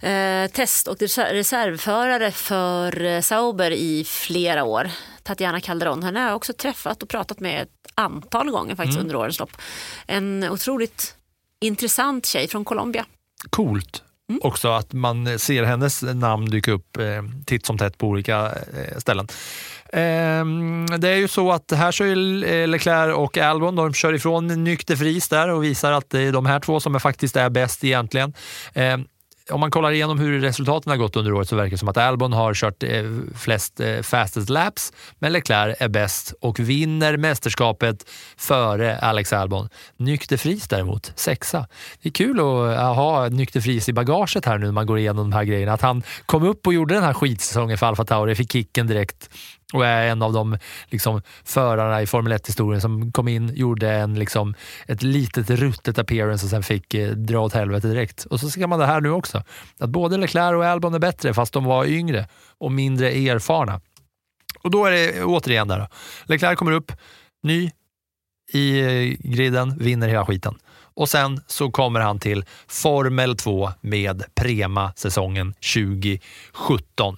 Eh, 0.00 0.46
test 0.52 0.88
och 0.88 0.96
reser- 0.98 1.32
reservförare 1.32 2.30
för 2.30 3.04
eh, 3.04 3.20
Sauber 3.20 3.70
i 3.70 4.04
flera 4.04 4.64
år. 4.64 4.90
Tatjana 5.22 5.60
Calderon, 5.60 6.02
henne 6.02 6.20
har 6.20 6.26
jag 6.26 6.36
också 6.36 6.52
träffat 6.52 7.02
och 7.02 7.08
pratat 7.08 7.40
med 7.40 7.62
ett 7.62 7.68
antal 7.94 8.50
gånger 8.50 8.76
faktiskt 8.76 8.98
under 8.98 9.16
årens 9.16 9.38
lopp. 9.38 9.52
En 10.06 10.44
otroligt 10.50 11.14
intressant 11.60 12.26
tjej 12.26 12.48
från 12.48 12.64
Colombia. 12.64 13.04
coolt 13.50 14.02
också 14.42 14.68
att 14.68 14.92
man 14.92 15.38
ser 15.38 15.62
hennes 15.62 16.02
namn 16.02 16.50
dyka 16.50 16.72
upp 16.72 16.96
eh, 16.96 17.04
titt 17.46 17.66
som 17.66 17.78
tätt 17.78 17.98
på 17.98 18.06
olika 18.06 18.46
eh, 18.46 18.98
ställen. 18.98 19.28
Ehm, 19.92 20.86
det 20.98 21.08
är 21.08 21.16
ju 21.16 21.28
så 21.28 21.52
att 21.52 21.72
här 21.72 21.92
kör 21.92 22.66
Leclerc 22.66 23.16
och 23.16 23.38
Albon, 23.38 23.76
de 23.76 23.94
kör 23.94 24.12
ifrån 24.12 24.64
Nykter 24.64 24.96
Fris 24.96 25.28
där 25.28 25.48
och 25.48 25.64
visar 25.64 25.92
att 25.92 26.10
det 26.10 26.20
är 26.20 26.32
de 26.32 26.46
här 26.46 26.60
två 26.60 26.80
som 26.80 26.94
är 26.94 26.98
faktiskt 26.98 27.36
är 27.36 27.50
bäst 27.50 27.84
egentligen. 27.84 28.34
Ehm, 28.74 29.04
om 29.50 29.60
man 29.60 29.70
kollar 29.70 29.92
igenom 29.92 30.18
hur 30.18 30.40
resultaten 30.40 30.90
har 30.90 30.96
gått 30.96 31.16
under 31.16 31.32
året 31.32 31.48
så 31.48 31.56
verkar 31.56 31.70
det 31.70 31.78
som 31.78 31.88
att 31.88 31.96
Albon 31.96 32.32
har 32.32 32.54
kört 32.54 32.82
eh, 32.82 33.04
flest 33.36 33.80
eh, 33.80 34.02
fastest 34.02 34.50
laps, 34.50 34.92
men 35.18 35.32
Leclerc 35.32 35.76
är 35.80 35.88
bäst 35.88 36.34
och 36.40 36.60
vinner 36.60 37.16
mästerskapet 37.16 38.10
före 38.36 38.98
Alex 38.98 39.32
Albon. 39.32 39.68
Nykter 39.96 40.36
Fris 40.36 40.68
däremot, 40.68 41.12
sexa. 41.16 41.66
Det 42.02 42.08
är 42.08 42.12
kul 42.12 42.40
att 42.40 42.78
eh, 42.78 42.94
ha 42.94 43.28
Nykter 43.28 43.60
Fris 43.60 43.88
i 43.88 43.92
bagaget 43.92 44.44
här 44.44 44.58
nu 44.58 44.66
när 44.66 44.72
man 44.72 44.86
går 44.86 44.98
igenom 44.98 45.30
de 45.30 45.36
här 45.36 45.44
grejerna. 45.44 45.72
Att 45.72 45.82
han 45.82 46.02
kom 46.26 46.42
upp 46.42 46.66
och 46.66 46.74
gjorde 46.74 46.94
den 46.94 47.02
här 47.02 47.14
skitsäsongen 47.14 47.78
för 47.78 47.86
Alfa 47.86 48.04
Tauri, 48.04 48.34
fick 48.34 48.52
kicken 48.52 48.86
direkt 48.86 49.30
och 49.72 49.86
är 49.86 50.08
en 50.08 50.22
av 50.22 50.32
de 50.32 50.58
liksom, 50.90 51.22
förarna 51.44 52.02
i 52.02 52.06
Formel 52.06 52.32
1-historien 52.32 52.80
som 52.80 53.12
kom 53.12 53.28
in, 53.28 53.54
gjorde 53.54 53.90
en, 53.90 54.14
liksom, 54.14 54.54
ett 54.86 55.02
litet 55.02 55.50
ruttet 55.50 55.98
appearance 55.98 56.46
och 56.46 56.50
sen 56.50 56.62
fick 56.62 56.94
eh, 56.94 57.10
dra 57.10 57.40
åt 57.40 57.52
helvete 57.52 57.88
direkt. 57.88 58.24
Och 58.24 58.40
så 58.40 58.50
ser 58.50 58.66
man 58.66 58.78
det 58.78 58.86
här 58.86 59.00
nu 59.00 59.10
också. 59.10 59.42
Att 59.78 59.90
både 59.90 60.16
Leclerc 60.16 60.54
och 60.54 60.64
Albon 60.64 60.94
är 60.94 60.98
bättre 60.98 61.34
fast 61.34 61.52
de 61.52 61.64
var 61.64 61.84
yngre 61.84 62.28
och 62.58 62.72
mindre 62.72 63.10
erfarna. 63.10 63.80
Och 64.62 64.70
då 64.70 64.84
är 64.84 64.90
det 64.90 65.24
återigen 65.24 65.68
där. 65.68 65.78
Då. 65.78 65.86
Leclerc 66.24 66.58
kommer 66.58 66.72
upp, 66.72 66.92
ny 67.42 67.70
i 68.52 68.80
eh, 68.80 69.16
griden, 69.18 69.78
vinner 69.78 70.08
hela 70.08 70.26
skiten. 70.26 70.58
Och 70.94 71.08
sen 71.08 71.40
så 71.46 71.70
kommer 71.70 72.00
han 72.00 72.18
till 72.18 72.44
Formel 72.68 73.36
2 73.36 73.70
med 73.80 74.24
Prema 74.34 74.92
säsongen 74.96 75.54
2017. 75.74 77.16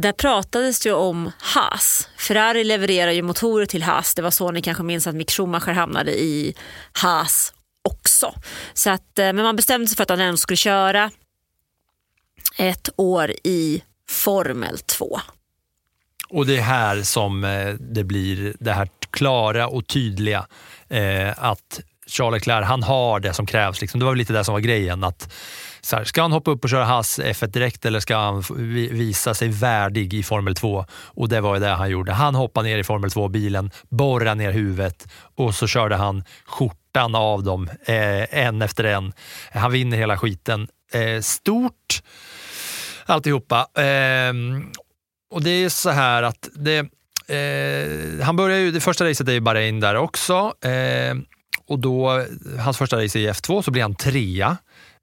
Där 0.00 0.12
pratades 0.12 0.80
det 0.80 0.88
ju 0.88 0.94
om 0.94 1.32
Haas. 1.38 2.08
Ferrari 2.16 2.64
levererar 2.64 3.10
ju 3.10 3.22
motorer 3.22 3.66
till 3.66 3.82
Haas. 3.82 4.14
Det 4.14 4.22
var 4.22 4.30
så 4.30 4.50
ni 4.50 4.62
kanske 4.62 4.82
minns 4.82 5.06
att 5.06 5.14
Mick 5.14 5.30
Schumacher 5.30 5.72
hamnade 5.72 6.20
i 6.20 6.54
Haas 6.92 7.52
också. 7.84 8.34
Så 8.74 8.90
att, 8.90 9.18
eh, 9.18 9.24
men 9.24 9.36
man 9.36 9.56
bestämde 9.56 9.86
sig 9.86 9.96
för 9.96 10.02
att 10.02 10.10
han 10.10 10.20
ändå 10.20 10.36
skulle 10.36 10.56
köra 10.56 11.10
ett 12.58 12.88
år 12.96 13.32
i 13.44 13.82
Formel 14.10 14.78
2. 14.78 15.20
Och 16.28 16.46
det 16.46 16.56
är 16.56 16.62
här 16.62 17.02
som 17.02 17.44
eh, 17.44 17.74
det 17.74 18.04
blir 18.04 18.54
det 18.60 18.72
här 18.72 18.88
klara 19.10 19.68
och 19.68 19.86
tydliga 19.86 20.46
eh, 20.88 21.44
att 21.44 21.80
Charles 22.06 22.40
Leclerc, 22.40 22.66
han 22.66 22.82
har 22.82 23.20
det 23.20 23.34
som 23.34 23.46
krävs. 23.46 23.80
Liksom. 23.80 24.00
Det 24.00 24.04
var 24.04 24.12
väl 24.12 24.18
lite 24.18 24.32
det 24.32 24.44
som 24.44 24.52
var 24.52 24.60
grejen. 24.60 25.04
Att, 25.04 25.32
så 25.80 25.96
här, 25.96 26.04
ska 26.04 26.22
han 26.22 26.32
hoppa 26.32 26.50
upp 26.50 26.64
och 26.64 26.70
köra 26.70 26.84
Haas 26.84 27.18
F1 27.18 27.46
direkt 27.46 27.84
eller 27.84 28.00
ska 28.00 28.16
han 28.16 28.44
visa 28.90 29.34
sig 29.34 29.48
värdig 29.48 30.14
i 30.14 30.22
Formel 30.22 30.54
2? 30.54 30.84
Och 30.90 31.28
det 31.28 31.40
var 31.40 31.54
ju 31.54 31.60
det 31.60 31.68
han 31.68 31.90
gjorde. 31.90 32.12
Han 32.12 32.34
hoppade 32.34 32.68
ner 32.68 32.78
i 32.78 32.84
Formel 32.84 33.10
2-bilen, 33.10 33.70
borrade 33.88 34.34
ner 34.34 34.52
huvudet 34.52 35.08
och 35.36 35.54
så 35.54 35.66
körde 35.66 35.96
han 35.96 36.24
skjortan 36.46 37.14
av 37.14 37.42
dem 37.42 37.70
eh, 37.84 38.38
en 38.44 38.62
efter 38.62 38.84
en. 38.84 39.12
Han 39.52 39.72
vinner 39.72 39.96
hela 39.96 40.18
skiten. 40.18 40.68
Eh, 40.92 41.20
stort 41.20 42.02
alltihopa. 43.06 43.66
Eh, 43.74 44.32
och 45.30 45.42
det 45.42 45.50
är 45.50 45.68
så 45.68 45.90
här 45.90 46.22
att 46.22 46.48
det, 46.54 46.78
eh, 47.28 48.24
han 48.24 48.36
börjar 48.36 48.58
ju, 48.58 48.70
det 48.70 48.80
första 48.80 49.04
racet 49.04 49.28
är 49.28 49.32
ju 49.32 49.40
Bahrain 49.40 49.80
där 49.80 49.94
också. 49.94 50.54
Eh, 50.60 51.14
och 51.66 51.78
då, 51.78 52.24
hans 52.58 52.78
första 52.78 53.04
race 53.04 53.18
i 53.18 53.28
F2 53.30 53.62
så 53.62 53.70
blir 53.70 53.82
han 53.82 53.94
trea. 53.94 54.56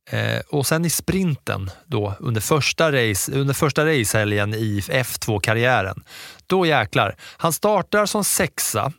Eh, 0.09 0.39
och 0.49 0.67
sen 0.67 0.85
i 0.85 0.89
sprinten 0.89 1.69
då, 1.85 2.13
under 2.19 2.41
första, 2.41 2.91
race, 2.91 3.31
under 3.31 3.53
första 3.53 3.85
racehelgen 3.85 4.53
i 4.53 4.79
F2-karriären, 4.79 6.03
då 6.47 6.65
jäklar. 6.65 7.15
Han 7.37 7.53
startar 7.53 8.05
som 8.05 8.23
sexa. 8.23 8.91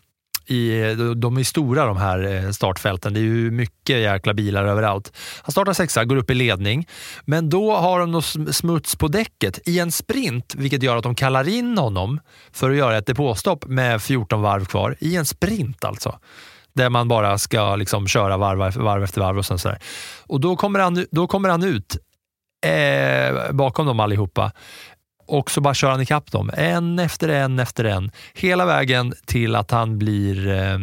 I, 0.49 0.95
de 1.17 1.37
är 1.37 1.45
stora 1.45 1.87
de 1.87 1.97
här 1.97 2.45
eh, 2.45 2.51
startfälten. 2.51 3.15
Det 3.15 3.21
är 3.21 3.23
ju 3.23 3.51
mycket 3.51 3.99
jäkla 3.99 4.35
bilar 4.35 4.65
överallt. 4.65 5.13
Han 5.43 5.53
startar 5.53 5.73
sexa, 5.73 6.05
går 6.05 6.17
upp 6.17 6.31
i 6.31 6.35
ledning. 6.35 6.89
Men 7.25 7.51
då 7.51 7.77
har 7.77 8.01
de 8.01 8.13
något 8.13 8.55
smuts 8.57 8.97
på 8.97 9.09
däcket 9.09 9.69
i 9.69 9.79
en 9.79 9.93
sprint, 9.93 10.55
vilket 10.55 10.83
gör 10.83 10.97
att 10.97 11.03
de 11.03 11.15
kallar 11.15 11.49
in 11.49 11.79
honom 11.79 12.21
för 12.53 12.71
att 12.71 12.77
göra 12.77 12.99
ett 12.99 13.07
depåstopp 13.07 13.65
med 13.65 14.03
14 14.03 14.43
varv 14.43 14.65
kvar. 14.65 14.97
I 14.99 15.17
en 15.17 15.27
sprint 15.27 15.85
alltså 15.85 16.19
där 16.77 16.91
man 16.91 17.09
bara 17.09 17.39
ska 17.39 17.77
liksom 17.77 18.07
köra 18.09 18.37
varv, 18.37 18.59
varv 18.79 19.05
efter 19.05 19.20
varv 19.20 19.39
och 19.39 19.47
sen 19.47 19.59
sådär. 19.59 19.79
Och 20.27 20.41
då 20.41 20.57
kommer 20.57 20.79
han, 20.79 21.07
då 21.11 21.27
kommer 21.27 21.49
han 21.49 21.62
ut 21.62 21.97
eh, 22.66 23.53
bakom 23.53 23.87
dem 23.87 24.01
allihopa. 24.01 24.53
Och 25.27 25.51
så 25.51 25.61
bara 25.61 25.74
kör 25.74 25.91
han 25.91 26.01
ikapp 26.01 26.33
dem, 26.33 26.51
en 26.57 26.99
efter 26.99 27.29
en 27.29 27.59
efter 27.59 27.85
en. 27.85 28.11
Hela 28.35 28.66
vägen 28.66 29.14
till 29.27 29.55
att 29.55 29.70
han 29.70 29.99
blir 29.99 30.49
eh, 30.49 30.79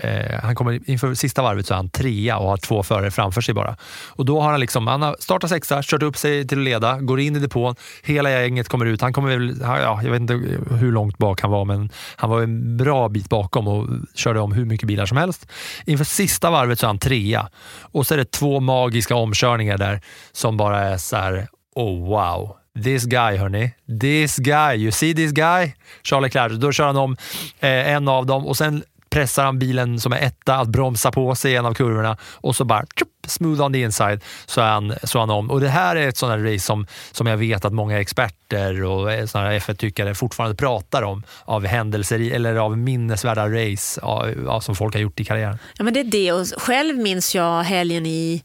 Eh, 0.00 0.40
han 0.42 0.54
kommer 0.54 0.90
inför 0.90 1.14
sista 1.14 1.42
varvet 1.42 1.66
så 1.66 1.74
är 1.74 1.76
han 1.76 1.90
trea 1.90 2.38
och 2.38 2.48
har 2.48 2.56
två 2.56 2.82
förare 2.82 3.10
framför 3.10 3.40
sig 3.40 3.54
bara. 3.54 3.76
Och 4.08 4.24
då 4.24 4.40
har 4.40 4.50
han 4.50 4.60
liksom, 4.60 4.86
han 4.86 5.02
har 5.02 5.16
startat 5.20 5.50
sexa, 5.50 5.82
kört 5.82 6.02
upp 6.02 6.16
sig 6.16 6.48
till 6.48 6.58
att 6.58 6.64
leda, 6.64 7.00
går 7.00 7.20
in 7.20 7.36
i 7.36 7.38
depån, 7.38 7.74
hela 8.02 8.30
gänget 8.30 8.68
kommer 8.68 8.86
ut. 8.86 9.00
Han 9.00 9.12
kommer 9.12 9.28
väl, 9.28 9.56
ja, 9.60 10.02
jag 10.02 10.10
vet 10.10 10.20
inte 10.20 10.34
hur 10.70 10.92
långt 10.92 11.18
bak 11.18 11.40
han 11.40 11.50
var, 11.50 11.64
men 11.64 11.90
han 12.16 12.30
var 12.30 12.42
en 12.42 12.76
bra 12.76 13.08
bit 13.08 13.28
bakom 13.28 13.68
och 13.68 13.88
körde 14.14 14.40
om 14.40 14.52
hur 14.52 14.64
mycket 14.64 14.88
bilar 14.88 15.06
som 15.06 15.16
helst. 15.16 15.46
Inför 15.86 16.04
sista 16.04 16.50
varvet 16.50 16.78
så 16.78 16.86
är 16.86 16.88
han 16.88 16.98
trea 16.98 17.48
och 17.80 18.06
så 18.06 18.14
är 18.14 18.18
det 18.18 18.30
två 18.30 18.60
magiska 18.60 19.14
omkörningar 19.14 19.78
där 19.78 20.00
som 20.32 20.56
bara 20.56 20.80
är 20.80 20.96
så 20.96 21.16
här, 21.16 21.48
oh 21.74 22.08
wow. 22.08 22.54
This 22.84 23.04
guy 23.04 23.36
hörni, 23.36 23.70
this 24.00 24.36
guy, 24.36 24.76
you 24.76 24.90
see 24.92 25.14
this 25.14 25.32
guy? 25.32 25.72
Charlie 26.02 26.26
Leclerc, 26.26 26.52
då 26.52 26.72
kör 26.72 26.86
han 26.86 26.96
om 26.96 27.16
eh, 27.60 27.88
en 27.88 28.08
av 28.08 28.26
dem 28.26 28.46
och 28.46 28.56
sen 28.56 28.82
pressar 29.10 29.44
han 29.44 29.58
bilen 29.58 30.00
som 30.00 30.12
är 30.12 30.18
etta 30.18 30.54
att 30.54 30.68
bromsa 30.68 31.12
på 31.12 31.34
sig 31.34 31.52
i 31.52 31.56
en 31.56 31.66
av 31.66 31.74
kurvorna 31.74 32.16
och 32.34 32.56
så 32.56 32.64
bara 32.64 32.84
tjup, 32.96 33.08
smooth 33.26 33.62
on 33.62 33.72
the 33.72 33.80
inside 33.80 34.24
så 34.46 34.60
är 34.60 34.70
han, 34.70 34.94
så 35.02 35.18
är 35.18 35.20
han 35.20 35.30
om. 35.30 35.50
Och 35.50 35.60
det 35.60 35.68
här 35.68 35.96
är 35.96 36.08
ett 36.08 36.16
sånt 36.16 36.30
här 36.30 36.52
race 36.52 36.64
som, 36.64 36.86
som 37.12 37.26
jag 37.26 37.36
vet 37.36 37.64
att 37.64 37.72
många 37.72 38.00
experter 38.00 38.84
och 38.84 39.12
eh, 39.12 39.26
såna 39.26 39.52
F1-tyckare 39.52 40.14
fortfarande 40.14 40.56
pratar 40.56 41.02
om 41.02 41.22
av 41.44 41.66
händelser 41.66 42.20
i, 42.20 42.30
eller 42.30 42.56
av 42.56 42.78
minnesvärda 42.78 43.48
race 43.48 44.00
av, 44.00 44.60
som 44.60 44.74
folk 44.74 44.94
har 44.94 45.00
gjort 45.00 45.20
i 45.20 45.24
karriären. 45.24 45.58
Ja, 45.78 45.84
men 45.84 45.94
det 45.94 46.00
är 46.00 46.04
det 46.04 46.32
och 46.32 46.46
själv 46.56 46.98
minns 46.98 47.34
jag 47.34 47.62
helgen 47.62 48.06
i 48.06 48.42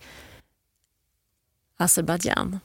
Azerbajdzjan 1.78 2.59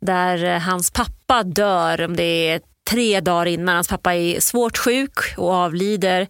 där 0.00 0.44
eh, 0.44 0.60
hans 0.60 0.90
pappa 0.90 1.42
dör, 1.42 2.04
om 2.04 2.16
det 2.16 2.22
är 2.22 2.60
tre 2.88 3.20
dagar 3.20 3.46
innan. 3.46 3.74
Hans 3.74 3.88
pappa 3.88 4.14
är 4.14 4.40
svårt 4.40 4.78
sjuk 4.78 5.18
och 5.36 5.52
avlider 5.52 6.28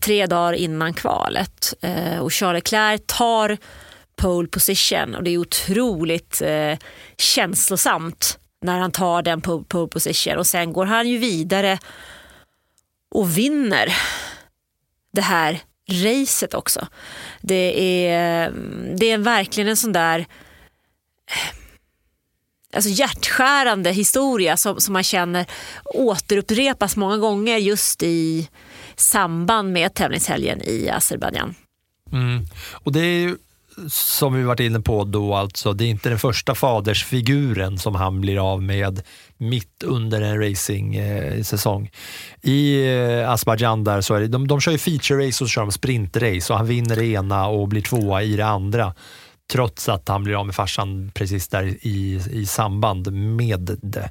tre 0.00 0.26
dagar 0.26 0.52
innan 0.52 0.94
kvalet. 0.94 1.74
Eh, 1.80 2.18
och 2.18 2.32
Charles 2.32 2.58
Leclerc 2.58 3.00
tar 3.06 3.58
pole 4.16 4.48
position 4.48 5.14
och 5.14 5.22
det 5.22 5.30
är 5.30 5.38
otroligt 5.38 6.42
eh, 6.42 6.78
känslosamt 7.18 8.38
när 8.62 8.78
han 8.78 8.92
tar 8.92 9.22
den 9.22 9.40
pole 9.40 9.88
position 9.88 10.38
och 10.38 10.46
sen 10.46 10.72
går 10.72 10.86
han 10.86 11.08
ju 11.08 11.18
vidare 11.18 11.78
och 13.10 13.38
vinner 13.38 13.92
det 15.12 15.22
här 15.22 15.60
racet 15.90 16.54
också. 16.54 16.86
Det 17.40 18.06
är, 18.06 18.46
mm, 18.48 18.96
det 18.96 19.10
är 19.10 19.18
verkligen 19.18 19.68
en 19.68 19.76
sån 19.76 19.92
där 19.92 20.18
eh, 20.18 21.59
alltså 22.74 22.90
hjärtskärande 22.90 23.90
historia 23.90 24.56
som, 24.56 24.80
som 24.80 24.92
man 24.92 25.02
känner 25.02 25.46
återupprepas 25.84 26.96
många 26.96 27.16
gånger 27.16 27.56
just 27.56 28.02
i 28.02 28.48
samband 28.96 29.72
med 29.72 29.94
tävlingshelgen 29.94 30.62
i 30.62 30.90
Azerbajdzjan. 30.90 31.54
Mm. 32.12 32.46
Och 32.72 32.92
det 32.92 33.00
är 33.00 33.20
ju 33.20 33.36
som 33.88 34.34
vi 34.34 34.42
varit 34.42 34.60
inne 34.60 34.80
på 34.80 35.04
då, 35.04 35.34
alltså, 35.34 35.72
det 35.72 35.84
är 35.84 35.88
inte 35.88 36.08
den 36.08 36.18
första 36.18 36.54
fadersfiguren 36.54 37.78
som 37.78 37.94
han 37.94 38.20
blir 38.20 38.52
av 38.52 38.62
med 38.62 39.02
mitt 39.36 39.82
under 39.84 40.20
en 40.20 40.40
racing-säsong. 40.40 41.90
I 42.42 42.86
eh, 42.94 43.30
Azerbajdzjan 43.30 43.84
där 43.84 44.00
så 44.00 44.14
är 44.14 44.20
det, 44.20 44.28
de, 44.28 44.48
de 44.48 44.60
kör 44.60 44.72
ju 44.72 44.78
feature-race 44.78 45.28
och 45.28 45.34
så 45.34 45.46
kör 45.46 45.62
de 45.62 45.72
sprintrace 45.72 46.52
och 46.52 46.58
han 46.58 46.66
vinner 46.66 46.96
det 46.96 47.06
ena 47.06 47.46
och 47.46 47.68
blir 47.68 47.82
tvåa 47.82 48.22
i 48.22 48.36
det 48.36 48.46
andra 48.46 48.94
trots 49.50 49.88
att 49.88 50.08
han 50.08 50.24
blir 50.24 50.34
av 50.34 50.46
med 50.46 50.54
farsan 50.54 51.10
precis 51.14 51.48
där 51.48 51.64
i, 51.64 52.22
i 52.30 52.46
samband 52.46 53.12
med 53.12 53.78
det. 53.82 54.10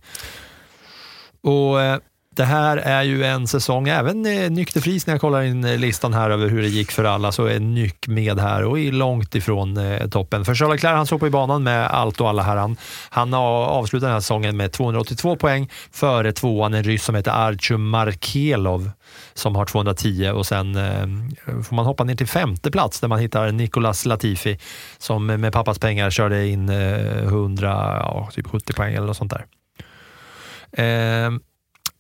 Och 1.42 1.82
eh, 1.82 2.00
det 2.40 2.46
här 2.46 2.78
är 2.78 3.04
ju 3.04 3.24
en 3.24 3.48
säsong, 3.48 3.88
även 3.88 4.26
eh, 4.26 4.32
nykterfris 4.32 4.58
Nykter 4.58 4.82
Fris 4.82 5.08
när 5.08 5.14
jag 5.14 5.22
kollar 5.22 5.42
in 5.42 5.64
eh, 5.64 5.78
listan 5.78 6.14
här 6.14 6.30
över 6.30 6.50
hur 6.50 6.62
det 6.62 6.68
gick 6.68 6.92
för 6.92 7.04
alla, 7.04 7.32
så 7.32 7.46
är 7.46 7.60
Nyck 7.60 8.08
med 8.08 8.40
här 8.40 8.64
och 8.64 8.80
är 8.80 8.92
långt 8.92 9.36
ifrån 9.36 9.78
eh, 9.78 10.08
toppen. 10.08 10.46
För 10.46 10.56
Charles 10.56 10.74
Leclerc, 10.74 10.96
han 10.96 11.06
såg 11.06 11.20
på 11.20 11.28
i 11.28 11.30
banan 11.30 11.64
med 11.64 11.88
allt 11.88 12.22
och 12.22 12.30
alla 12.30 12.44
här. 12.44 12.56
Han, 12.56 12.78
han 13.10 13.34
har 13.34 14.00
den 14.00 14.12
här 14.12 14.20
säsongen 14.20 14.58
med 14.58 14.72
282 14.72 15.36
poäng 15.36 15.70
före 15.92 16.32
tvåan, 16.32 16.74
en 16.74 16.84
ryss 16.84 17.04
som 17.04 17.16
heter 17.16 17.32
Archum 17.32 17.90
Markelov 17.90 18.92
som 19.34 19.56
har 19.56 19.66
210 19.66 20.32
och 20.36 20.46
sen 20.46 20.76
eh, 20.76 21.64
får 21.64 21.76
man 21.76 21.86
hoppa 21.86 22.04
ner 22.04 22.16
till 22.16 22.28
femte 22.28 22.72
plats 22.72 23.00
där 23.00 23.08
man 23.08 23.20
hittar 23.20 23.52
Nicolas 23.52 24.06
Latifi 24.06 24.60
som 24.98 25.26
med 25.26 25.54
pappas 25.54 25.80
pengar 25.80 26.10
körde 26.10 26.48
in 26.48 26.70
eh, 26.70 27.24
100, 27.24 27.70
ja, 28.04 28.30
typ 28.34 28.48
70 28.48 28.74
poäng 28.74 28.94
eller 28.94 29.08
något 29.08 29.18
sånt 29.18 29.32
där. 29.32 29.46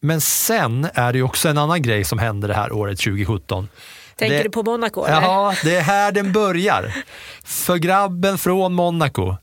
Men 0.02 0.22
sen 0.22 0.88
är 0.94 1.14
det 1.14 1.22
också 1.22 1.50
en 1.50 1.58
annan 1.58 1.82
grej 1.82 2.04
som 2.04 2.20
händer 2.20 2.48
det 2.48 2.54
här 2.54 2.72
året 2.72 3.00
2017. 3.00 3.68
Tänker 4.16 4.38
det, 4.38 4.44
du 4.44 4.50
på 4.50 4.64
Monaco? 4.64 5.06
Eller? 5.06 5.22
Ja, 5.22 5.54
det 5.64 5.76
är 5.76 5.82
här 5.82 6.12
den 6.12 6.32
börjar. 6.32 6.94
För 7.44 7.78
grabben 7.78 8.38
från 8.38 8.74
Monaco, 8.74 9.36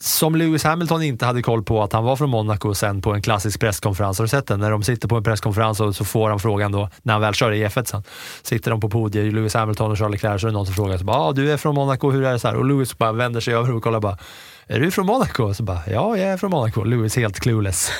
som 0.00 0.36
Lewis 0.36 0.64
Hamilton 0.64 1.02
inte 1.02 1.26
hade 1.26 1.42
koll 1.42 1.62
på 1.62 1.82
att 1.82 1.92
han 1.92 2.04
var 2.04 2.16
från 2.16 2.30
Monaco 2.30 2.74
sen 2.74 3.02
på 3.02 3.12
en 3.12 3.22
klassisk 3.22 3.60
presskonferens. 3.60 4.18
Har 4.18 4.24
du 4.24 4.28
sett 4.28 4.46
den? 4.46 4.60
När 4.60 4.70
de 4.70 4.82
sitter 4.82 5.08
på 5.08 5.16
en 5.16 5.24
presskonferens 5.24 5.80
och 5.80 5.96
så 5.96 6.04
får 6.04 6.30
han 6.30 6.40
frågan 6.40 6.72
då, 6.72 6.88
när 7.02 7.12
han 7.12 7.20
väl 7.20 7.34
kör 7.34 7.52
i 7.52 7.66
F1 7.66 7.84
sen. 7.84 8.02
Sitter 8.42 8.70
de 8.70 8.80
på 8.80 8.90
podiet, 8.90 9.34
Lewis 9.34 9.54
Hamilton 9.54 9.90
och 9.90 9.98
Charlie 9.98 10.12
Leclerc, 10.12 10.40
så 10.40 10.46
är 10.46 10.50
det 10.50 10.54
någon 10.56 10.66
som 10.66 10.74
frågar 10.74 10.98
så 10.98 11.04
bara, 11.04 11.16
ah, 11.16 11.32
du 11.32 11.52
är 11.52 11.56
från 11.56 11.74
Monaco, 11.74 12.10
hur 12.10 12.24
är 12.24 12.32
det 12.32 12.38
så 12.38 12.48
här? 12.48 12.56
Och 12.56 12.64
Lewis 12.64 12.98
bara 12.98 13.12
vänder 13.12 13.40
sig 13.40 13.54
över 13.54 13.74
och 13.74 13.82
kollar 13.82 14.00
bara, 14.00 14.18
är 14.66 14.80
du 14.80 14.90
från 14.90 15.06
Monaco? 15.06 15.54
Så 15.54 15.62
bara, 15.62 15.80
ja, 15.90 16.16
jag 16.16 16.28
är 16.28 16.36
från 16.36 16.50
Monaco. 16.50 16.84
Lewis 16.84 17.16
helt 17.16 17.40
clueless. 17.40 17.90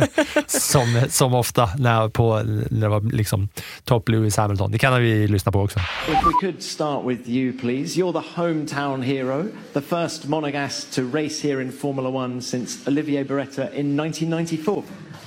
som, 0.46 1.02
som 1.08 1.34
ofta 1.34 1.70
när, 1.78 2.08
på, 2.08 2.42
när 2.70 2.80
det 2.80 2.88
var 2.88 3.00
liksom 3.00 3.48
top 3.84 4.08
Lewis 4.08 4.36
Hamilton. 4.36 4.70
Det 4.70 4.78
kan 4.78 5.02
vi 5.02 5.28
lyssna 5.28 5.52
på 5.52 5.60
också. 5.60 5.78
If 5.78 6.26
we 6.26 6.32
could 6.40 6.62
start 6.62 7.04
with 7.04 7.30
you 7.30 7.58
please. 7.58 8.00
You're 8.00 8.22
the 8.22 8.40
hometown 8.40 9.02
hero. 9.02 9.44
The 9.72 9.80
first 9.80 10.28
monegasque 10.28 10.94
to 10.94 11.16
race 11.16 11.48
here 11.48 11.62
in 11.62 11.72
Formula 11.72 12.08
One 12.08 12.42
since 12.42 12.88
Olivier 12.88 13.24
Beretta 13.24 13.62
in 13.62 14.00
1994. 14.00 14.82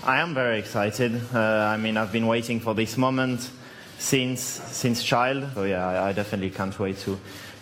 I 0.07 0.21
am 0.21 0.33
very 0.33 0.59
excited. 0.59 1.11
Uh, 1.33 1.39
I 1.75 1.77
mean, 1.77 1.97
I've 1.97 2.11
been 2.11 2.27
waiting 2.27 2.59
for 2.59 2.73
this 2.75 2.97
moment 2.97 3.51
since 3.97 4.61
since 4.71 5.03
child. 5.03 5.43
So 5.53 5.63
yeah, 5.63 5.87
I, 5.87 6.09
I 6.09 6.13
definitely 6.13 6.49
can't 6.49 6.79
wait 6.79 6.97
to 6.99 7.17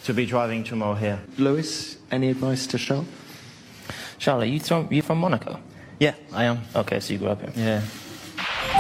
to 0.07 0.13
be 0.13 0.25
driving 0.25 0.63
tomorrow 0.63 0.95
here. 0.95 1.17
Lewis, 1.35 1.97
any 2.11 2.29
advice 2.29 2.67
to 2.67 2.77
Charles? 2.77 3.05
Charlie, 4.17 4.49
you 4.49 4.59
from 4.59 4.87
you 4.91 5.01
from 5.01 5.17
Monaco? 5.17 5.57
Yeah, 5.99 6.15
I 6.33 6.45
am. 6.45 6.57
Okay, 6.75 6.99
so 6.99 7.13
you 7.13 7.19
grew 7.19 7.31
up 7.31 7.41
here. 7.41 7.65
Yeah. 7.65 7.83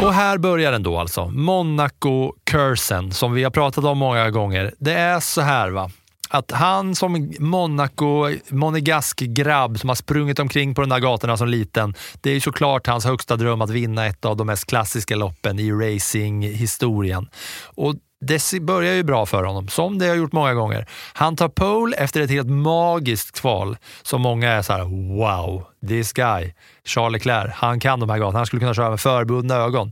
Och 0.01 0.13
här 0.13 0.37
börjar 0.37 0.71
den 0.71 0.83
då 0.83 0.99
alltså. 0.99 1.25
Monaco-cursen 1.25 3.11
som 3.11 3.33
vi 3.33 3.43
har 3.43 3.51
pratat 3.51 3.83
om 3.83 3.97
många 3.97 4.29
gånger. 4.29 4.73
Det 4.79 4.93
är 4.93 5.19
så 5.19 5.41
här 5.41 5.69
va 5.69 5.91
att 6.29 6.51
han 6.51 6.95
som 6.95 7.33
Monaco, 7.39 8.29
monegask 8.49 9.19
grabb 9.19 9.79
som 9.79 9.89
har 9.89 9.95
sprungit 9.95 10.39
omkring 10.39 10.75
på 10.75 10.81
de 10.81 10.89
där 10.89 10.99
gatorna 10.99 11.37
som 11.37 11.47
liten, 11.47 11.93
det 12.21 12.31
är 12.31 12.39
såklart 12.39 12.87
hans 12.87 13.05
högsta 13.05 13.35
dröm 13.35 13.61
att 13.61 13.69
vinna 13.69 14.05
ett 14.05 14.25
av 14.25 14.37
de 14.37 14.47
mest 14.47 14.65
klassiska 14.65 15.15
loppen 15.15 15.59
i 15.59 15.71
racinghistorien. 15.71 17.29
Och 17.65 17.95
det 18.21 18.59
börjar 18.61 18.93
ju 18.93 19.03
bra 19.03 19.25
för 19.25 19.43
honom, 19.43 19.67
som 19.67 19.99
det 19.99 20.07
har 20.07 20.15
gjort 20.15 20.31
många 20.31 20.53
gånger. 20.53 20.87
Han 21.13 21.35
tar 21.35 21.49
pole 21.49 21.97
efter 21.97 22.21
ett 22.21 22.29
helt 22.29 22.49
magiskt 22.49 23.39
kval 23.39 23.77
som 24.01 24.21
många 24.21 24.51
är 24.51 24.61
så 24.61 24.73
här: 24.73 24.83
wow, 25.17 25.63
this 25.87 26.13
guy, 26.13 26.53
Charles 26.85 27.13
Leclerc, 27.13 27.51
han 27.53 27.79
kan 27.79 27.99
de 27.99 28.09
här 28.09 28.17
gatorna. 28.17 28.39
Han 28.39 28.45
skulle 28.45 28.59
kunna 28.59 28.73
köra 28.73 28.89
med 28.89 28.99
förbundna 28.99 29.55
ögon. 29.55 29.91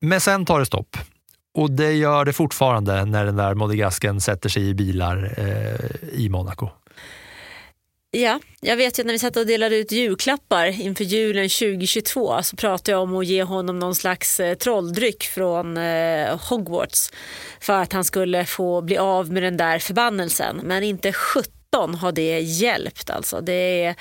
Men 0.00 0.20
sen 0.20 0.46
tar 0.46 0.58
det 0.58 0.66
stopp. 0.66 0.96
Och 1.54 1.70
det 1.70 1.92
gör 1.92 2.24
det 2.24 2.32
fortfarande 2.32 3.04
när 3.04 3.24
den 3.24 3.36
där 3.36 3.54
modigasken 3.54 4.20
sätter 4.20 4.48
sig 4.48 4.68
i 4.68 4.74
bilar 4.74 5.34
eh, 5.36 6.08
i 6.12 6.28
Monaco. 6.28 6.70
Ja, 8.10 8.40
jag 8.60 8.76
vet 8.76 8.98
ju 8.98 9.04
när 9.04 9.12
vi 9.12 9.18
satt 9.18 9.36
och 9.36 9.46
delade 9.46 9.76
ut 9.76 9.92
julklappar 9.92 10.80
inför 10.80 11.04
julen 11.04 11.48
2022 11.48 12.42
så 12.42 12.56
pratade 12.56 12.90
jag 12.90 13.02
om 13.02 13.16
att 13.16 13.26
ge 13.26 13.42
honom 13.42 13.78
någon 13.78 13.94
slags 13.94 14.40
eh, 14.40 14.54
trolldryck 14.54 15.24
från 15.24 15.76
eh, 15.76 16.40
Hogwarts 16.48 17.10
för 17.60 17.72
att 17.72 17.92
han 17.92 18.04
skulle 18.04 18.44
få 18.44 18.80
bli 18.80 18.98
av 18.98 19.32
med 19.32 19.42
den 19.42 19.56
där 19.56 19.78
förbannelsen. 19.78 20.60
Men 20.64 20.82
inte 20.82 21.12
17 21.12 21.94
har 21.94 22.12
det 22.12 22.40
hjälpt 22.40 23.10
alltså. 23.10 23.40
Det 23.40 23.84
är... 23.84 23.94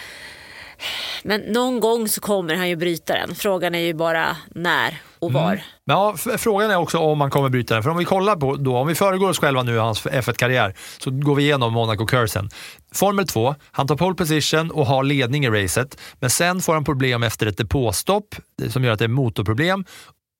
Men 1.24 1.42
någon 1.42 1.80
gång 1.80 2.08
så 2.08 2.22
kommer 2.22 2.56
han 2.56 2.70
ju 2.70 2.76
bryta 2.76 3.14
den. 3.14 3.36
Frågan 3.36 3.76
är 3.76 3.80
ju 3.80 3.94
bara 3.94 4.38
när 4.56 5.02
och 5.20 5.34
var. 5.34 5.52
Mm. 5.52 5.64
Ja, 5.86 6.16
frågan 6.38 6.72
är 6.72 6.76
också 6.76 6.98
om 6.98 7.22
han 7.22 7.30
kommer 7.30 7.50
bryta 7.50 7.74
den. 7.74 7.84
För 7.84 7.90
om 7.90 7.98
vi 7.98 8.06
kollar 8.06 8.36
på 8.36 8.56
då, 8.56 8.78
om 8.78 8.88
vi 8.88 8.96
föregår 8.96 9.30
oss 9.30 9.40
själva 9.40 9.64
nu 9.64 9.76
i 9.76 9.78
hans 9.78 10.06
F1-karriär, 10.06 10.76
så 10.98 11.12
går 11.12 11.36
vi 11.36 11.44
igenom 11.44 11.74
Monaco-cursen. 11.74 12.50
Formel 12.94 13.28
2, 13.28 13.56
han 13.72 13.88
tar 13.88 13.96
pole 13.96 14.16
position 14.16 14.72
och 14.72 14.86
har 14.86 15.04
ledning 15.04 15.46
i 15.46 15.50
racet, 15.50 15.98
men 16.20 16.30
sen 16.30 16.62
får 16.62 16.74
han 16.74 16.84
problem 16.84 17.24
efter 17.24 17.48
ett 17.48 17.58
depåstopp 17.58 18.36
eh, 18.62 18.70
som 18.70 18.84
gör 18.84 18.92
att 18.92 19.00
det 19.00 19.06
är 19.06 19.10
motorproblem 19.10 19.86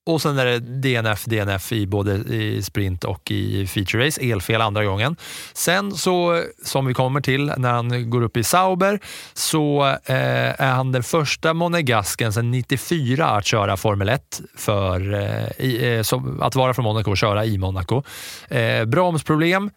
och 0.08 0.22
sen 0.22 0.40
är 0.40 0.46
det 0.46 0.60
DNF, 0.60 1.26
DNF 1.26 1.72
i 1.72 1.88
både 1.88 2.16
i 2.16 2.64
sprint 2.64 3.04
och 3.04 3.32
i 3.32 3.68
feature 3.68 4.08
race. 4.08 4.22
Elfel 4.22 4.62
andra 4.62 4.86
gången. 4.86 5.16
Sen 5.54 5.92
så, 5.92 6.44
som 6.64 6.86
vi 6.86 6.94
kommer 6.94 7.22
till 7.22 7.52
när 7.58 7.72
han 7.72 8.10
går 8.10 8.22
upp 8.22 8.38
i 8.38 8.44
Sauber, 8.44 9.00
så 9.34 9.86
eh, 10.06 10.62
är 10.62 10.72
han 10.72 10.92
den 10.92 11.04
första 11.04 11.54
monegasken 11.54 12.34
sedan 12.34 12.52
94 12.52 13.28
att 13.28 13.46
köra 13.46 13.78
Formel 13.78 14.10
1 14.10 14.42
för 14.58 15.14
eh, 15.14 15.66
i, 15.66 15.96
eh, 15.96 16.02
som, 16.02 16.42
att 16.42 16.56
vara 16.56 16.74
från 16.74 16.84
Monaco 16.84 17.12
och 17.12 17.18
köra 17.18 17.46
i 17.46 17.58
Monaco. 17.58 18.04
Eh, 18.50 18.86
bromsproblem, 18.86 19.70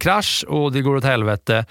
krasch 0.00 0.44
och 0.48 0.72
det 0.72 0.82
går 0.82 0.96
åt 0.96 1.04
helvete 1.04 1.64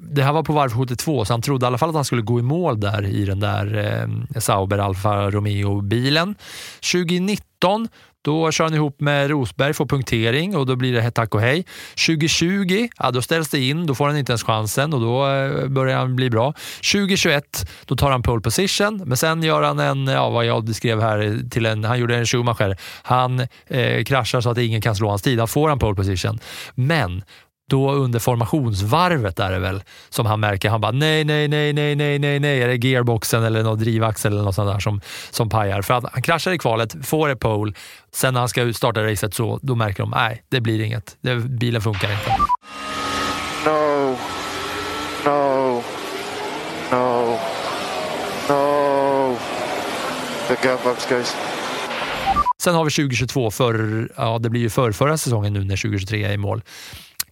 det 0.00 0.22
här 0.22 0.32
var 0.32 0.42
på 0.42 0.52
varv 0.52 0.70
72 0.70 1.24
så 1.24 1.32
han 1.32 1.42
trodde 1.42 1.66
i 1.66 1.68
alla 1.68 1.78
fall 1.78 1.88
att 1.88 1.94
han 1.94 2.04
skulle 2.04 2.22
gå 2.22 2.38
i 2.38 2.42
mål 2.42 2.80
där 2.80 3.06
i 3.06 3.24
den 3.24 3.40
där 3.40 3.76
eh, 4.34 4.40
Sauber 4.40 4.78
Alfa 4.78 5.30
Romeo-bilen. 5.30 6.34
2019 6.92 7.88
då 8.26 8.52
kör 8.52 8.64
han 8.64 8.74
ihop 8.74 9.00
med 9.00 9.30
Rosberg, 9.30 9.74
får 9.74 9.86
punktering 9.86 10.56
och 10.56 10.66
då 10.66 10.76
blir 10.76 10.92
det 10.92 11.10
tack 11.10 11.34
och 11.34 11.40
hej. 11.40 11.64
2020, 12.06 12.88
ja, 12.98 13.10
då 13.10 13.22
ställs 13.22 13.48
det 13.48 13.60
in, 13.60 13.86
då 13.86 13.94
får 13.94 14.06
han 14.06 14.16
inte 14.16 14.32
ens 14.32 14.42
chansen 14.42 14.94
och 14.94 15.00
då 15.00 15.26
eh, 15.26 15.68
börjar 15.68 15.98
han 15.98 16.16
bli 16.16 16.30
bra. 16.30 16.54
2021, 16.92 17.70
då 17.84 17.96
tar 17.96 18.10
han 18.10 18.22
pole 18.22 18.40
position, 18.40 19.02
men 19.06 19.16
sen 19.16 19.42
gör 19.42 19.62
han 19.62 19.78
en, 19.78 20.06
ja, 20.06 20.30
vad 20.30 20.46
jag 20.46 20.64
beskrev 20.64 21.00
här, 21.00 21.48
till 21.50 21.66
en, 21.66 21.84
han 21.84 21.98
gjorde 21.98 22.16
en 22.16 22.26
Schumacher. 22.26 22.76
Han 23.02 23.40
eh, 23.66 24.04
kraschar 24.04 24.40
så 24.40 24.50
att 24.50 24.58
ingen 24.58 24.80
kan 24.80 24.96
slå 24.96 25.08
hans 25.08 25.22
tid, 25.22 25.38
Han 25.38 25.48
får 25.48 25.68
han 25.68 25.78
pole 25.78 25.96
position. 25.96 26.38
Men 26.74 27.22
då 27.68 27.92
under 27.92 28.18
formationsvarvet 28.18 29.38
är 29.38 29.50
det 29.50 29.58
väl 29.58 29.82
som 30.08 30.26
han 30.26 30.40
märker, 30.40 30.70
han 30.70 30.80
bara 30.80 30.92
nej, 30.92 31.24
nej, 31.24 31.48
nej, 31.48 31.72
nej, 31.72 31.96
nej, 31.96 32.18
nej, 32.18 32.40
nej, 32.40 32.62
är 32.62 32.68
det 32.68 32.86
gearboxen 32.86 33.44
eller 33.44 33.62
någon 33.62 33.78
drivaxel 33.78 34.32
eller 34.32 34.42
något 34.42 34.54
sånt 34.54 34.72
där 34.72 34.78
som, 34.78 35.00
som 35.30 35.48
pajar? 35.48 35.82
För 35.82 35.94
att 35.94 36.04
han 36.12 36.22
kraschar 36.22 36.52
i 36.52 36.58
kvalet, 36.58 37.06
får 37.06 37.28
ett 37.28 37.40
pole, 37.40 37.72
sen 38.12 38.34
när 38.34 38.40
han 38.40 38.48
ska 38.48 38.72
starta 38.72 39.04
racet 39.04 39.34
så, 39.34 39.58
då 39.62 39.74
märker 39.74 40.02
de, 40.02 40.10
nej, 40.10 40.42
det 40.48 40.60
blir 40.60 40.80
inget. 40.80 41.16
Det, 41.20 41.36
bilen 41.36 41.82
funkar 41.82 42.12
inte. 42.12 42.30
No. 43.64 44.16
No. 45.24 45.82
No. 46.90 47.38
No. 48.48 49.36
The 50.48 50.56
gearbox 50.62 51.08
guys. 51.08 51.36
Sen 52.58 52.74
har 52.74 52.84
vi 52.84 52.90
2022, 52.90 53.50
för, 53.50 54.08
ja, 54.16 54.38
det 54.38 54.50
blir 54.50 54.60
ju 54.60 54.70
för 54.70 54.92
förra 54.92 55.18
säsongen 55.18 55.52
nu 55.52 55.64
när 55.64 55.76
2023 55.76 56.24
är 56.24 56.32
i 56.32 56.36
mål. 56.36 56.62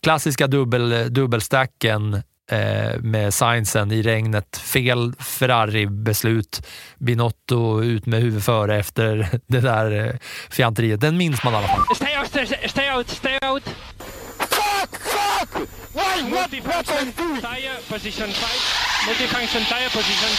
Klassiska 0.05 0.47
dubbel, 0.47 1.13
dubbelstacken 1.15 2.15
eh, 2.51 3.01
med 3.01 3.35
Sainzen 3.35 3.93
i 3.93 4.03
regnet. 4.03 4.57
Fel 4.57 5.15
Ferrari-beslut. 5.19 6.67
Binotto 6.99 7.83
ut 7.83 8.07
med 8.07 8.21
huvudet 8.21 8.45
före 8.45 8.77
efter 8.79 9.29
det 9.47 9.61
där 9.61 10.07
eh, 10.07 10.15
fjanteriet. 10.51 11.01
Den 11.01 11.17
minns 11.17 11.45
man 11.45 11.53
i 11.53 11.57
alla 11.57 11.69
fall. 11.69 11.97
Stay 11.97 12.19
out, 12.19 12.29
stay, 12.29 12.69
stay 12.69 12.97
out, 12.97 13.09
stay 13.09 13.39
out. 13.51 13.63
Fuck! 14.39 14.91
Fuck! 14.91 15.69
Why? 15.93 16.31
What? 16.31 16.53
What 16.65 17.03
I 17.03 17.05
do? 17.05 17.37
Tire 17.37 17.75
position 17.89 18.29
5. 18.29 18.49
Multifunction 19.09 19.63
tire 19.65 19.89
position 19.91 20.31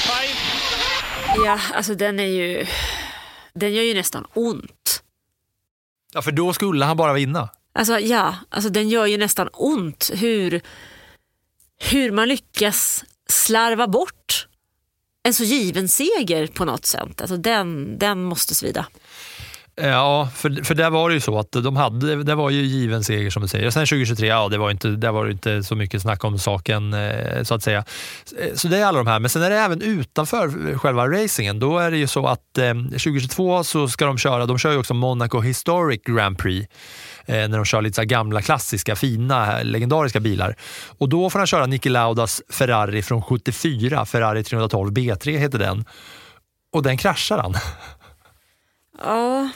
5. 1.36 1.46
Ja, 1.46 1.60
alltså 1.74 1.96
den 1.96 2.20
är 2.20 2.24
ju... 2.24 2.66
Den 3.54 3.74
gör 3.74 3.84
ju 3.84 3.94
nästan 3.94 4.26
ont. 4.34 5.04
Ja, 6.14 6.22
för 6.22 6.32
då 6.32 6.54
skulle 6.54 6.86
han 6.86 6.98
bara 6.98 7.14
vinna. 7.14 7.50
Alltså 7.76 8.00
ja, 8.00 8.36
alltså 8.50 8.70
den 8.70 8.90
gör 8.90 9.06
ju 9.06 9.18
nästan 9.18 9.50
ont 9.54 10.12
hur, 10.14 10.62
hur 11.92 12.12
man 12.12 12.28
lyckas 12.28 13.04
slarva 13.30 13.88
bort 13.88 14.48
en 15.24 15.34
så 15.34 15.44
given 15.44 15.88
seger 15.88 16.48
på 16.48 16.66
något 16.66 16.86
sätt. 16.86 17.22
Alltså 17.22 17.38
den, 17.38 17.98
den 18.00 18.24
måste 18.24 18.56
svida. 18.56 18.86
Ja, 19.82 20.30
för, 20.36 20.64
för 20.64 20.76
där 20.76 20.90
var 20.90 21.10
det 21.10 21.14
ju 21.14 21.22
så 21.22 21.40
att 21.40 21.52
de 21.52 21.76
hade, 21.76 22.24
det 22.24 22.36
var 22.36 22.50
ju 22.50 22.62
given 22.62 23.04
seger 23.04 23.30
som 23.30 23.42
du 23.42 23.48
säger. 23.48 23.70
Sen 23.70 23.86
2023, 23.86 24.28
ja, 24.28 24.48
det 24.50 24.58
var 24.58 24.72
inte, 24.72 24.88
där 24.88 25.12
var 25.12 25.26
det 25.26 25.32
inte 25.32 25.64
så 25.64 25.76
mycket 25.76 26.02
snack 26.02 26.24
om 26.24 26.40
saken 26.40 26.94
eh, 26.94 27.44
så 27.44 27.56
att 27.56 27.64
säga. 27.64 27.84
Eh, 28.40 28.54
så 28.56 28.68
det 28.68 28.78
är 28.78 28.86
alla 28.86 28.98
de 28.98 29.08
här, 29.08 29.20
men 29.20 29.30
sen 29.30 29.42
är 29.42 29.50
det 29.50 29.58
även 29.58 29.82
utanför 29.82 30.78
själva 30.78 31.08
racingen. 31.08 31.60
Då 31.60 31.78
är 31.78 31.92
det 31.92 31.98
ju 31.98 32.08
så 32.08 32.28
att 32.28 32.58
eh, 32.58 32.74
2022 32.74 33.64
så 33.64 33.88
ska 33.88 34.06
de 34.06 34.18
köra, 34.18 34.46
de 34.46 34.58
kör 34.58 34.72
ju 34.72 34.78
också 34.78 34.94
Monaco 34.94 35.40
Historic 35.40 36.02
Grand 36.06 36.38
Prix 36.38 36.68
när 37.28 37.58
de 37.58 37.66
kör 37.66 37.82
lite 37.82 37.96
så 37.96 38.04
gamla 38.04 38.42
klassiska, 38.42 38.96
fina, 38.96 39.64
legendariska 39.64 40.20
bilar. 40.20 40.56
Och 40.98 41.10
då 41.10 41.30
får 41.30 41.40
han 41.40 41.48
köra 41.48 41.66
Niki 41.66 41.90
Laudas 41.90 42.42
Ferrari 42.50 43.02
från 43.02 43.22
74, 43.22 44.06
Ferrari 44.06 44.44
312 44.44 44.92
B3 44.92 45.38
heter 45.38 45.60
den. 45.60 45.86
Och 46.72 46.84
den 46.84 46.98
kraschar 46.98 47.38
han. 47.38 47.56
Ja, 49.04 49.50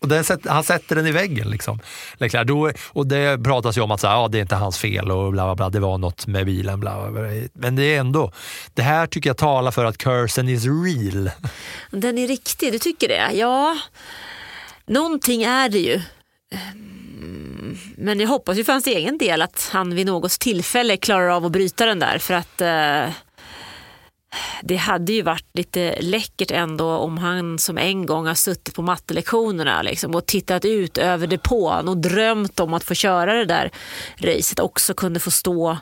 Och 0.00 0.08
den 0.08 0.24
han 0.44 0.64
sätter 0.64 0.96
den 0.96 1.06
i 1.06 1.12
väggen. 1.12 1.50
Liksom. 1.50 1.80
Leclerc. 2.14 2.46
Då, 2.46 2.72
och 2.88 3.06
det 3.06 3.44
pratas 3.44 3.76
ju 3.78 3.80
om 3.80 3.90
att 3.90 4.00
så 4.00 4.06
här, 4.06 4.14
ja, 4.14 4.28
det 4.28 4.38
är 4.38 4.42
inte 4.42 4.54
hans 4.54 4.78
fel 4.78 5.10
och 5.10 5.32
bla, 5.32 5.44
bla, 5.44 5.54
bla, 5.54 5.70
det 5.70 5.80
var 5.80 5.98
något 5.98 6.26
med 6.26 6.46
bilen. 6.46 6.80
Bla, 6.80 7.10
bla, 7.10 7.10
bla. 7.10 7.30
Men 7.52 7.76
det 7.76 7.94
är 7.94 8.00
ändå, 8.00 8.32
det 8.74 8.82
här 8.82 9.06
tycker 9.06 9.30
jag 9.30 9.36
talar 9.36 9.70
för 9.70 9.84
att 9.84 9.98
cursen 9.98 10.48
is 10.48 10.64
real. 10.64 11.30
den 11.90 12.18
är 12.18 12.28
riktig, 12.28 12.72
du 12.72 12.78
tycker 12.78 13.08
det? 13.08 13.30
Ja, 13.32 13.78
någonting 14.86 15.42
är 15.42 15.68
det 15.68 15.78
ju. 15.78 16.02
Men 17.96 18.20
jag 18.20 18.28
hoppas 18.28 18.58
ju 18.58 18.64
för 18.64 18.72
hans 18.72 18.86
egen 18.86 19.18
del 19.18 19.42
att 19.42 19.70
han 19.72 19.94
vid 19.94 20.06
något 20.06 20.30
tillfälle 20.30 20.96
klarar 20.96 21.28
av 21.28 21.44
att 21.44 21.52
bryta 21.52 21.86
den 21.86 21.98
där 21.98 22.18
för 22.18 22.34
att 22.34 22.60
eh, 22.60 23.14
det 24.62 24.76
hade 24.76 25.12
ju 25.12 25.22
varit 25.22 25.46
lite 25.54 25.96
läckert 26.00 26.50
ändå 26.50 26.90
om 26.90 27.18
han 27.18 27.58
som 27.58 27.78
en 27.78 28.06
gång 28.06 28.26
har 28.26 28.34
suttit 28.34 28.74
på 28.74 28.82
mattelektionerna 28.82 29.82
liksom, 29.82 30.14
och 30.14 30.26
tittat 30.26 30.64
ut 30.64 30.98
över 30.98 31.26
depån 31.26 31.88
och 31.88 31.96
drömt 31.96 32.60
om 32.60 32.74
att 32.74 32.84
få 32.84 32.94
köra 32.94 33.34
det 33.34 33.44
där 33.44 33.70
racet 34.16 34.58
också 34.58 34.94
kunde 34.94 35.20
få 35.20 35.30
stå 35.30 35.78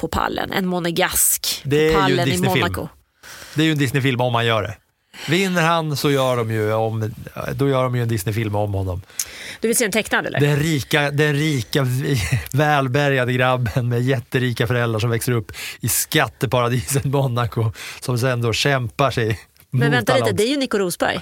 på 0.00 0.08
pallen. 0.08 0.52
En 0.52 0.66
monegask 0.66 1.62
på 1.62 1.74
en 1.74 1.94
pallen 1.94 2.28
i. 2.28 2.38
Monaco. 2.38 2.88
Det 3.54 3.62
är 3.62 3.64
ju 3.64 3.72
en 3.72 3.78
Disney-film 3.78 4.20
om 4.20 4.32
man 4.32 4.46
gör 4.46 4.62
det. 4.62 4.76
Vinner 5.28 5.62
han 5.62 5.96
så 5.96 6.10
gör 6.10 6.36
de 6.36 6.50
ju, 6.50 6.72
om, 6.72 7.14
då 7.54 7.68
gör 7.68 7.82
de 7.82 7.96
ju 7.96 8.02
en 8.02 8.08
Disney-film 8.08 8.54
om 8.54 8.74
honom. 8.74 9.02
Du 9.60 9.68
vill 9.68 9.76
se 9.76 9.84
en 9.84 9.92
tecknad 9.92 10.26
eller? 10.26 10.40
Den 10.40 10.56
rika, 10.56 11.10
den 11.10 11.34
rika 11.34 11.86
välbärgade 12.52 13.32
grabben 13.32 13.88
med 13.88 14.02
jätterika 14.02 14.66
föräldrar 14.66 15.00
som 15.00 15.10
växer 15.10 15.32
upp 15.32 15.52
i 15.80 15.88
skatteparadiset 15.88 17.04
Monaco 17.04 17.72
som 18.00 18.18
sen 18.18 18.42
då 18.42 18.52
kämpar 18.52 19.10
sig 19.10 19.40
Men 19.70 19.90
vänta 19.90 20.16
lite, 20.16 20.32
det 20.32 20.42
är 20.42 20.48
ju 20.48 20.56
Nico 20.56 20.78
Rosberg. 20.78 21.20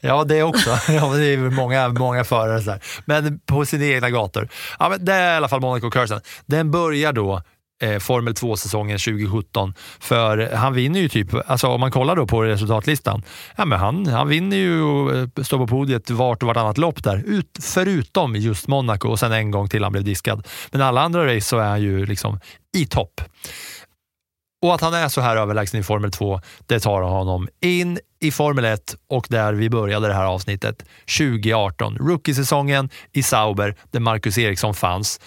Ja, 0.00 0.24
det 0.24 0.42
också. 0.42 0.70
Ja, 0.88 1.14
det 1.14 1.26
är 1.26 1.36
många, 1.38 1.88
många 1.88 2.24
förare. 2.24 2.62
Så 2.62 2.70
här. 2.70 2.80
Men 3.04 3.38
på 3.38 3.66
sina 3.66 3.84
egna 3.84 4.10
gator. 4.10 4.48
Ja, 4.78 4.88
men 4.88 5.04
det 5.04 5.12
är 5.12 5.32
i 5.32 5.36
alla 5.36 5.48
fall 5.48 5.60
Monaco 5.60 5.90
Cursen. 5.90 6.20
Den 6.46 6.70
börjar 6.70 7.12
då 7.12 7.42
eh, 7.82 7.98
Formel 7.98 8.34
2-säsongen 8.34 8.98
2017. 8.98 9.74
För 10.00 10.54
han 10.54 10.74
vinner 10.74 11.00
ju 11.00 11.08
typ, 11.08 11.28
alltså 11.46 11.68
om 11.68 11.80
man 11.80 11.90
kollar 11.90 12.16
då 12.16 12.26
på 12.26 12.42
resultatlistan, 12.42 13.22
ja, 13.56 13.64
men 13.64 13.78
han, 13.78 14.06
han 14.06 14.28
vinner 14.28 14.56
ju 14.56 14.80
eh, 14.80 15.28
och 15.36 15.46
står 15.46 15.58
på 15.58 15.66
podiet 15.66 16.10
vart 16.10 16.42
och 16.42 16.46
vartannat 16.46 16.78
lopp 16.78 17.04
där. 17.04 17.22
Ut, 17.26 17.58
förutom 17.62 18.36
just 18.36 18.68
Monaco 18.68 19.08
och 19.08 19.18
sen 19.18 19.32
en 19.32 19.50
gång 19.50 19.68
till 19.68 19.82
han 19.82 19.92
blev 19.92 20.04
diskad. 20.04 20.46
Men 20.70 20.82
alla 20.82 21.00
andra 21.00 21.26
race 21.26 21.48
så 21.48 21.58
är 21.58 21.68
han 21.68 21.82
ju 21.82 22.06
liksom 22.06 22.40
i 22.76 22.86
topp. 22.86 23.20
Och 24.62 24.74
att 24.74 24.80
han 24.80 24.94
är 24.94 25.08
så 25.08 25.20
här 25.20 25.36
överlägsen 25.36 25.80
i 25.80 25.82
Formel 25.82 26.10
2, 26.10 26.40
det 26.66 26.80
tar 26.80 27.02
honom 27.02 27.48
in 27.60 27.98
i 28.20 28.30
Formel 28.30 28.64
1 28.64 28.96
och 29.08 29.26
där 29.30 29.52
vi 29.52 29.70
började 29.70 30.08
det 30.08 30.14
här 30.14 30.24
avsnittet 30.24 30.84
2018. 31.18 31.96
Rookiesäsongen 31.96 32.90
i 33.12 33.22
Sauber 33.22 33.74
där 33.90 34.00
Marcus 34.00 34.38
Eriksson 34.38 34.74
fanns 34.74 35.20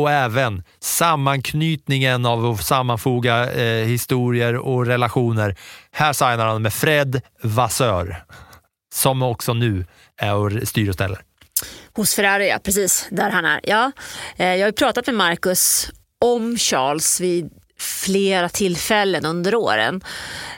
och 0.00 0.10
även 0.10 0.62
sammanknytningen 0.80 2.26
av 2.26 2.46
att 2.46 2.64
sammanfoga 2.64 3.52
eh, 3.52 3.86
historier 3.86 4.56
och 4.56 4.86
relationer. 4.86 5.56
Här 5.92 6.12
signar 6.12 6.46
han 6.46 6.62
med 6.62 6.72
Fred 6.72 7.20
Vassör 7.42 8.24
som 8.94 9.22
också 9.22 9.54
nu 9.54 9.86
är 10.16 10.34
och 10.34 10.68
styr 10.68 10.88
och 10.88 10.94
ställer. 10.94 11.18
Hos 11.92 12.14
Ferrari, 12.14 12.48
ja, 12.48 12.58
precis 12.62 13.06
där 13.10 13.30
han 13.30 13.44
är. 13.44 13.60
Ja, 13.62 13.92
eh, 14.36 14.46
jag 14.46 14.60
har 14.60 14.66
ju 14.66 14.72
pratat 14.72 15.06
med 15.06 15.14
Marcus 15.14 15.90
om 16.24 16.56
Charles 16.56 17.20
vid 17.20 17.50
flera 17.78 18.48
tillfällen 18.48 19.26
under 19.26 19.54
åren. 19.54 20.00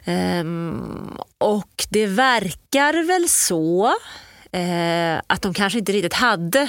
Ehm, 0.04 1.18
och 1.38 1.86
det 1.88 2.06
verkar 2.06 3.06
väl 3.06 3.28
så 3.28 3.86
eh, 4.52 5.20
att 5.26 5.42
de 5.42 5.54
kanske 5.54 5.78
inte 5.78 5.92
riktigt 5.92 6.14
hade 6.14 6.68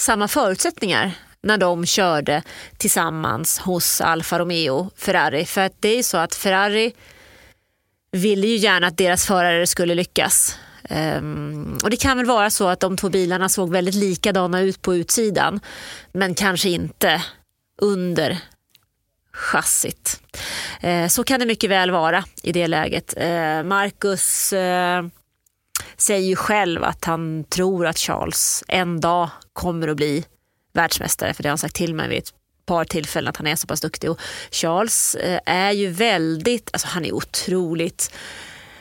samma 0.00 0.28
förutsättningar 0.28 1.12
när 1.42 1.58
de 1.58 1.86
körde 1.86 2.42
tillsammans 2.76 3.58
hos 3.58 4.00
Alfa 4.00 4.38
Romeo 4.38 4.90
Ferrari. 4.96 5.44
För 5.44 5.60
att 5.60 5.72
det 5.80 5.88
är 5.88 5.96
ju 5.96 6.02
så 6.02 6.16
att 6.16 6.34
Ferrari 6.34 6.92
ville 8.12 8.46
ju 8.46 8.56
gärna 8.56 8.86
att 8.86 8.96
deras 8.96 9.26
förare 9.26 9.66
skulle 9.66 9.94
lyckas. 9.94 10.58
Um, 10.90 11.78
och 11.82 11.90
Det 11.90 11.96
kan 11.96 12.16
väl 12.16 12.26
vara 12.26 12.50
så 12.50 12.68
att 12.68 12.80
de 12.80 12.96
två 12.96 13.08
bilarna 13.08 13.48
såg 13.48 13.72
väldigt 13.72 13.94
likadana 13.94 14.60
ut 14.60 14.82
på 14.82 14.94
utsidan 14.94 15.60
men 16.12 16.34
kanske 16.34 16.68
inte 16.68 17.22
under 17.82 18.38
chassit. 19.32 20.20
Eh, 20.80 21.08
så 21.08 21.24
kan 21.24 21.40
det 21.40 21.46
mycket 21.46 21.70
väl 21.70 21.90
vara 21.90 22.24
i 22.42 22.52
det 22.52 22.66
läget. 22.66 23.14
Eh, 23.16 23.62
Marcus 23.62 24.52
eh, 24.52 25.06
säger 25.96 26.28
ju 26.28 26.36
själv 26.36 26.84
att 26.84 27.04
han 27.04 27.44
tror 27.44 27.86
att 27.86 27.98
Charles 27.98 28.64
en 28.68 29.00
dag 29.00 29.30
kommer 29.52 29.88
att 29.88 29.96
bli 29.96 30.24
världsmästare, 30.72 31.34
för 31.34 31.42
det 31.42 31.48
har 31.48 31.52
han 31.52 31.58
sagt 31.58 31.74
till 31.74 31.94
mig 31.94 32.08
vid 32.08 32.18
ett 32.18 32.32
par 32.66 32.84
tillfällen 32.84 33.28
att 33.28 33.36
han 33.36 33.46
är 33.46 33.56
så 33.56 33.66
pass 33.66 33.80
duktig. 33.80 34.10
Och 34.10 34.20
Charles 34.50 35.14
eh, 35.14 35.40
är 35.46 35.72
ju 35.72 35.88
väldigt, 35.88 36.70
alltså 36.72 36.88
han 36.88 37.04
är 37.04 37.12
otroligt 37.12 38.14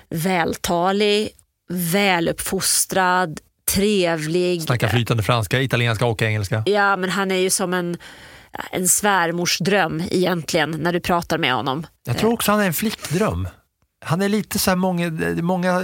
vältalig, 0.10 1.30
väluppfostrad, 1.70 3.40
trevlig. 3.72 4.62
Snackar 4.62 4.88
flytande 4.88 5.24
franska, 5.24 5.62
italienska 5.62 6.06
och 6.06 6.22
engelska. 6.22 6.64
Ja, 6.66 6.98
men 6.98 7.10
han 7.10 7.32
är 7.32 7.36
ju 7.36 7.50
som 7.50 7.74
en, 7.74 7.98
en 8.72 8.88
svärmors 8.88 9.60
dröm 9.60 10.04
egentligen 10.12 10.72
när 10.72 10.94
du 10.94 11.00
pratar 11.00 11.38
med 11.38 11.54
honom. 11.54 11.88
Jag 12.04 12.18
tror 12.18 12.34
också 12.34 12.52
han 12.52 12.62
är 12.62 12.68
en 12.68 12.74
flickdröm. 12.74 13.48
Han 14.08 14.22
är 14.22 14.30
lite 14.30 14.60
så 14.60 14.72
här 14.72 14.76
många, 14.76 15.12
många, 15.42 15.84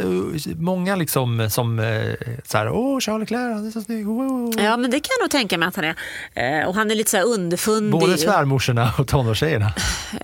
många 0.56 0.96
liksom 0.96 1.50
som 1.50 1.80
eh, 1.80 2.14
så 2.46 2.58
här, 2.58 2.70
åh 2.70 3.00
Charles 3.00 3.30
Leclerc, 3.30 3.56
han 3.56 3.68
är 3.68 3.72
så 3.72 3.82
snygg. 3.82 4.06
Wow. 4.08 4.54
Ja, 4.58 4.78
men 4.78 4.92
det 4.92 5.00
kan 5.00 5.10
jag 5.20 5.24
nog 5.24 5.32
tänka 5.32 5.58
mig 5.58 5.68
att 5.68 5.76
han 5.76 5.86
är. 5.86 5.96
Eh, 6.62 6.68
och 6.68 6.76
han 6.76 6.92
är 6.92 6.96
lite 6.96 7.10
så 7.10 7.18
här 7.18 7.26
underfundig. 7.26 8.00
Både 8.00 8.18
svärmorsorna 8.18 8.94
och 9.00 9.08
tonårstjejerna. 9.08 9.74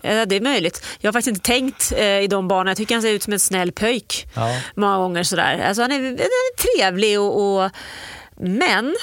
Ja, 0.02 0.26
det 0.26 0.36
är 0.36 0.42
möjligt. 0.42 0.86
Jag 1.00 1.08
har 1.08 1.14
faktiskt 1.14 1.28
inte 1.36 1.46
tänkt 1.46 1.94
eh, 1.98 2.06
i 2.20 2.28
de 2.28 2.48
banorna. 2.48 2.70
Jag 2.70 2.78
tycker 2.78 2.96
han 2.96 3.02
ser 3.02 3.14
ut 3.14 3.24
som 3.24 3.34
en 3.34 3.40
snäll 3.40 3.72
pöjk 3.72 4.28
Ja. 4.36 4.62
många 4.76 4.98
gånger. 4.98 5.24
Sådär. 5.24 5.64
Alltså, 5.68 5.82
han, 5.82 5.92
är, 5.92 6.02
han 6.04 6.14
är 6.14 6.58
trevlig, 6.78 7.20
och, 7.20 7.64
och, 7.64 7.72
men 8.40 8.96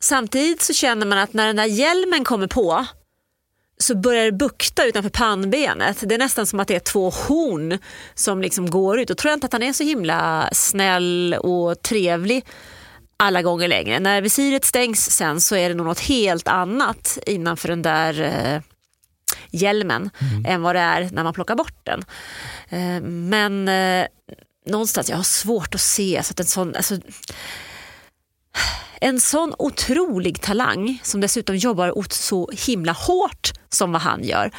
samtidigt 0.00 0.62
så 0.62 0.72
känner 0.72 1.06
man 1.06 1.18
att 1.18 1.32
när 1.32 1.46
den 1.46 1.56
där 1.56 1.64
hjälmen 1.64 2.24
kommer 2.24 2.46
på 2.46 2.86
så 3.78 3.96
börjar 3.96 4.24
det 4.24 4.32
bukta 4.32 4.84
utanför 4.84 5.10
pannbenet. 5.10 6.08
Det 6.08 6.14
är 6.14 6.18
nästan 6.18 6.46
som 6.46 6.60
att 6.60 6.68
det 6.68 6.74
är 6.74 6.80
två 6.80 7.10
horn 7.10 7.78
som 8.14 8.42
liksom 8.42 8.70
går 8.70 9.00
ut. 9.00 9.10
Och 9.10 9.18
tror 9.18 9.30
jag 9.30 9.36
inte 9.36 9.46
att 9.46 9.52
han 9.52 9.62
är 9.62 9.72
så 9.72 9.84
himla 9.84 10.48
snäll 10.52 11.36
och 11.40 11.82
trevlig 11.82 12.44
alla 13.16 13.42
gånger 13.42 13.68
längre. 13.68 14.00
När 14.00 14.22
visiret 14.22 14.64
stängs 14.64 15.10
sen 15.10 15.40
så 15.40 15.56
är 15.56 15.68
det 15.68 15.74
nog 15.74 15.86
något 15.86 16.00
helt 16.00 16.48
annat 16.48 17.18
innanför 17.26 17.68
den 17.68 17.82
där 17.82 18.20
eh, 18.20 18.60
hjälmen 19.50 20.10
än 20.46 20.62
vad 20.62 20.76
det 20.76 20.80
är 20.80 21.08
när 21.12 21.24
man 21.24 21.34
plockar 21.34 21.54
bort 21.54 21.78
den. 21.82 22.04
Eh, 22.68 23.02
men 23.02 23.68
eh, 23.68 24.06
någonstans, 24.66 25.10
jag 25.10 25.16
har 25.16 25.24
svårt 25.24 25.74
att 25.74 25.80
se 25.80 26.20
så 26.22 26.30
att 26.30 26.40
en 26.40 26.46
sån... 26.46 26.74
Alltså, 26.74 26.94
en 29.00 29.20
sån 29.20 29.54
otrolig 29.58 30.40
talang 30.40 31.00
som 31.02 31.20
dessutom 31.20 31.56
jobbar 31.56 32.12
så 32.14 32.50
himla 32.66 32.92
hårt 32.92 33.52
som 33.68 33.92
vad 33.92 34.02
han 34.02 34.24
gör. 34.24 34.50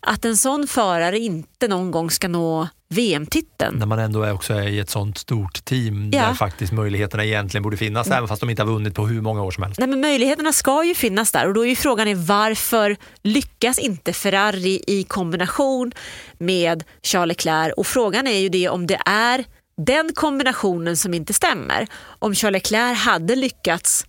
Att 0.00 0.24
en 0.24 0.36
sån 0.36 0.66
förare 0.66 1.18
inte 1.18 1.68
någon 1.68 1.90
gång 1.90 2.10
ska 2.10 2.28
nå 2.28 2.68
VM-titeln. 2.88 3.78
När 3.78 3.86
man 3.86 3.98
ändå 3.98 4.22
är 4.22 4.32
också 4.32 4.54
är 4.54 4.68
i 4.68 4.78
ett 4.78 4.90
sånt 4.90 5.18
stort 5.18 5.64
team 5.64 6.10
Ja. 6.12 6.26
där 6.26 6.34
faktiskt 6.34 6.72
möjligheterna 6.72 7.24
egentligen 7.24 7.62
borde 7.62 7.76
finnas, 7.76 8.08
även 8.10 8.28
fast 8.28 8.40
de 8.40 8.50
inte 8.50 8.62
har 8.62 8.66
vunnit 8.66 8.94
på 8.94 9.06
hur 9.06 9.20
många 9.20 9.42
år 9.42 9.50
som 9.50 9.62
helst. 9.62 9.80
Nej, 9.80 9.88
men 9.88 10.00
möjligheterna 10.00 10.52
ska 10.52 10.84
ju 10.84 10.94
finnas 10.94 11.32
där 11.32 11.48
och 11.48 11.54
då 11.54 11.64
är 11.64 11.68
ju 11.68 11.76
frågan 11.76 12.08
är 12.08 12.14
varför 12.14 12.96
lyckas 13.22 13.78
inte 13.78 14.12
Ferrari 14.12 14.82
i 14.86 15.04
kombination 15.04 15.92
med 16.38 16.84
Charles 17.02 17.28
Leclerc 17.28 17.72
och 17.76 17.86
frågan 17.86 18.26
är 18.26 18.38
ju 18.38 18.48
det 18.48 18.68
om 18.68 18.86
det 18.86 18.98
är 19.06 19.44
den 19.76 20.12
kombinationen 20.14 20.96
som 20.96 21.14
inte 21.14 21.34
stämmer. 21.34 21.86
Om 22.18 22.34
Charles 22.34 22.62
Leclerc 22.62 22.98
hade 22.98 23.36
lyckats 23.36 24.06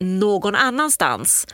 någon 0.00 0.54
annanstans 0.54 1.46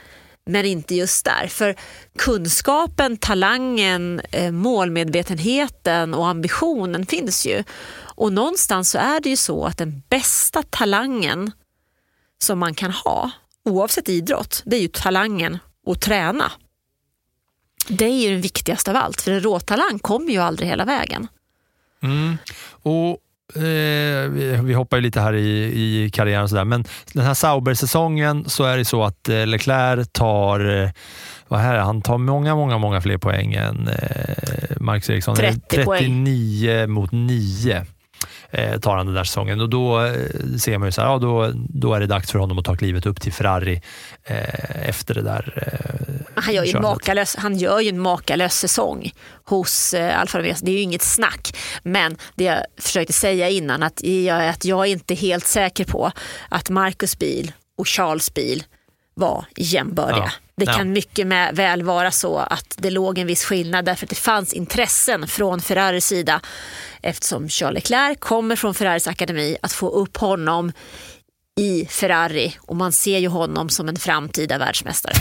men 0.44 0.66
inte 0.66 0.94
just 0.94 1.24
där. 1.24 1.46
För 1.46 1.76
kunskapen, 2.18 3.16
talangen, 3.16 4.20
eh, 4.30 4.50
målmedvetenheten 4.50 6.14
och 6.14 6.28
ambitionen 6.28 7.06
finns 7.06 7.46
ju. 7.46 7.64
Och 8.14 8.32
någonstans 8.32 8.90
så 8.90 8.98
är 8.98 9.20
det 9.20 9.28
ju 9.28 9.36
så 9.36 9.64
att 9.64 9.78
den 9.78 10.02
bästa 10.08 10.62
talangen 10.62 11.52
som 12.38 12.58
man 12.58 12.74
kan 12.74 12.90
ha, 12.90 13.30
oavsett 13.64 14.08
idrott, 14.08 14.62
det 14.64 14.76
är 14.76 14.80
ju 14.80 14.88
talangen 14.88 15.58
att 15.86 16.00
träna. 16.00 16.52
Det 17.88 18.04
är 18.04 18.28
ju 18.28 18.30
den 18.30 18.40
viktigaste 18.40 18.90
av 18.90 18.96
allt, 18.96 19.20
för 19.20 19.32
en 19.32 19.40
råtalang 19.40 19.98
kommer 19.98 20.32
ju 20.32 20.38
aldrig 20.38 20.68
hela 20.68 20.84
vägen. 20.84 21.28
Mm. 22.02 22.36
Och 22.82 23.18
eh, 23.56 24.62
vi, 24.62 24.74
hoppar 24.74 24.96
ju 24.96 25.00
lite 25.00 25.20
här 25.20 25.34
i, 25.34 26.04
i 26.04 26.10
karriären 26.10 26.42
och 26.42 26.50
sådär, 26.50 26.64
men 26.64 26.84
den 27.12 27.24
här 27.24 27.34
Sauber-säsongen 27.34 28.44
så 28.48 28.64
är 28.64 28.78
det 28.78 28.84
så 28.84 29.04
att 29.04 29.28
eh, 29.28 29.46
Leclerc 29.46 30.08
tar, 30.12 30.82
eh, 30.82 30.90
vad 31.48 31.60
här, 31.60 31.78
han 31.78 32.02
tar 32.02 32.18
många, 32.18 32.54
många, 32.54 32.78
många 32.78 33.00
fler 33.00 33.18
poäng 33.18 33.52
än 33.54 33.88
eh, 33.88 34.76
Marcus 34.80 35.10
Eriksson. 35.10 35.36
30 35.36 35.84
poäng. 35.84 35.98
39 35.98 36.86
mot 36.86 37.12
9 37.12 37.86
eh, 38.50 38.80
tar 38.80 38.96
han 38.96 39.06
den 39.06 39.14
där 39.14 39.24
säsongen 39.24 39.60
och 39.60 39.68
då 39.68 40.04
eh, 40.04 40.12
ser 40.58 40.78
man 40.78 40.88
ju 40.88 40.92
så 40.92 41.00
här, 41.00 41.08
ja, 41.08 41.18
då, 41.18 41.52
då 41.54 41.94
är 41.94 42.00
det 42.00 42.06
dags 42.06 42.30
för 42.30 42.38
honom 42.38 42.58
att 42.58 42.64
ta 42.64 42.76
klivet 42.76 43.06
upp 43.06 43.20
till 43.20 43.32
Ferrari 43.32 43.82
eh, 44.24 44.88
efter 44.88 45.14
det 45.14 45.22
där 45.22 45.52
eh, 45.56 46.42
Han 46.42 46.54
gör, 46.54 46.64
ju 46.64 46.80
makalös, 46.80 47.36
han 47.36 47.56
gör 47.56 47.80
ju 47.80 47.88
en 47.88 48.00
makalös 48.00 48.54
säsong 48.54 49.12
hos 49.44 49.94
eh, 49.94 50.20
Alfa 50.20 50.38
Romeo. 50.38 50.54
Det 50.62 50.70
är 50.70 50.74
ju 50.74 50.80
inget 50.80 51.02
snack. 51.02 51.56
Men 51.82 52.16
det 52.34 52.44
jag 52.44 52.58
försökte 52.80 53.12
säga 53.12 53.48
innan, 53.48 53.82
att 53.82 54.04
jag, 54.04 54.48
att 54.48 54.64
jag 54.64 54.86
är 54.86 54.90
inte 54.90 55.14
helt 55.14 55.46
säker 55.46 55.84
på 55.84 56.12
att 56.48 56.70
Marcus 56.70 57.18
bil 57.18 57.52
och 57.78 57.88
Charles 57.88 58.34
bil 58.34 58.64
var 59.14 59.44
jämbördiga. 59.56 60.16
Ja. 60.24 60.30
Det 60.56 60.64
Ja. 60.64 60.72
kan 60.72 60.92
mycket 60.92 61.26
med, 61.26 61.56
väl 61.56 61.82
vara 61.82 62.10
så 62.10 62.38
att 62.38 62.74
det 62.78 62.90
låg 62.90 63.18
en 63.18 63.26
viss 63.26 63.44
skillnad 63.44 63.84
därför 63.84 64.06
att 64.06 64.10
det 64.10 64.16
fanns 64.16 64.52
intressen 64.52 65.28
från 65.28 65.60
Ferraris 65.60 66.06
sida 66.06 66.40
eftersom 67.02 67.48
Charles 67.48 67.74
Leclerc 67.74 68.18
kommer 68.20 68.56
från 68.56 68.74
Ferraris 68.74 69.06
akademi 69.06 69.56
att 69.62 69.72
få 69.72 69.88
upp 69.88 70.16
honom 70.16 70.72
i 71.60 71.86
Ferrari 71.86 72.56
och 72.60 72.76
man 72.76 72.92
ser 72.92 73.18
ju 73.18 73.28
honom 73.28 73.68
som 73.68 73.88
en 73.88 73.96
framtida 73.96 74.58
världsmästare. 74.58 75.14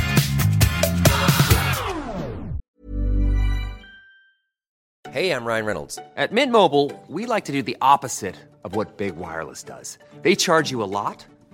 Hey, 5.12 5.30
I'm 5.32 5.46
Ryan 5.46 5.66
Reynolds. 5.66 6.00
At 6.16 6.32
Mint 6.32 6.52
Mobile, 6.54 6.92
we 7.08 7.26
like 7.26 7.46
to 7.46 7.52
do 7.52 7.62
the 7.62 7.76
opposite 7.82 8.36
of 8.64 8.76
what 8.76 8.98
Big 8.98 9.18
Wireless 9.18 9.64
does. 9.64 9.98
They 10.22 10.36
charge 10.36 10.72
you 10.72 10.84
a 10.84 10.88
lot, 10.88 11.26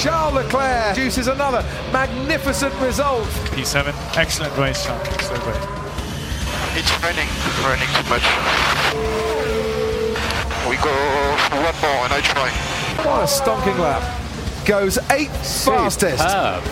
Charles 0.00 0.34
Leclerc 0.34 0.94
produces 0.94 1.28
another 1.28 1.62
magnificent 1.92 2.74
result. 2.80 3.26
P7, 3.52 3.92
excellent 4.16 4.56
race, 4.56 4.84
Charles. 4.84 5.06
So 5.24 5.36
great. 5.42 5.56
It's 6.74 6.90
running, 7.02 7.28
running 7.62 7.88
too 7.92 8.08
much. 8.08 8.24
We 10.68 10.76
go 10.76 10.94
for 11.48 11.56
one 11.60 11.76
more 11.82 12.04
and 12.04 12.12
I 12.12 12.20
try. 12.22 12.48
What 13.04 13.22
a 13.22 13.26
stonking 13.26 13.78
lap. 13.78 14.02
Goes 14.66 14.98
eighth 15.10 15.64
fastest. 15.64 16.22
Superb. 16.22 16.64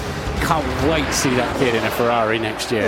Can't 0.47 0.91
wait 0.91 1.05
to 1.05 1.13
see 1.13 1.35
that 1.37 1.57
kid 1.59 1.75
in 1.75 1.85
a 1.85 1.91
Ferrari 1.91 2.39
next 2.39 2.73
year. 2.73 2.83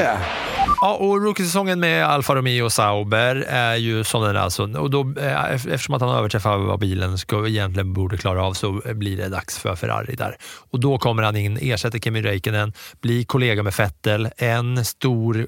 Ja, 0.84 0.94
och 0.94 1.22
rookiesäsongen 1.22 1.80
med 1.80 2.06
Alfa 2.06 2.34
Romeo 2.34 2.64
och 2.64 2.72
Sauber 2.72 3.36
är 3.48 3.76
ju 3.76 4.04
som 4.04 4.22
den 4.22 4.36
är 4.36 4.40
alltså. 4.40 4.62
Och 4.62 4.90
då, 4.90 5.14
eh, 5.20 5.52
eftersom 5.52 5.94
att 5.94 6.00
han 6.00 6.16
överträffar 6.16 6.58
vad 6.58 6.80
bilen 6.80 7.18
ska, 7.18 7.46
egentligen 7.46 7.92
borde 7.92 8.16
klara 8.16 8.44
av 8.44 8.52
så 8.52 8.80
blir 8.84 9.16
det 9.16 9.28
dags 9.28 9.58
för 9.58 9.76
Ferrari 9.76 10.14
där. 10.14 10.36
Och 10.70 10.80
då 10.80 10.98
kommer 10.98 11.22
han 11.22 11.36
in, 11.36 11.58
ersätter 11.60 11.98
Kimi 11.98 12.22
Räikkönen, 12.22 12.72
blir 13.00 13.24
kollega 13.24 13.62
med 13.62 13.72
Vettel, 13.72 14.28
en 14.36 14.84
stor 14.84 15.38
eh, 15.38 15.46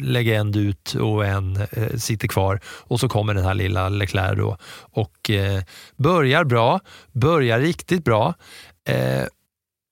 legend 0.00 0.56
ut 0.56 0.94
och 0.94 1.26
en 1.26 1.56
eh, 1.56 1.96
sitter 1.96 2.28
kvar 2.28 2.60
och 2.64 3.00
så 3.00 3.08
kommer 3.08 3.34
den 3.34 3.44
här 3.44 3.54
lilla 3.54 3.88
Leclerc 3.88 4.38
då 4.38 4.56
och 4.92 5.30
eh, 5.30 5.62
börjar 5.96 6.44
bra, 6.44 6.80
börjar 7.12 7.60
riktigt 7.60 8.04
bra. 8.04 8.34
Eh, 8.88 9.24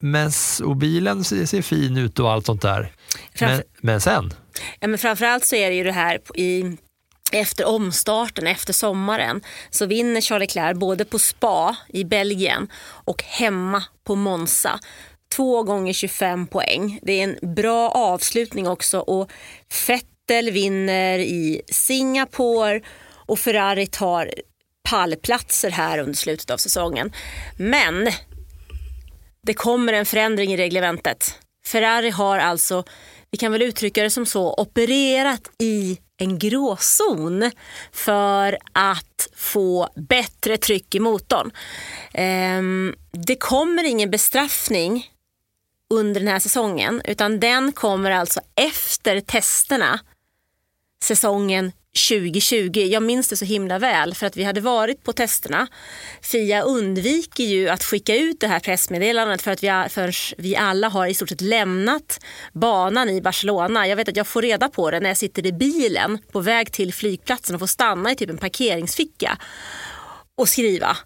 men, 0.01 0.31
och 0.65 0.77
bilen 0.77 1.25
ser, 1.25 1.47
ser 1.47 1.63
fin 1.63 1.97
ut 1.97 2.19
och 2.19 2.33
allt 2.33 2.47
sånt 2.47 2.63
där. 2.63 2.93
Men, 3.15 3.49
Framför- 3.49 3.65
men 3.81 4.01
sen? 4.01 4.35
Ja, 4.81 4.89
men 4.89 4.99
framförallt 4.99 5.45
så 5.45 5.57
är 5.57 5.71
det 5.71 5.77
ju 5.77 5.85
det 5.85 5.93
här 5.93 6.21
i, 6.35 6.77
efter 7.33 7.65
omstarten, 7.65 8.47
efter 8.47 8.73
sommaren, 8.73 9.41
så 9.71 9.87
vinner 9.87 10.21
Charles 10.21 10.41
Leclerc 10.55 10.79
både 10.79 11.05
på 11.05 11.19
Spa 11.19 11.77
i 11.89 12.05
Belgien 12.05 12.69
och 13.05 13.23
hemma 13.23 13.83
på 14.05 14.15
Monza. 14.15 14.81
Två 15.37 15.63
gånger 15.63 15.93
25 15.93 16.47
poäng. 16.47 16.99
Det 17.03 17.13
är 17.21 17.25
en 17.25 17.55
bra 17.55 17.91
avslutning 17.91 18.69
också 18.69 18.99
och 18.99 19.31
Vettel 19.89 20.51
vinner 20.51 21.19
i 21.19 21.63
Singapore 21.73 22.81
och 23.27 23.39
Ferrari 23.39 23.87
tar 23.87 24.31
pallplatser 24.91 25.71
här 25.71 25.99
under 25.99 26.15
slutet 26.15 26.51
av 26.51 26.57
säsongen. 26.57 27.13
Men 27.57 28.09
det 29.43 29.55
kommer 29.55 29.93
en 29.93 30.07
förändring 30.07 30.53
i 30.53 30.57
reglementet. 30.57 31.39
Ferrari 31.69 32.11
har 32.11 32.39
alltså, 32.39 32.85
vi 33.31 33.39
kan 33.39 33.53
väl 33.53 33.63
uttrycka 33.63 34.03
det 34.03 34.11
som 34.11 34.27
så, 34.27 34.55
opererat 34.55 35.51
i 35.59 35.99
en 36.17 36.39
gråzon 36.39 37.51
för 37.93 38.59
att 38.73 39.29
få 39.37 39.89
bättre 39.95 40.57
tryck 40.57 40.95
i 40.95 41.01
motorn. 41.01 41.51
Ehm, 42.13 42.95
det 43.13 43.37
kommer 43.37 43.85
ingen 43.85 44.11
bestraffning 44.11 45.11
under 45.91 46.21
den 46.21 46.29
här 46.29 46.39
säsongen 46.39 47.03
utan 47.05 47.41
den 47.41 47.73
kommer 47.73 48.11
alltså 48.11 48.41
efter 48.55 49.21
testerna 49.21 50.01
säsongen 51.05 51.73
2020. 52.09 52.81
Jag 52.81 53.03
minns 53.03 53.29
det 53.29 53.37
så 53.37 53.45
himla 53.45 53.79
väl 53.79 54.15
för 54.15 54.27
att 54.27 54.37
vi 54.37 54.45
hade 54.45 54.61
varit 54.61 55.05
på 55.05 55.13
testerna. 55.13 55.67
Fia 56.23 56.63
undviker 56.63 57.45
ju 57.45 57.69
att 57.69 57.85
skicka 57.85 58.17
ut 58.17 58.41
det 58.41 58.47
här 58.47 58.61
pressmeddelandet 58.61 59.43
för 59.43 59.51
att 59.51 59.63
vi, 59.63 59.69
för 59.89 60.15
vi 60.43 60.57
alla 60.57 60.89
har 60.89 61.07
i 61.07 61.15
stort 61.15 61.29
sett 61.29 61.41
lämnat 61.41 62.21
banan 62.53 63.11
i 63.11 63.21
Barcelona. 63.21 63.87
Jag 63.87 63.97
vet 63.97 64.09
att 64.09 64.17
jag 64.17 64.27
får 64.27 64.43
reda 64.43 64.69
på 64.69 64.91
det 64.91 65.01
när 65.01 65.11
jag 65.11 65.17
sitter 65.17 65.47
i 65.47 65.53
bilen 65.53 66.19
på 66.33 66.41
väg 66.41 66.73
till 66.73 66.95
flygplatsen 66.95 67.55
och 67.55 67.61
får 67.61 67.67
stanna 67.67 68.13
i 68.13 68.17
typ 68.17 68.31
en 68.31 68.39
parkeringsficka 68.39 69.39
och 70.37 70.49
skriva. 70.49 70.97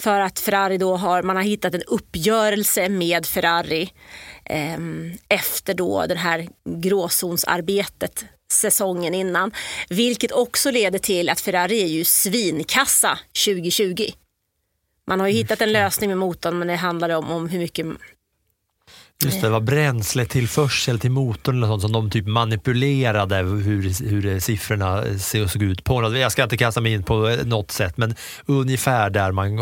För 0.00 0.20
att 0.20 0.38
Ferrari 0.38 0.78
då 0.78 0.96
har, 0.96 1.22
man 1.22 1.36
har 1.36 1.42
hittat 1.42 1.74
en 1.74 1.82
uppgörelse 1.82 2.88
med 2.88 3.26
Ferrari 3.26 3.92
eh, 4.44 4.78
efter 5.28 5.74
då 5.74 6.06
det 6.06 6.14
här 6.14 6.48
gråzonsarbetet 6.64 8.24
säsongen 8.52 9.14
innan. 9.14 9.52
Vilket 9.88 10.32
också 10.32 10.70
leder 10.70 10.98
till 10.98 11.28
att 11.28 11.40
Ferrari 11.40 11.82
är 11.82 11.86
ju 11.86 12.04
svinkassa 12.04 13.18
2020. 13.46 14.06
Man 15.06 15.20
har 15.20 15.28
ju 15.28 15.34
hittat 15.34 15.60
en 15.60 15.72
lösning 15.72 16.10
med 16.10 16.18
motorn 16.18 16.58
men 16.58 16.68
det 16.68 16.76
handlar 16.76 17.10
om, 17.10 17.30
om 17.30 17.48
hur 17.48 17.58
mycket 17.58 17.86
Just 19.24 19.40
det, 19.40 19.46
det 19.46 19.50
var 19.50 19.60
bränsletillförsel 19.60 20.98
till 20.98 21.10
motorn 21.10 21.56
eller 21.56 21.66
sånt 21.66 21.82
som 21.82 21.92
de 21.92 22.10
typ 22.10 22.26
manipulerade 22.26 23.36
hur, 23.36 24.04
hur 24.10 24.40
siffrorna 24.40 25.18
såg 25.18 25.62
ut 25.62 25.84
på. 25.84 26.16
Jag 26.16 26.32
ska 26.32 26.42
inte 26.42 26.56
kasta 26.56 26.80
mig 26.80 26.92
in 26.92 27.02
på 27.02 27.38
något 27.44 27.70
sätt 27.70 27.96
men 27.96 28.14
ungefär 28.46 29.10
där 29.10 29.32
man 29.32 29.56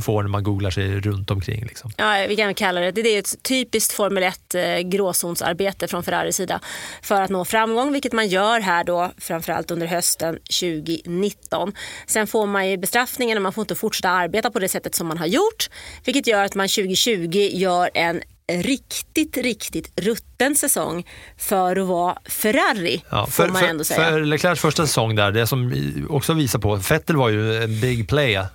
får 0.00 0.22
när 0.22 0.30
man 0.30 0.42
googlar 0.42 0.70
sig 0.70 1.00
runt 1.00 1.30
omkring. 1.30 1.64
Liksom. 1.64 1.90
Ja, 1.96 2.26
vi 2.28 2.36
kan 2.36 2.54
kalla 2.54 2.80
det. 2.80 2.92
Det 2.92 3.00
är 3.00 3.18
ett 3.18 3.42
typiskt 3.42 3.92
Formel 3.92 4.24
1-gråzonsarbete 4.24 5.84
eh, 5.84 5.88
från 5.88 6.02
Ferraris 6.02 6.36
sida 6.36 6.60
för 7.02 7.22
att 7.22 7.30
nå 7.30 7.44
framgång, 7.44 7.92
vilket 7.92 8.12
man 8.12 8.28
gör 8.28 8.60
här 8.60 8.84
då 8.84 9.10
framförallt 9.18 9.70
under 9.70 9.86
hösten 9.86 10.34
2019. 10.34 11.72
Sen 12.06 12.26
får 12.26 12.46
man 12.46 12.70
ju 12.70 12.76
bestraffningen 12.76 13.38
och 13.38 13.42
man 13.42 13.52
får 13.52 13.62
inte 13.62 13.74
fortsätta 13.74 14.10
arbeta 14.10 14.50
på 14.50 14.58
det 14.58 14.68
sättet 14.68 14.94
som 14.94 15.06
man 15.06 15.18
har 15.18 15.26
gjort, 15.26 15.70
vilket 16.04 16.26
gör 16.26 16.44
att 16.44 16.54
man 16.54 16.68
2020 16.68 17.50
gör 17.52 17.90
en 17.94 18.22
riktigt, 18.48 19.36
riktigt 19.36 19.92
rutten 19.96 20.54
säsong 20.54 21.06
för 21.36 21.76
att 21.76 21.86
vara 21.86 22.18
Ferrari, 22.24 23.02
ja, 23.10 23.26
för, 23.26 23.44
får 23.46 23.52
man 23.52 23.64
ändå 23.64 23.84
säga. 23.84 24.10
För 24.10 24.20
Leclercs 24.20 24.60
första 24.60 24.86
säsong 24.86 25.14
där, 25.14 25.32
det 25.32 25.46
som 25.46 25.72
också 26.10 26.32
visar 26.32 26.58
på, 26.58 26.76
Vettel 26.76 27.16
var 27.16 27.28
ju 27.28 27.62
en 27.62 27.80
big 27.80 28.08
player 28.08 28.46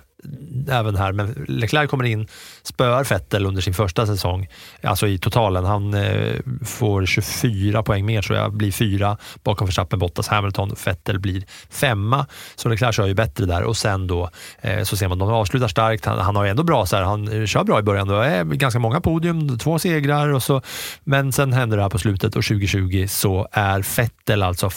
även 0.68 0.96
här, 0.96 1.12
men 1.12 1.44
Leclerc 1.48 1.90
kommer 1.90 2.04
in, 2.04 2.26
spöar 2.62 3.04
Vettel 3.04 3.46
under 3.46 3.62
sin 3.62 3.74
första 3.74 4.06
säsong, 4.06 4.48
alltså 4.82 5.06
i 5.06 5.18
totalen. 5.18 5.64
Han 5.64 5.94
eh, 5.94 6.36
får 6.64 7.06
24 7.06 7.82
poäng 7.82 8.06
mer 8.06 8.22
tror 8.22 8.38
jag, 8.38 8.52
blir 8.52 8.72
fyra 8.72 9.16
bakom 9.42 9.66
Verstappen, 9.66 9.98
Bottas, 9.98 10.28
Hamilton. 10.28 10.76
Vettel 10.84 11.18
blir 11.18 11.44
femma, 11.70 12.26
så 12.56 12.68
Leclerc 12.68 12.96
kör 12.96 13.06
ju 13.06 13.14
bättre 13.14 13.46
där 13.46 13.62
och 13.62 13.76
sen 13.76 14.06
då 14.06 14.30
eh, 14.60 14.82
så 14.82 14.96
ser 14.96 15.08
man 15.08 15.18
de 15.18 15.28
avslutar 15.28 15.68
starkt. 15.68 16.04
Han, 16.04 16.18
han 16.18 16.36
har 16.36 16.44
ju 16.44 16.50
ändå 16.50 16.62
bra, 16.62 16.86
så 16.86 16.96
här, 16.96 17.02
han 17.02 17.40
eh, 17.40 17.46
kör 17.46 17.64
bra 17.64 17.78
i 17.78 17.82
början, 17.82 18.08
det 18.08 18.26
eh, 18.26 18.32
är 18.32 18.44
ganska 18.44 18.78
många 18.78 19.00
podium, 19.00 19.58
två 19.58 19.78
segrar 19.78 20.28
och 20.28 20.42
så, 20.42 20.62
men 21.04 21.32
sen 21.32 21.52
händer 21.52 21.76
det 21.76 21.82
här 21.82 21.90
på 21.90 21.98
slutet 21.98 22.36
och 22.36 22.44
2020 22.44 23.06
så 23.08 23.48
är 23.52 23.96
Vettel 23.96 24.42
alltså 24.42 24.70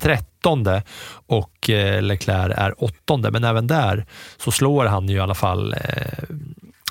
13 0.00 0.66
och 1.26 1.51
och 1.62 1.70
eh, 1.70 2.02
Leclerc 2.02 2.54
är 2.56 2.84
åttonde. 2.84 3.30
Men 3.30 3.44
även 3.44 3.66
där 3.66 4.06
så 4.36 4.50
slår 4.52 4.84
han 4.84 5.08
ju 5.08 5.16
i 5.16 5.20
alla 5.20 5.34
fall 5.34 5.74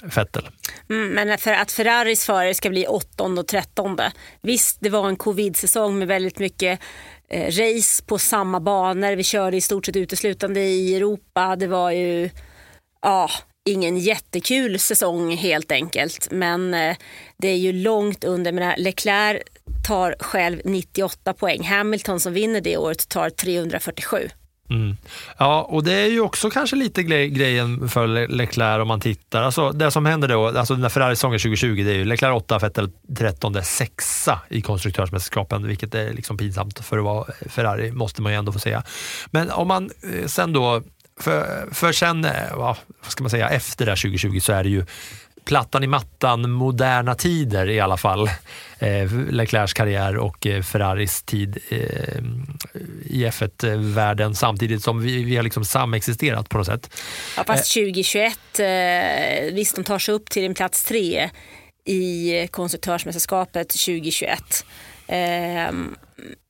Fettel. 0.09 0.43
Vettel. 0.43 0.47
Mm, 0.89 1.13
men 1.13 1.37
för 1.37 1.51
att 1.51 1.71
Ferraris 1.71 2.25
förare 2.25 2.53
ska 2.53 2.69
bli 2.69 2.87
åttonde 2.87 3.41
och 3.41 3.47
trettonde. 3.47 4.11
Visst, 4.41 4.77
det 4.79 4.89
var 4.89 5.07
en 5.07 5.15
covid-säsong 5.15 5.99
med 5.99 6.07
väldigt 6.07 6.39
mycket 6.39 6.79
eh, 7.29 7.45
race 7.45 8.03
på 8.03 8.17
samma 8.17 8.59
banor. 8.59 9.15
Vi 9.15 9.23
körde 9.23 9.57
i 9.57 9.61
stort 9.61 9.85
sett 9.85 9.95
uteslutande 9.95 10.61
i 10.61 10.95
Europa. 10.95 11.55
Det 11.55 11.67
var 11.67 11.91
ju 11.91 12.29
ja, 13.01 13.29
ingen 13.65 13.97
jättekul 13.97 14.79
säsong 14.79 15.35
helt 15.35 15.71
enkelt. 15.71 16.27
Men 16.31 16.73
eh, 16.73 16.95
det 17.37 17.47
är 17.47 17.57
ju 17.57 17.73
långt 17.73 18.23
under. 18.23 18.51
Men 18.51 18.69
eh, 18.69 18.77
Leclerc 18.77 19.41
tar 19.87 20.15
själv 20.19 20.61
98 20.65 21.33
poäng. 21.33 21.63
Hamilton 21.63 22.19
som 22.19 22.33
vinner 22.33 22.61
det 22.61 22.77
året 22.77 23.09
tar 23.09 23.29
347. 23.29 24.29
Mm. 24.71 24.97
Ja, 25.37 25.61
och 25.61 25.83
det 25.83 25.93
är 25.93 26.07
ju 26.07 26.21
också 26.21 26.49
kanske 26.49 26.75
lite 26.75 27.03
gre 27.03 27.27
grejen 27.27 27.89
för 27.89 28.27
Leclerc 28.27 28.81
om 28.81 28.87
man 28.87 28.99
tittar. 28.99 29.41
Alltså, 29.41 29.71
det 29.71 29.91
som 29.91 30.05
händer 30.05 30.27
då, 30.27 30.47
alltså 30.47 30.75
när 30.75 30.89
Ferrari 30.89 31.15
säsongen 31.15 31.39
2020, 31.39 31.83
det 31.83 31.91
är 31.91 31.95
ju 31.95 32.05
Leclerc 32.05 32.35
8, 32.35 32.59
Vettel 32.59 32.89
13, 33.17 33.63
sexa 33.63 34.39
i 34.49 34.61
konstruktörsmästerskapen, 34.61 35.67
vilket 35.67 35.95
är 35.95 36.13
liksom 36.13 36.37
pinsamt 36.37 36.79
för 36.85 36.97
att 36.97 37.03
vara 37.03 37.25
Ferrari, 37.49 37.91
måste 37.91 38.21
man 38.21 38.31
ju 38.31 38.37
ändå 38.37 38.51
få 38.51 38.59
säga. 38.59 38.83
Men 39.31 39.51
om 39.51 39.67
man 39.67 39.89
eh, 40.13 40.27
sen 40.27 40.53
då, 40.53 40.81
för, 41.19 41.67
för 41.73 41.91
sen, 41.91 42.25
eh, 42.25 42.55
vad 42.55 42.77
ska 43.07 43.23
man 43.23 43.29
säga, 43.29 43.49
efter 43.49 43.85
det 43.85 43.91
här 43.91 43.95
2020 43.95 44.39
så 44.39 44.53
är 44.53 44.63
det 44.63 44.69
ju 44.69 44.85
plattan 45.51 45.83
i 45.83 45.87
mattan, 45.87 46.51
moderna 46.51 47.15
tider 47.15 47.69
i 47.69 47.79
alla 47.79 47.97
fall. 47.97 48.27
Eh, 48.79 49.11
Leclercs 49.29 49.73
karriär 49.73 50.17
och 50.17 50.47
eh, 50.47 50.61
Ferraris 50.61 51.23
tid 51.23 51.57
eh, 51.69 51.77
i 53.05 53.25
F1-världen 53.25 54.35
samtidigt 54.35 54.83
som 54.83 55.01
vi, 55.01 55.23
vi 55.23 55.35
har 55.35 55.43
liksom 55.43 55.65
samexisterat 55.65 56.49
på 56.49 56.57
något 56.57 56.67
sätt. 56.67 56.89
Ja, 57.37 57.43
fast 57.43 57.73
2021, 57.73 58.59
eh, 58.59 59.53
visst 59.53 59.75
de 59.75 59.83
tar 59.83 59.99
sig 59.99 60.13
upp 60.13 60.29
till 60.29 60.45
en 60.45 60.53
plats 60.53 60.83
tre 60.83 61.29
i 61.85 62.47
konstruktörsmästerskapet 62.51 63.69
2021. 63.69 64.65
Eh, 65.07 65.17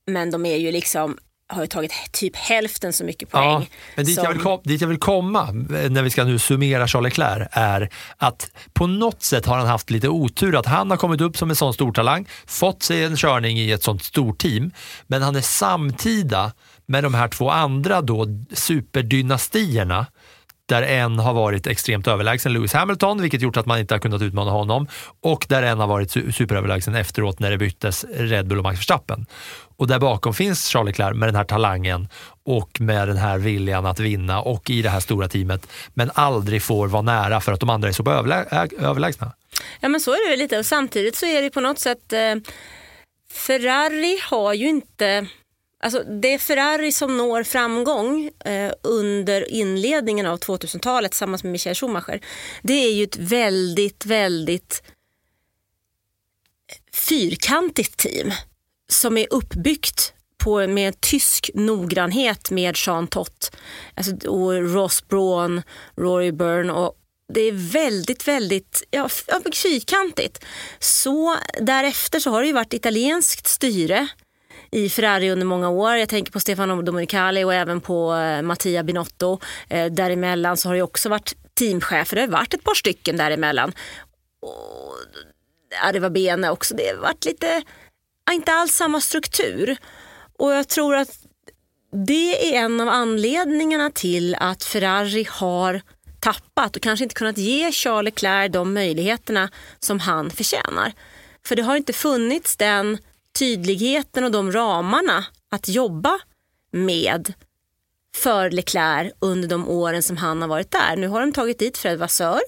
men 0.06 0.30
de 0.30 0.46
är 0.46 0.56
ju 0.56 0.72
liksom 0.72 1.18
har 1.52 1.62
ju 1.62 1.66
tagit 1.66 1.92
typ 2.12 2.36
hälften 2.36 2.92
så 2.92 3.04
mycket 3.04 3.30
poäng. 3.30 3.44
Ja, 3.44 3.62
men 3.96 4.04
dit, 4.04 4.14
som... 4.14 4.24
jag 4.24 4.32
vill 4.32 4.42
kom, 4.42 4.60
dit 4.64 4.80
jag 4.80 4.88
vill 4.88 4.98
komma 4.98 5.50
när 5.90 6.02
vi 6.02 6.10
ska 6.10 6.24
nu 6.24 6.38
summera 6.38 6.88
Charles 6.88 7.12
Leclerc 7.12 7.48
är 7.52 7.90
att 8.16 8.50
på 8.72 8.86
något 8.86 9.22
sätt 9.22 9.46
har 9.46 9.58
han 9.58 9.66
haft 9.66 9.90
lite 9.90 10.08
otur 10.08 10.56
att 10.56 10.66
han 10.66 10.90
har 10.90 10.96
kommit 10.96 11.20
upp 11.20 11.36
som 11.36 11.50
en 11.50 11.56
sån 11.56 11.74
stor 11.74 11.92
talang, 11.92 12.28
fått 12.46 12.82
sig 12.82 13.04
en 13.04 13.16
körning 13.16 13.58
i 13.58 13.70
ett 13.70 13.82
sånt 13.82 14.04
stort 14.04 14.38
team, 14.38 14.70
men 15.06 15.22
han 15.22 15.36
är 15.36 15.40
samtida 15.40 16.52
med 16.86 17.04
de 17.04 17.14
här 17.14 17.28
två 17.28 17.50
andra 17.50 18.02
då 18.02 18.26
superdynastierna 18.52 20.06
där 20.68 20.82
en 20.82 21.18
har 21.18 21.34
varit 21.34 21.66
extremt 21.66 22.08
överlägsen 22.08 22.52
Lewis 22.52 22.72
Hamilton, 22.72 23.22
vilket 23.22 23.40
gjort 23.40 23.56
att 23.56 23.66
man 23.66 23.78
inte 23.78 23.94
har 23.94 23.98
kunnat 23.98 24.22
utmana 24.22 24.50
honom 24.50 24.88
och 25.20 25.46
där 25.48 25.62
en 25.62 25.78
har 25.78 25.86
varit 25.86 26.10
superöverlägsen 26.10 26.94
efteråt 26.94 27.40
när 27.40 27.50
det 27.50 27.58
byttes 27.58 28.04
Red 28.14 28.46
Bull 28.46 28.58
och 28.58 28.64
Max 28.64 28.78
Verstappen. 28.78 29.26
Och 29.76 29.86
där 29.86 29.98
bakom 29.98 30.34
finns 30.34 30.68
Charles 30.68 30.86
Leclerc 30.86 31.16
med 31.16 31.28
den 31.28 31.36
här 31.36 31.44
talangen 31.44 32.08
och 32.44 32.80
med 32.80 33.08
den 33.08 33.16
här 33.16 33.38
viljan 33.38 33.86
att 33.86 34.00
vinna 34.00 34.42
och 34.42 34.70
i 34.70 34.82
det 34.82 34.90
här 34.90 35.00
stora 35.00 35.28
teamet, 35.28 35.66
men 35.94 36.10
aldrig 36.14 36.62
får 36.62 36.88
vara 36.88 37.02
nära 37.02 37.40
för 37.40 37.52
att 37.52 37.60
de 37.60 37.70
andra 37.70 37.88
är 37.88 37.92
så 37.92 38.10
överlägsna. 38.78 39.32
Ja 39.80 39.88
men 39.88 40.00
så 40.00 40.10
är 40.10 40.30
det 40.30 40.36
lite 40.36 40.58
och 40.58 40.66
samtidigt 40.66 41.16
så 41.16 41.26
är 41.26 41.42
det 41.42 41.50
på 41.50 41.60
något 41.60 41.78
sätt 41.78 42.12
eh, 42.12 42.34
Ferrari 43.32 44.18
har 44.30 44.54
ju 44.54 44.68
inte 44.68 45.26
Alltså 45.82 46.02
det 46.02 46.34
är 46.34 46.38
Ferrari 46.38 46.92
som 46.92 47.16
når 47.16 47.42
framgång 47.42 48.30
eh, 48.44 48.72
under 48.82 49.52
inledningen 49.52 50.26
av 50.26 50.38
2000-talet 50.38 51.10
tillsammans 51.10 51.44
med 51.44 51.52
Michael 51.52 51.74
Schumacher. 51.74 52.20
Det 52.62 52.72
är 52.72 52.92
ju 52.92 53.04
ett 53.04 53.16
väldigt, 53.16 54.06
väldigt 54.06 54.82
fyrkantigt 56.92 57.96
team 57.96 58.32
som 58.88 59.18
är 59.18 59.26
uppbyggt 59.30 60.12
på, 60.38 60.66
med 60.66 61.00
tysk 61.00 61.50
noggrannhet 61.54 62.50
med 62.50 62.76
Jean 62.86 63.06
Tott 63.06 63.56
alltså, 63.94 64.28
och 64.28 64.74
Ross 64.74 65.08
Braun, 65.08 65.62
Rory 65.96 66.32
Byrne 66.32 66.72
och 66.72 66.98
det 67.34 67.40
är 67.40 67.72
väldigt, 67.72 68.28
väldigt 68.28 68.82
ja, 68.90 69.08
fyrkantigt. 69.54 70.44
Så 70.78 71.36
därefter 71.60 72.20
så 72.20 72.30
har 72.30 72.40
det 72.40 72.46
ju 72.46 72.52
varit 72.52 72.74
italienskt 72.74 73.46
styre 73.46 74.08
i 74.72 74.88
Ferrari 74.88 75.30
under 75.30 75.46
många 75.46 75.68
år. 75.68 75.96
Jag 75.96 76.08
tänker 76.08 76.32
på 76.32 76.40
Stefano 76.40 76.82
Domenicali 76.82 77.44
och 77.44 77.54
även 77.54 77.80
på 77.80 78.14
eh, 78.14 78.42
Mattia 78.42 78.82
Binotto. 78.82 79.40
Eh, 79.68 79.92
däremellan 79.92 80.56
så 80.56 80.68
har 80.68 80.74
det 80.74 80.82
också 80.82 81.08
varit 81.08 81.34
teamchefer. 81.54 82.16
Det 82.16 82.22
har 82.22 82.28
varit 82.28 82.54
ett 82.54 82.64
par 82.64 82.74
stycken 82.74 83.16
däremellan. 83.16 83.72
Och, 84.40 84.94
eh, 85.86 85.92
det 85.92 86.00
var 86.00 86.10
Bene 86.10 86.50
också. 86.50 86.74
Det 86.74 86.88
har 86.88 86.96
varit 86.96 87.24
lite, 87.24 87.62
inte 88.32 88.52
alls 88.52 88.72
samma 88.72 89.00
struktur. 89.00 89.76
Och 90.38 90.52
jag 90.52 90.68
tror 90.68 90.94
att 90.94 91.18
det 92.06 92.54
är 92.54 92.64
en 92.64 92.80
av 92.80 92.88
anledningarna 92.88 93.90
till 93.90 94.34
att 94.34 94.64
Ferrari 94.64 95.26
har 95.30 95.82
tappat 96.20 96.76
och 96.76 96.82
kanske 96.82 97.02
inte 97.02 97.14
kunnat 97.14 97.38
ge 97.38 97.72
Charles 97.72 98.04
Leclerc 98.04 98.52
de 98.52 98.74
möjligheterna 98.74 99.50
som 99.78 100.00
han 100.00 100.30
förtjänar. 100.30 100.92
För 101.46 101.56
det 101.56 101.62
har 101.62 101.76
inte 101.76 101.92
funnits 101.92 102.56
den 102.56 102.98
tydligheten 103.38 104.24
och 104.24 104.30
de 104.30 104.52
ramarna 104.52 105.24
att 105.50 105.68
jobba 105.68 106.18
med 106.72 107.32
för 108.16 108.50
Leclerc 108.50 109.12
under 109.18 109.48
de 109.48 109.68
åren 109.68 110.02
som 110.02 110.16
han 110.16 110.42
har 110.42 110.48
varit 110.48 110.70
där. 110.70 110.96
Nu 110.96 111.08
har 111.08 111.20
de 111.20 111.32
tagit 111.32 111.58
dit 111.58 111.78
Fred 111.78 111.98
Vassör. 111.98 112.40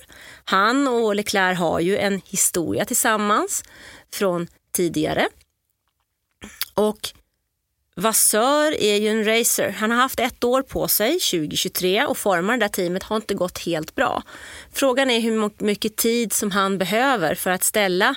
Han 0.45 0.89
och 0.89 1.15
Leclerc 1.15 1.59
har 1.59 1.81
ju 1.81 1.99
en 1.99 2.21
historia 2.25 2.85
tillsammans 2.85 3.65
från 4.13 4.47
tidigare. 4.73 5.29
Och 6.75 7.11
Vassör 7.97 8.81
är 8.81 8.97
ju 8.97 9.09
en 9.09 9.25
racer. 9.25 9.71
Han 9.71 9.91
har 9.91 9.99
haft 9.99 10.21
ett 10.21 10.45
år 10.45 10.63
på 10.63 10.89
sig, 10.89 11.13
2023, 11.13 12.05
och 12.05 12.19
forma 12.19 12.53
det 12.53 12.59
där 12.59 12.69
teamet 12.69 13.03
har 13.03 13.17
inte 13.17 13.35
gått 13.35 13.59
helt 13.59 13.95
bra. 13.95 14.23
Frågan 14.73 15.11
är 15.11 15.21
hur 15.21 15.65
mycket 15.65 15.97
tid 15.97 16.33
som 16.33 16.51
han 16.51 16.79
behöver 16.79 17.35
för 17.35 17.51
att 17.51 17.65
ställa 17.65 18.15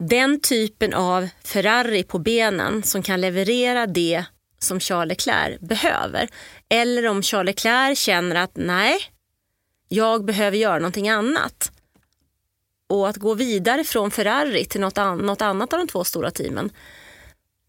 den 0.00 0.40
typen 0.40 0.94
av 0.94 1.28
Ferrari 1.44 2.02
på 2.02 2.18
benen 2.18 2.82
som 2.82 3.02
kan 3.02 3.20
leverera 3.20 3.86
det 3.86 4.24
som 4.58 4.80
Charles 4.80 5.08
Leclerc 5.08 5.60
behöver. 5.60 6.28
Eller 6.68 7.08
om 7.08 7.22
Charles 7.22 7.46
Leclerc 7.46 7.98
känner 7.98 8.36
att 8.36 8.50
nej, 8.54 8.98
jag 9.88 10.24
behöver 10.24 10.56
göra 10.56 10.78
någonting 10.78 11.08
annat. 11.08 11.72
Och 12.88 13.08
att 13.08 13.16
gå 13.16 13.34
vidare 13.34 13.84
från 13.84 14.10
Ferrari 14.10 14.64
till 14.64 14.80
något, 14.80 14.98
an 14.98 15.18
något 15.18 15.42
annat 15.42 15.72
av 15.72 15.78
de 15.78 15.88
två 15.88 16.04
stora 16.04 16.30
teamen. 16.30 16.70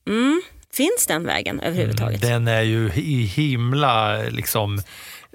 Mm, 0.08 0.42
finns 0.74 1.08
den 1.08 1.24
vägen 1.24 1.60
överhuvudtaget? 1.60 2.24
Mm, 2.24 2.46
den 2.46 2.56
är 2.56 2.62
ju 2.62 2.90
himla 3.26 4.18
liksom 4.18 4.82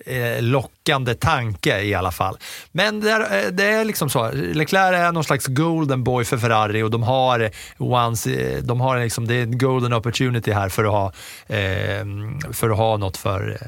Eh, 0.04 0.42
lockande 0.42 1.14
tanke 1.14 1.80
i 1.80 1.94
alla 1.94 2.10
fall. 2.10 2.36
Men 2.72 3.00
det 3.00 3.10
är, 3.10 3.20
eh, 3.20 3.50
det 3.50 3.64
är 3.64 3.84
liksom 3.84 4.10
så, 4.10 4.30
Leclerc 4.32 4.94
är 4.94 5.12
någon 5.12 5.24
slags 5.24 5.46
golden 5.46 6.04
boy 6.04 6.24
för 6.24 6.38
Ferrari 6.38 6.82
och 6.82 6.90
de 6.90 7.02
har, 7.02 7.40
eh, 7.40 7.50
once, 7.78 8.60
de 8.60 8.80
har 8.80 9.00
liksom, 9.00 9.26
det 9.26 9.34
är 9.34 9.42
en 9.42 9.58
golden 9.58 9.92
opportunity 9.92 10.52
här 10.52 10.68
för 10.68 10.84
att 10.84 10.90
ha, 10.90 11.06
eh, 11.56 12.04
för 12.52 12.70
att 12.70 12.76
ha 12.76 12.96
något 12.96 13.16
för 13.16 13.58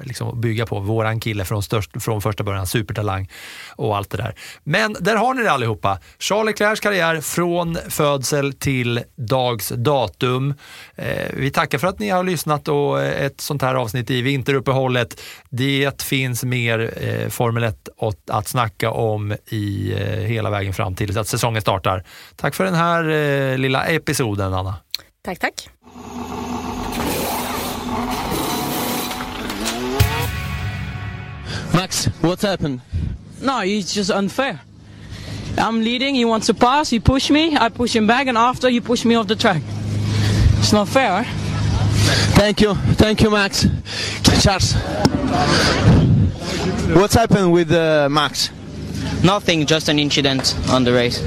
liksom 0.00 0.40
bygga 0.40 0.66
på. 0.66 0.80
Våran 0.80 1.20
kille 1.20 1.44
från, 1.44 1.62
störst, 1.62 2.02
från 2.02 2.22
första 2.22 2.44
början, 2.44 2.66
supertalang 2.66 3.30
och 3.76 3.96
allt 3.96 4.10
det 4.10 4.16
där. 4.16 4.34
Men 4.64 4.96
där 5.00 5.16
har 5.16 5.34
ni 5.34 5.42
det 5.42 5.52
allihopa. 5.52 5.98
Charles 6.18 6.46
Leclercs 6.46 6.80
karriär 6.80 7.20
från 7.20 7.78
födsel 7.88 8.52
till 8.52 9.00
dags 9.16 9.68
datum. 9.76 10.54
Eh, 10.94 11.30
vi 11.32 11.50
tackar 11.50 11.78
för 11.78 11.88
att 11.88 11.98
ni 11.98 12.08
har 12.08 12.24
lyssnat 12.24 12.68
och 12.68 13.02
eh, 13.02 13.24
ett 13.24 13.40
sånt 13.40 13.62
här 13.62 13.74
avsnitt 13.74 14.10
i 14.10 14.22
vinteruppehållet. 14.22 15.20
Det 15.50 16.02
finns 16.02 16.44
mer 16.44 16.94
eh, 16.96 17.28
Formel 17.28 17.64
1 17.64 17.88
att 18.30 18.48
snacka 18.48 18.90
om 18.90 19.34
i 19.46 19.92
eh, 19.92 20.06
hela 20.06 20.50
vägen 20.50 20.74
fram 20.74 20.94
till 20.94 21.18
att 21.18 21.28
säsongen 21.28 21.62
startar. 21.62 22.04
Tack 22.36 22.54
för 22.54 22.64
den 22.64 22.74
här 22.74 23.08
eh, 23.08 23.58
lilla 23.58 23.84
episoden, 23.84 24.54
Anna. 24.54 24.74
Tack, 25.24 25.38
tack. 25.38 25.68
Max, 31.74 32.06
what's 32.20 32.42
happened? 32.42 32.80
No, 33.40 33.60
it's 33.60 33.94
just 33.94 34.10
unfair. 34.10 34.60
I'm 35.58 35.82
leading, 35.82 36.14
he 36.14 36.24
wants 36.24 36.46
to 36.46 36.54
pass, 36.54 36.90
he 36.90 37.00
pushed 37.00 37.30
me, 37.30 37.56
I 37.56 37.68
push 37.68 37.94
him 37.94 38.06
back, 38.06 38.26
and 38.26 38.38
after 38.38 38.68
he 38.68 38.80
pushed 38.80 39.04
me 39.04 39.14
off 39.14 39.26
the 39.26 39.36
track. 39.36 39.62
It's 40.58 40.72
not 40.72 40.88
fair. 40.88 41.24
Thank 42.34 42.60
you, 42.60 42.74
thank 42.74 43.20
you, 43.22 43.30
Max. 43.30 43.66
Charles, 44.42 44.74
what's 46.94 47.14
happened 47.14 47.52
with 47.52 47.70
uh, 47.72 48.08
Max? 48.10 48.50
Nothing, 49.22 49.66
just 49.66 49.88
an 49.88 49.98
incident 49.98 50.56
on 50.72 50.84
the 50.84 50.88
race. 50.88 51.22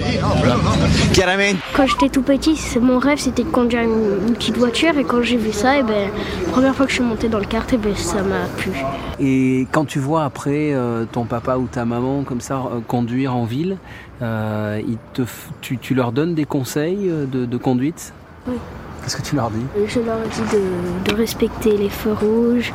Quand 1.74 1.88
j'étais 1.88 2.10
tout 2.10 2.22
petit, 2.22 2.60
mon 2.82 3.00
rêve 3.00 3.20
c'était 3.20 3.44
de 3.44 3.50
conduire 3.50 3.82
une, 3.82 4.28
une, 4.28 4.34
petite 4.34 4.58
voiture 4.58 4.98
et 4.98 5.04
quand 5.04 5.22
j'ai 5.22 5.38
vu 5.38 5.52
ça, 5.52 5.78
et 5.78 5.84
ben, 5.84 6.10
la 6.46 6.52
première 6.52 6.76
fois 6.76 6.86
que 6.86 6.92
je 6.92 6.98
suis 6.98 7.04
monté 7.04 7.30
dans 7.30 7.40
le 7.40 7.46
kart, 7.46 7.72
et 7.72 7.78
ben, 7.78 7.96
ça 7.96 8.22
m'a 8.22 8.46
plu. 8.58 8.72
Et 9.20 9.68
quand 9.72 9.86
tu 9.86 10.00
vois 10.00 10.26
après 10.26 10.74
euh, 10.74 11.06
ton 11.12 11.26
papa 11.26 11.58
ou 11.58 11.68
ta 11.68 11.86
maman 11.86 12.24
comme 12.24 12.42
ça 12.42 12.56
euh, 12.56 12.80
conduire 12.86 13.36
en 13.36 13.46
ville, 13.46 13.78
euh, 14.22 14.82
ils 14.88 14.98
te, 15.14 15.22
tu, 15.62 15.78
tu, 15.78 15.96
leur 15.96 16.12
donnes 16.12 16.36
des 16.36 16.46
conseils 16.46 17.10
de, 17.32 17.46
de 17.46 17.58
conduite? 17.58 18.14
Oui. 18.48 18.56
Qu'est-ce 19.04 19.18
que 19.18 19.22
tu 19.22 19.36
leur 19.36 19.52
dis? 19.52 19.66
Je 19.88 20.00
leur 20.00 20.20
dis 20.20 20.56
de, 20.56 21.12
de 21.12 21.16
respecter 21.16 21.78
les 21.78 21.90
feux 21.90 22.14
rouges, 22.14 22.74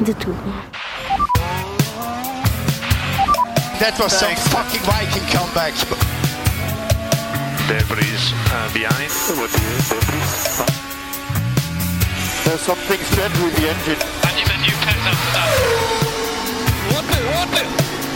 de 0.00 0.12
tout. 0.12 0.34
That 3.76 3.92
was 4.00 4.16
some 4.16 4.32
fucking 4.48 4.80
Viking 4.88 5.26
comeback. 5.28 5.76
Debris 7.68 8.32
uh, 8.48 8.72
behind. 8.72 9.12
There's 12.40 12.64
something 12.64 13.00
strange 13.12 13.36
with 13.44 13.52
the 13.60 13.68
engine. 13.68 14.00
I 14.24 14.32
need 14.32 14.48
a 14.48 14.58
new 14.64 14.76
pet 14.80 14.96
after 14.96 15.28
that. 15.36 15.50
What 16.88 17.04
the, 17.04 17.20
what 17.36 17.48
the? 17.52 17.68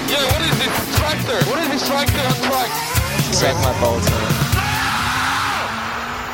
Yeah, 0.08 0.24
what 0.32 0.40
is 0.48 0.56
this 0.64 0.72
tractor? 0.96 1.38
What 1.52 1.58
is 1.60 1.68
this 1.76 1.84
tractor 1.84 2.24
on 2.24 2.40
track? 2.48 2.70
Set 3.28 3.54
my 3.60 3.76
bolts 3.84 4.08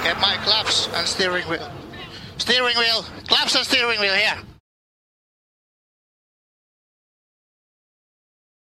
Get 0.07 0.21
my 0.23 0.39
claps 0.47 0.87
and 0.95 1.05
steering 1.05 1.43
wheel. 1.51 1.69
Steering 2.39 2.79
wheel. 2.79 3.05
Claps 3.27 3.57
and 3.57 3.65
steering 3.67 3.99
wheel 3.99 4.15
here. 4.15 4.56